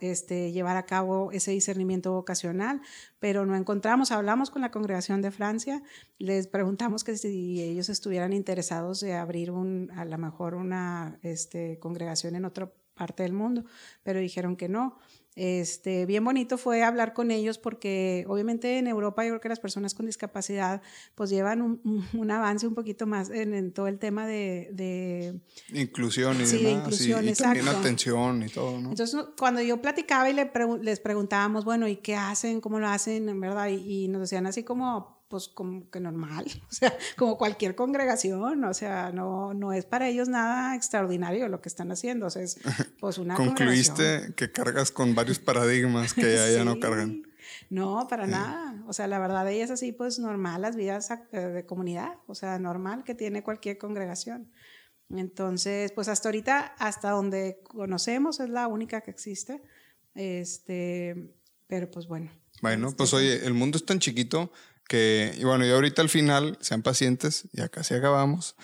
[0.00, 2.80] este, llevar a cabo ese discernimiento vocacional,
[3.18, 5.82] pero no encontramos, hablamos con la congregación de Francia,
[6.18, 11.78] les preguntamos que si ellos estuvieran interesados de abrir un, a lo mejor una este,
[11.78, 13.64] congregación en otra parte del mundo,
[14.02, 14.98] pero dijeron que no.
[15.36, 19.60] Este, bien bonito fue hablar con ellos porque obviamente en Europa yo creo que las
[19.60, 20.82] personas con discapacidad
[21.14, 25.40] pues llevan un, avance un poquito más en, todo el tema de...
[25.72, 28.90] inclusión y sí, demás, inclusión, y, también atención y todo, ¿no?
[28.90, 30.50] Entonces cuando yo platicaba y le
[30.82, 32.60] les preguntábamos, bueno, ¿y qué hacen?
[32.60, 33.28] ¿Cómo lo hacen?
[33.28, 37.74] En verdad, y nos decían así como pues como que normal, o sea, como cualquier
[37.74, 42.30] congregación, o sea, no, no es para ellos nada extraordinario lo que están haciendo, o
[42.30, 42.58] sea, es
[43.00, 47.22] pues una Concluiste que cargas con varios paradigmas que ya, no cargan.
[47.70, 51.38] No, para nada, o sea, la verdad ella es así, pues normal, las vidas eh,
[51.38, 54.50] de comunidad, o sea, normal que tiene cualquier congregación.
[55.08, 59.62] Entonces, pues hasta ahorita, hasta donde conocemos, es la única que existe,
[60.14, 61.32] este,
[61.68, 62.30] pero pues bueno.
[62.62, 64.52] Bueno, este, pues oye, el mundo es tan chiquito
[64.90, 68.56] que, y bueno, y ahorita al final, sean pacientes, ya casi acabamos.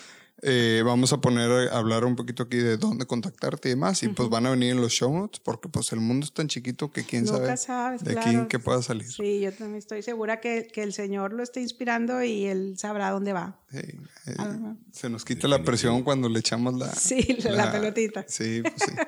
[0.43, 4.03] eh, vamos a poner a hablar un poquito aquí de dónde contactarte y demás.
[4.03, 6.49] Y pues van a venir en los show notes porque pues el mundo es tan
[6.49, 8.29] chiquito que quién Nunca sabe sabes, de claro.
[8.29, 9.11] quién que pueda salir.
[9.11, 13.11] Sí, yo también estoy segura que, que el Señor lo está inspirando y Él sabrá
[13.11, 13.59] dónde va.
[13.71, 13.79] Sí,
[14.27, 14.35] eh,
[14.93, 18.25] se nos quita la presión cuando le echamos la, Sí, la- la pelotita.
[18.29, 18.93] Sí, pues sí.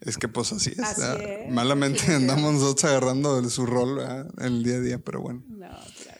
[0.00, 0.78] Es que pues así es.
[0.80, 2.32] Así es, Malamente definitivamente.
[2.32, 4.26] andamos nosotros agarrando su rol ¿verdad?
[4.38, 5.42] en el día a día, pero bueno.
[5.48, 6.15] No, claro.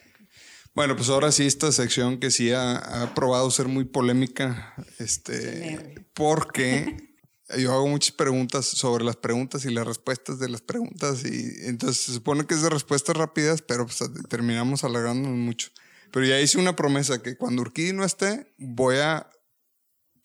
[0.77, 6.07] Bueno, pues ahora sí, esta sección que sí ha, ha probado ser muy polémica, este,
[6.15, 7.17] porque
[7.59, 12.05] yo hago muchas preguntas sobre las preguntas y las respuestas de las preguntas y entonces
[12.05, 13.99] se supone que es de respuestas rápidas, pero pues
[14.29, 15.71] terminamos alargándonos mucho.
[16.13, 19.29] Pero ya hice una promesa que cuando Urquidi no esté, voy a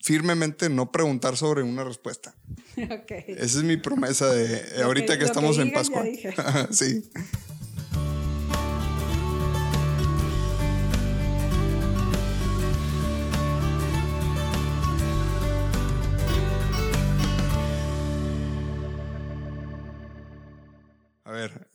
[0.04, 2.36] firmemente no preguntar sobre una respuesta.
[2.78, 3.12] Ok.
[3.28, 6.68] Esa es mi promesa de ahorita que- que, que estamos en digan, ya Pascua.
[6.72, 7.10] sí.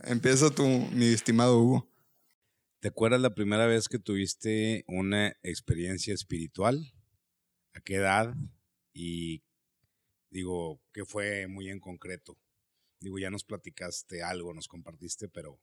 [0.06, 1.88] Empieza tú, mi estimado Hugo.
[2.80, 6.92] ¿Te acuerdas la primera vez que tuviste una experiencia espiritual?
[7.74, 8.34] ¿A qué edad?
[8.92, 9.42] Y
[10.30, 12.38] digo, ¿qué fue muy en concreto?
[13.00, 15.58] Digo, ya nos platicaste algo, nos compartiste, pero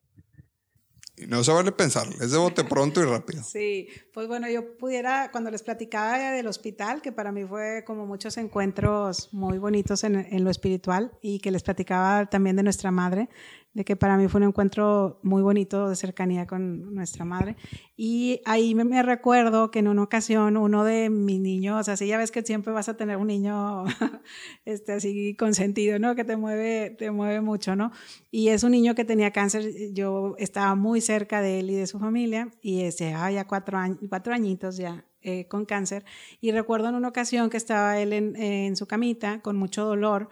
[1.16, 3.42] Y no se vale pensar, es de bote pronto y rápido.
[3.44, 8.04] Sí, pues bueno, yo pudiera, cuando les platicaba del hospital, que para mí fue como
[8.04, 12.90] muchos encuentros muy bonitos en, en lo espiritual, y que les platicaba también de nuestra
[12.90, 13.28] madre,
[13.74, 17.56] de que para mí fue un encuentro muy bonito de cercanía con nuestra madre.
[17.96, 22.30] Y ahí me, recuerdo que en una ocasión uno de mis niños, así ya ves
[22.30, 23.84] que siempre vas a tener un niño
[24.64, 26.14] este, así consentido, ¿no?
[26.14, 27.90] Que te mueve, te mueve mucho, ¿no?
[28.30, 31.88] Y es un niño que tenía cáncer, yo estaba muy cerca de él y de
[31.88, 35.04] su familia, y este, ah, ya cuatro, años, cuatro añitos ya.
[35.22, 36.04] eh, con cáncer
[36.42, 40.28] y recuerdo en una ocasión que estaba él en su camita con mucho dolor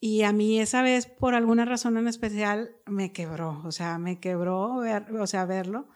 [0.00, 4.18] y a mí esa vez, por alguna razón en especial, me quebró, o sea, me
[4.18, 5.88] quebró ver, o sea, verlo.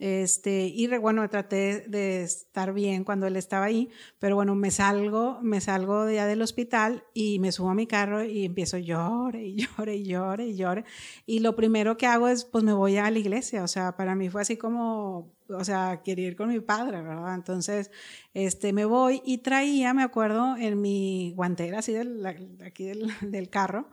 [0.00, 5.38] Este, y bueno, traté de estar bien cuando él estaba ahí, pero bueno, me salgo,
[5.42, 9.44] me salgo de ya del hospital y me subo a mi carro y empiezo llore
[9.44, 10.84] y llore y llore y llore.
[11.24, 14.16] Y lo primero que hago es, pues me voy a la iglesia, o sea, para
[14.16, 17.34] mí fue así como, o sea, quería ir con mi padre, ¿verdad?
[17.34, 17.90] Entonces,
[18.34, 22.24] este, me voy y traía, me acuerdo, en mi guantera, así del,
[22.64, 23.90] aquí del carro,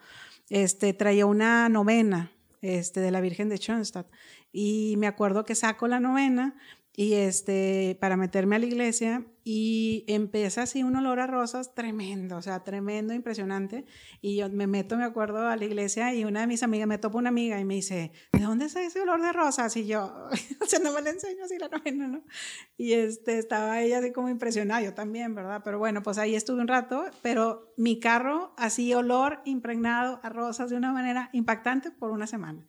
[0.49, 2.31] este, traía una novena,
[2.61, 4.07] este, de la Virgen de Schoenstatt.
[4.51, 6.55] Y me acuerdo que saco la novena
[6.99, 12.35] y este, para meterme a la iglesia y empieza así un olor a rosas tremendo,
[12.35, 13.85] o sea, tremendo, impresionante.
[14.19, 16.97] Y yo me meto, me acuerdo, a la iglesia y una de mis amigas, me
[16.97, 19.77] topa una amiga y me dice, ¿de dónde es ese olor de rosas?
[19.77, 20.27] Y yo,
[20.61, 22.21] o sea, no me la enseño así la novena, ¿no?
[22.75, 25.61] Y este, estaba ella así como impresionada, yo también, ¿verdad?
[25.63, 30.69] Pero bueno, pues ahí estuve un rato, pero mi carro así olor impregnado a rosas
[30.69, 32.65] de una manera impactante por una semana.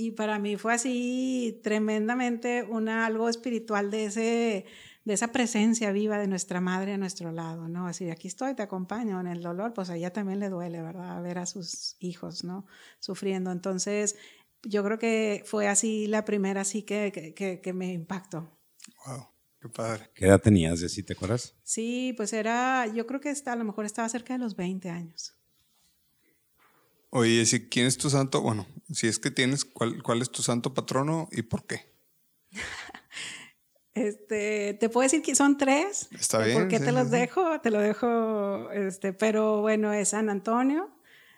[0.00, 4.64] Y para mí fue así tremendamente una, algo espiritual de, ese,
[5.04, 7.88] de esa presencia viva de nuestra madre a nuestro lado, ¿no?
[7.88, 11.20] Así, aquí estoy, te acompaño en el dolor, pues a ella también le duele, ¿verdad?
[11.20, 12.64] Ver a sus hijos, ¿no?
[13.00, 13.50] Sufriendo.
[13.50, 14.14] Entonces,
[14.62, 18.56] yo creo que fue así la primera, así que, que, que, que me impactó.
[19.04, 19.26] Wow,
[19.60, 20.10] qué padre.
[20.14, 21.02] ¿qué edad tenías, Jessy?
[21.02, 21.56] ¿Te acuerdas?
[21.64, 24.90] Sí, pues era, yo creo que está, a lo mejor estaba cerca de los 20
[24.90, 25.34] años.
[27.10, 30.42] Oye, si quién es tu santo, bueno, si es que tienes, ¿cuál, cuál es tu
[30.42, 31.92] santo patrono y por qué?
[33.94, 36.08] Este, te puedo decir que son tres.
[36.12, 37.16] Está ¿Por bien, qué sí, te sí, los sí.
[37.16, 37.60] dejo?
[37.60, 40.88] Te lo dejo, este, pero bueno, es San Antonio,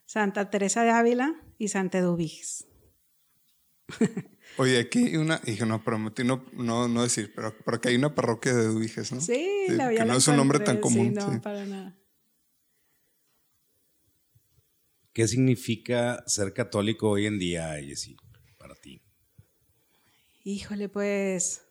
[0.04, 2.66] Santa Teresa de Ávila y Santa Eduviges.
[4.58, 8.14] Oye, aquí hay una, dije, no, prometí no, no, no decir, pero porque hay una
[8.14, 9.22] parroquia de Duiges, ¿no?
[9.22, 11.08] Sí, la que no es un nombre tan común.
[11.08, 11.38] Sí, no, sí.
[11.38, 11.96] para nada.
[15.12, 18.16] ¿Qué significa ser católico hoy en día, Jessy,
[18.58, 19.02] para ti?
[20.44, 21.62] Híjole, pues.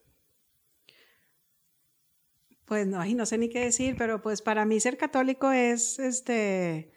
[2.66, 5.98] Pues no, ay, no sé ni qué decir, pero pues para mí ser católico es
[5.98, 6.92] este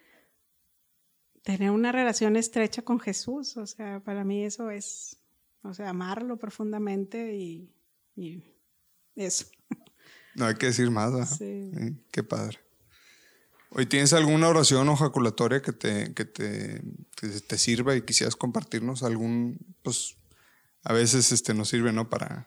[1.42, 3.56] tener una relación estrecha con Jesús.
[3.56, 5.22] O sea, para mí eso es,
[5.62, 7.72] o sea, amarlo profundamente y,
[8.16, 8.42] y
[9.16, 9.46] eso.
[10.34, 11.36] No hay que decir más.
[11.36, 11.70] Sí.
[11.74, 12.58] Sí, qué padre.
[13.74, 16.82] Hoy tienes alguna oración o jaculatoria que te, que te,
[17.16, 20.16] que te sirva y quisieras compartirnos algún, pues
[20.84, 22.10] a veces este nos sirve, ¿no?
[22.10, 22.46] Para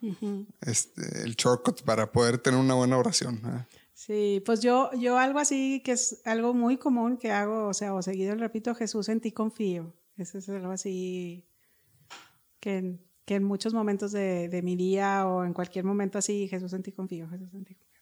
[0.61, 3.41] este, el shortcut, para poder tener una buena oración.
[3.45, 3.77] ¿eh?
[3.93, 7.95] Sí, pues yo, yo algo así que es algo muy común que hago, o sea,
[7.95, 9.95] o seguido repito, Jesús en ti confío.
[10.17, 11.47] Eso es algo así
[12.59, 16.47] que en, que en muchos momentos de, de mi día o en cualquier momento así,
[16.47, 17.94] Jesús en ti confío, Jesús en ti confío.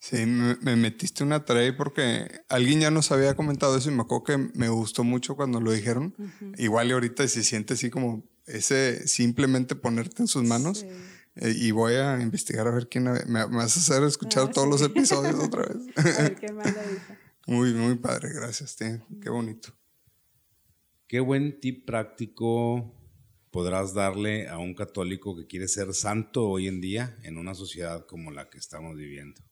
[0.00, 4.24] Sí, me, metiste una tarea porque alguien ya nos había comentado eso y me acuerdo
[4.24, 6.14] que me gustó mucho cuando lo dijeron.
[6.56, 10.86] Igual y ahorita se siente así como ese simplemente ponerte en sus manos.
[11.36, 14.68] Eh, y voy a investigar a ver quién me, vas a hacer escuchar ah, todos
[14.68, 15.76] los episodios otra vez.
[15.96, 16.46] a ver qué
[17.46, 19.06] Muy, muy padre, gracias, tío.
[19.20, 19.74] Qué bonito.
[21.06, 22.94] Qué buen tip práctico
[23.50, 28.06] podrás darle a un católico que quiere ser santo hoy en día en una sociedad
[28.06, 29.42] como la que estamos viviendo?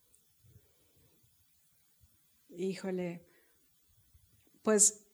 [2.59, 3.25] Híjole,
[4.65, 5.07] pues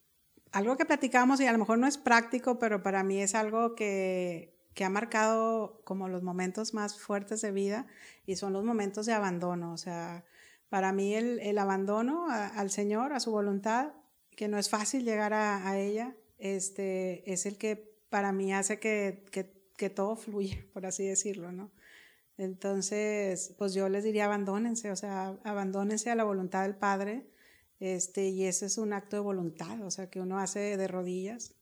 [0.50, 3.74] algo que platicamos y a lo mejor no es práctico, pero para mí es algo
[3.74, 7.86] que, que ha marcado como los momentos más fuertes de vida
[8.24, 9.74] y son los momentos de abandono.
[9.74, 10.24] O sea,
[10.70, 13.92] para mí el, el abandono al Señor, a su voluntad,
[14.30, 19.26] que no es fácil llegar a, ella, este, es el que para mí hace que,
[19.30, 21.70] que, que todo fluya, por así decirlo, ¿no?
[22.38, 27.33] Entonces, pues yo les diría abandónense, o sea, abandónense a la voluntad del Padre
[27.80, 31.54] este, y ese es un acto de voluntad, o sea, que uno hace de rodillas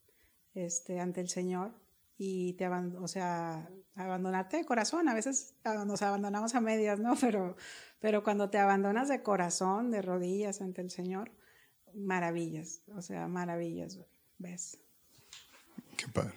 [0.55, 1.73] este, ante el Señor
[2.19, 5.09] y te o sea, abandonarte de corazón.
[5.09, 7.17] A veces nos abandonamos a medias, ¿no?
[7.21, 7.57] Pero,
[8.01, 11.31] pero cuando te abandonas de corazón, de rodillas ante el Señor,
[11.95, 13.99] maravillas, o sea, maravillas,
[14.39, 14.79] ¿ves?
[15.97, 16.33] Qué padre.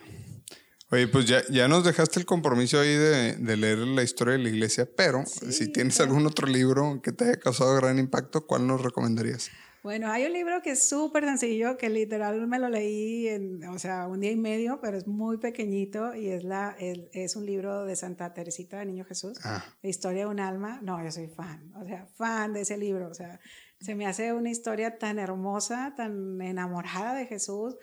[0.92, 4.44] Oye, pues ya, ya nos dejaste el compromiso ahí de, de leer la historia de
[4.44, 8.68] la iglesia, pero si tienes algún otro libro que te haya causado gran impacto, ¿cuál
[8.68, 9.50] nos recomendarías?
[9.86, 13.78] Bueno, hay un libro que es súper sencillo, que literal me lo leí en, o
[13.78, 17.86] sea, un día y medio, pero es muy pequeñito y es, la, es un libro
[17.86, 19.64] de Santa Teresita de Niño Jesús, ah.
[19.84, 20.80] La historia de un alma.
[20.82, 23.40] No, yo soy fan, o sea, fan de ese libro, o sea,
[23.80, 27.76] se me hace una historia tan hermosa, tan enamorada de Jesús,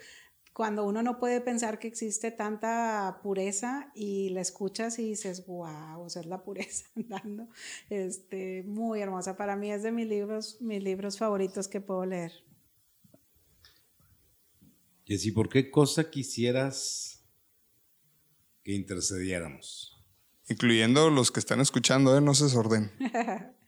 [0.53, 6.03] cuando uno no puede pensar que existe tanta pureza y la escuchas y dices, wow,
[6.03, 7.49] o sea, es la pureza andando.
[7.89, 9.37] Este, muy hermosa.
[9.37, 12.33] Para mí es de mis libros, mis libros favoritos que puedo leer.
[15.07, 17.25] Jessy, ¿por qué cosa quisieras
[18.63, 20.05] que intercediéramos?
[20.49, 22.21] Incluyendo los que están escuchando, ¿eh?
[22.21, 22.93] no se desorden.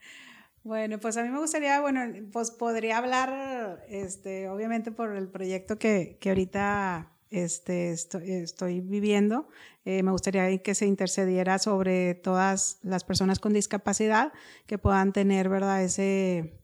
[0.65, 2.01] Bueno, pues a mí me gustaría, bueno,
[2.33, 9.47] pues podría hablar, este, obviamente por el proyecto que, que ahorita este, estoy, viviendo.
[9.85, 14.33] Eh, me gustaría que se intercediera sobre todas las personas con discapacidad
[14.67, 15.83] que puedan tener, ¿verdad?
[15.83, 16.59] Ese,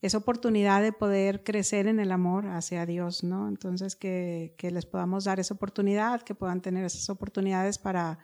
[0.00, 3.48] esa oportunidad de poder crecer en el amor hacia Dios, ¿no?
[3.48, 8.18] Entonces, que, que les podamos dar esa oportunidad, que puedan tener esas oportunidades para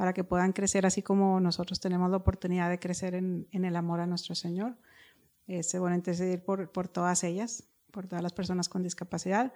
[0.00, 3.76] para que puedan crecer así como nosotros tenemos la oportunidad de crecer en, en el
[3.76, 4.74] amor a nuestro Señor.
[5.46, 9.52] Este, bueno, intercedir por, por todas ellas, por todas las personas con discapacidad.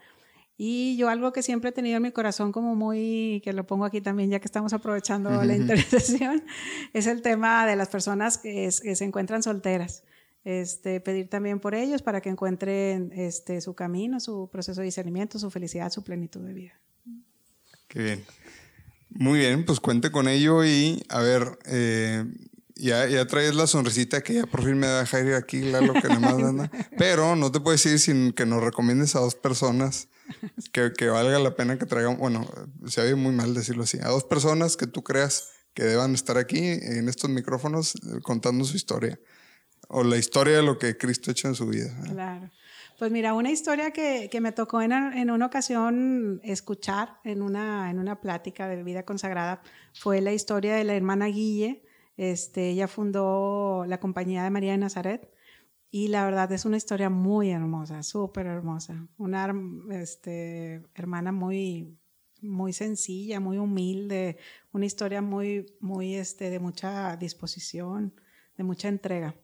[0.58, 3.86] Y yo algo que siempre he tenido en mi corazón como muy, que lo pongo
[3.86, 6.44] aquí también ya que estamos aprovechando la intercesión,
[6.92, 10.04] es el tema de las personas que, que, se encuentran solteras.
[10.44, 15.38] Este, pedir también por ellos para que encuentren este, su camino, su proceso de discernimiento,
[15.38, 16.80] su felicidad, su plenitud de vida.
[17.88, 18.24] Qué bien.
[19.14, 22.24] Muy bien, pues cuente con ello y a ver, eh,
[22.74, 26.08] ya, ya traes la sonrisita que ya por fin me deja ir aquí, lo que
[26.08, 26.70] más anda.
[26.98, 30.08] Pero no te puedo decir sin que nos recomiendes a dos personas
[30.72, 32.48] que, que valga la pena que traigan, bueno,
[32.86, 36.38] se oye muy mal decirlo así, a dos personas que tú creas que deban estar
[36.38, 39.18] aquí en estos micrófonos eh, contando su historia
[39.88, 41.94] o la historia de lo que Cristo ha hecho en su vida.
[42.10, 42.50] Claro.
[42.98, 47.90] Pues mira, una historia que, que me tocó en, en, una ocasión escuchar en una,
[47.90, 49.62] en una plática de vida consagrada
[49.94, 51.82] fue la historia de la hermana Guille.
[52.16, 55.34] Este, ella fundó la compañía de María de Nazaret
[55.90, 59.08] y la verdad es una historia muy hermosa, súper hermosa.
[59.16, 59.52] Una
[59.90, 61.98] este, hermana muy,
[62.42, 64.38] muy sencilla, muy humilde,
[64.72, 68.14] una historia muy, muy este, de mucha disposición,
[68.56, 69.34] de mucha entrega.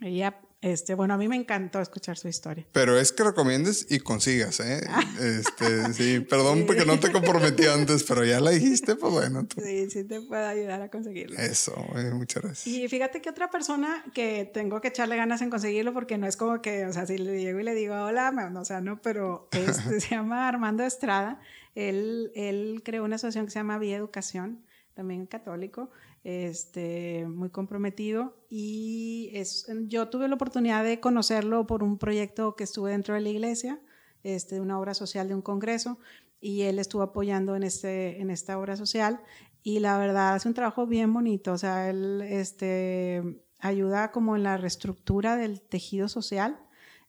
[0.00, 2.64] Ella este, bueno, a mí me encantó escuchar su historia.
[2.72, 4.80] Pero es que recomiendes y consigas, ¿eh?
[5.20, 9.46] Este, sí, perdón porque no te comprometí antes, pero ya la dijiste, pues bueno.
[9.62, 11.38] Sí, sí te puedo ayudar a conseguirlo.
[11.38, 12.66] Eso, eh, muchas gracias.
[12.66, 16.38] Y fíjate que otra persona que tengo que echarle ganas en conseguirlo porque no es
[16.38, 19.50] como que, o sea, si le llego y le digo hola, o sea, no, pero
[19.52, 21.42] este, se llama Armando Estrada.
[21.74, 25.90] Él, él creó una asociación que se llama Vía Educación, también católico
[26.22, 28.34] este, muy comprometido.
[28.48, 33.20] Y es, yo tuve la oportunidad de conocerlo por un proyecto que estuve dentro de
[33.20, 33.80] la iglesia,
[34.22, 35.98] este, una obra social de un congreso
[36.40, 39.20] y él estuvo apoyando en, este, en esta obra social.
[39.62, 43.22] Y la verdad hace un trabajo bien bonito, o sea, él este,
[43.60, 46.58] ayuda como en la reestructura del tejido social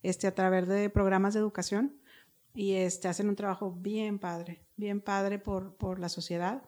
[0.04, 2.00] este, a través de programas de educación.
[2.54, 6.64] Y este, hacen un trabajo bien padre, bien padre por, por la sociedad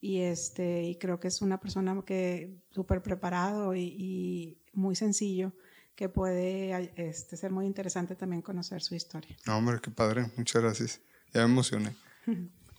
[0.00, 5.54] y, este, y creo que es una persona que súper preparado y, muy sencillo,
[5.94, 9.36] que puede este, ser muy interesante también conocer su historia.
[9.46, 10.30] No, hombre, qué padre.
[10.36, 11.00] Muchas gracias.
[11.32, 11.96] Ya me emocioné.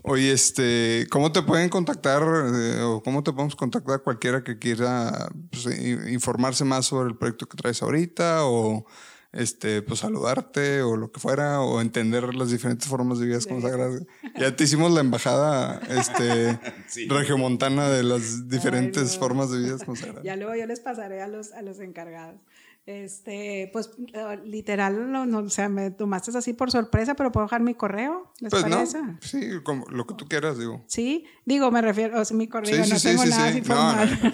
[0.03, 5.29] Oye, este, ¿cómo te pueden contactar eh, o cómo te podemos contactar cualquiera que quiera
[5.51, 5.65] pues,
[6.09, 8.85] informarse más sobre el proyecto que traes ahorita o
[9.33, 14.03] este, pues saludarte o lo que fuera o entender las diferentes formas de vidas consagradas?
[14.39, 16.59] Ya te hicimos la embajada este,
[17.09, 20.23] regiomontana de las diferentes formas de vidas consagradas.
[20.23, 22.39] Ya luego yo les pasaré a los, a los encargados.
[22.87, 27.59] Este, pues eh, literal, no, o sea, me tomaste así por sorpresa, pero puedo dejar
[27.59, 28.31] mi correo.
[28.39, 29.01] ¿Les pues parece?
[29.01, 30.85] no, sí, como lo que tú quieras, digo.
[30.87, 34.33] Sí, digo, me refiero, o sea, mi correo, no tengo nada así formal.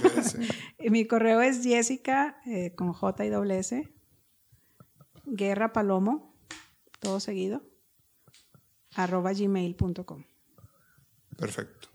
[0.88, 3.92] mi correo es Jessica eh, con J y doble S,
[5.26, 6.36] Guerra Palomo,
[7.00, 7.64] todo seguido,
[8.96, 10.24] arroba gmail.com.
[11.38, 11.93] Perfecto.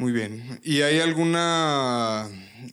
[0.00, 0.58] Muy bien.
[0.62, 2.26] ¿Y hay alguna...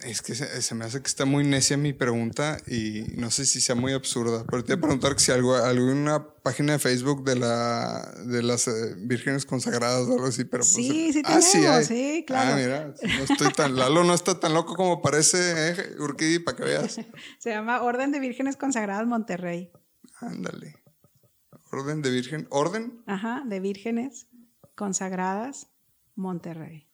[0.05, 3.59] Es que se, me hace que está muy necia mi pregunta y no sé si
[3.59, 7.35] sea muy absurda, pero te voy a preguntar si algo, alguna página de Facebook de
[7.35, 11.85] la de las eh, vírgenes consagradas o algo así, pero pues, sí, sí ah, tenemos,
[11.85, 12.51] sí, claro.
[12.51, 16.57] Ah, mira, no estoy tan, Lalo no está tan loco como parece, eh, Urquidi, para
[16.57, 16.99] que veas.
[17.39, 19.71] Se llama Orden de Vírgenes Consagradas Monterrey.
[20.19, 20.75] Ándale.
[21.71, 23.03] Orden de Virgen, orden.
[23.05, 24.27] Ajá, de Vírgenes
[24.75, 25.67] Consagradas
[26.15, 26.86] Monterrey.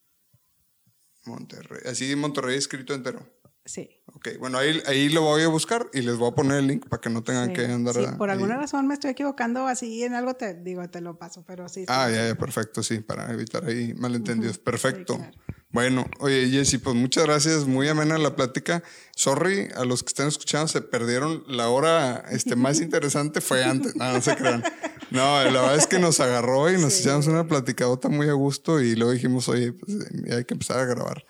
[1.25, 1.81] Monterrey.
[1.85, 3.25] Así Monterrey escrito entero.
[3.65, 3.89] Sí.
[4.07, 6.87] Ok, bueno, ahí, ahí lo voy a buscar y les voy a poner el link
[6.89, 7.95] para que no tengan que andar.
[7.95, 11.45] Sí, por alguna razón me estoy equivocando así en algo, te digo, te lo paso,
[11.47, 11.85] pero sí.
[11.87, 14.57] ah, ya, ya, perfecto, sí, para evitar ahí malentendidos.
[14.57, 15.17] Perfecto.
[15.73, 18.83] Bueno, oye, Jessy, pues muchas gracias, muy amena la plática.
[19.15, 23.95] Sorry a los que están escuchando, se perdieron la hora este, más interesante, fue antes,
[23.95, 24.63] no, no se crean.
[25.09, 28.81] No, la verdad es que nos agarró y nos echamos una platicadota muy a gusto
[28.81, 29.97] y luego dijimos, oye, pues
[30.31, 31.25] hay que empezar a grabar.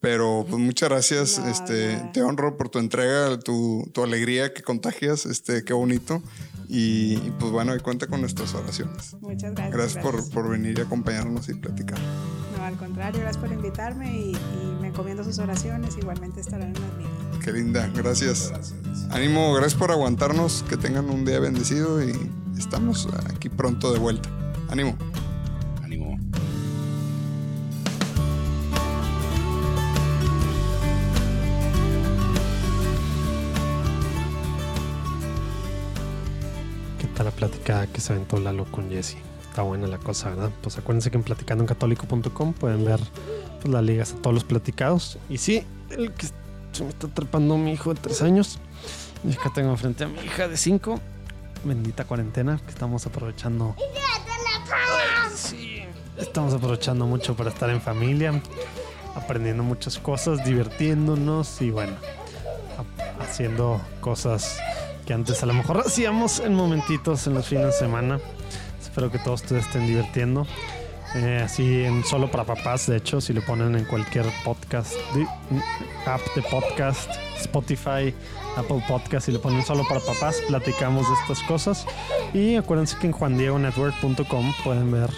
[0.00, 5.26] Pero pues muchas gracias, este, te honro por tu entrega, tu, tu, alegría que contagias,
[5.26, 6.22] este, qué bonito.
[6.68, 9.14] Y, pues bueno, y cuenta con nuestras oraciones.
[9.20, 9.76] Muchas gracias.
[9.76, 11.98] Gracias, Por, por venir y acompañarnos y platicar
[12.66, 14.36] al contrario, gracias por invitarme y,
[14.80, 17.10] me encomiendo sus oraciones, igualmente estarán en las mías.
[17.44, 18.52] Qué linda, gracias.
[19.10, 22.12] Ánimo, gracias por aguantarnos, que tengan un día bendecido y
[22.58, 24.28] estamos aquí pronto de vuelta.
[24.68, 24.96] Ánimo.
[25.82, 26.18] Ánimo.
[36.98, 39.16] ¿Qué tal la plática que se aventó Lalo con Jesse?
[39.56, 40.50] Está buena la cosa, ¿verdad?
[40.60, 43.00] Pues acuérdense que en platicandoencatólico.com pueden ver
[43.62, 45.18] pues, las ligas a todos los platicados.
[45.30, 46.26] Y sí, el que
[46.72, 48.58] se me está atrapando mi hijo de tres años.
[49.26, 51.00] Y acá tengo frente a mi hija de cinco.
[51.64, 53.74] Bendita cuarentena que estamos aprovechando.
[55.34, 55.84] Sí,
[56.18, 58.38] estamos aprovechando mucho para estar en familia,
[59.14, 61.96] aprendiendo muchas cosas, divirtiéndonos y bueno,
[63.20, 64.58] haciendo cosas
[65.06, 68.20] que antes a lo mejor hacíamos en momentitos en los fines de semana.
[68.96, 70.46] Espero que todos ustedes estén divirtiendo.
[71.16, 74.94] Eh, así en solo para papás, de hecho, si lo ponen en cualquier podcast,
[76.06, 78.14] app de podcast, Spotify,
[78.56, 81.86] Apple Podcast, si lo ponen solo para papás, platicamos de estas cosas.
[82.32, 85.10] Y acuérdense que en juandiegonetwork.com pueden ver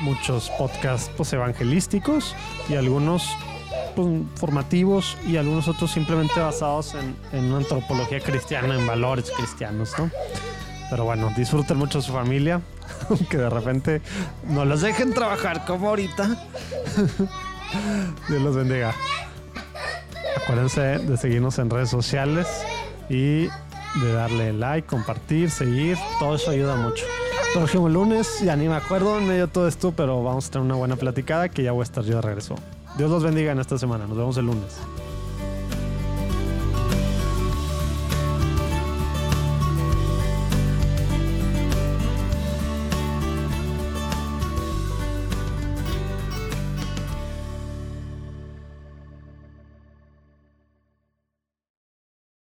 [0.00, 2.34] muchos podcasts pues, evangelísticos
[2.68, 3.30] y algunos
[3.94, 9.92] pues, formativos y algunos otros simplemente basados en, en una antropología cristiana, en valores cristianos,
[9.96, 10.10] ¿no?
[10.90, 12.60] Pero bueno, disfruten mucho su familia.
[13.30, 14.00] que de repente
[14.44, 16.28] no los dejen trabajar como ahorita.
[18.28, 18.94] Dios los bendiga.
[20.42, 22.46] Acuérdense de seguirnos en redes sociales
[23.08, 23.48] y
[24.00, 25.98] de darle like, compartir, seguir.
[26.18, 27.04] Todo eso ayuda mucho.
[27.54, 30.66] Próximo lunes, ya ni me acuerdo en medio de todo esto, pero vamos a tener
[30.66, 32.56] una buena platicada que ya voy a estar yo de regreso.
[32.96, 34.06] Dios los bendiga en esta semana.
[34.06, 34.76] Nos vemos el lunes.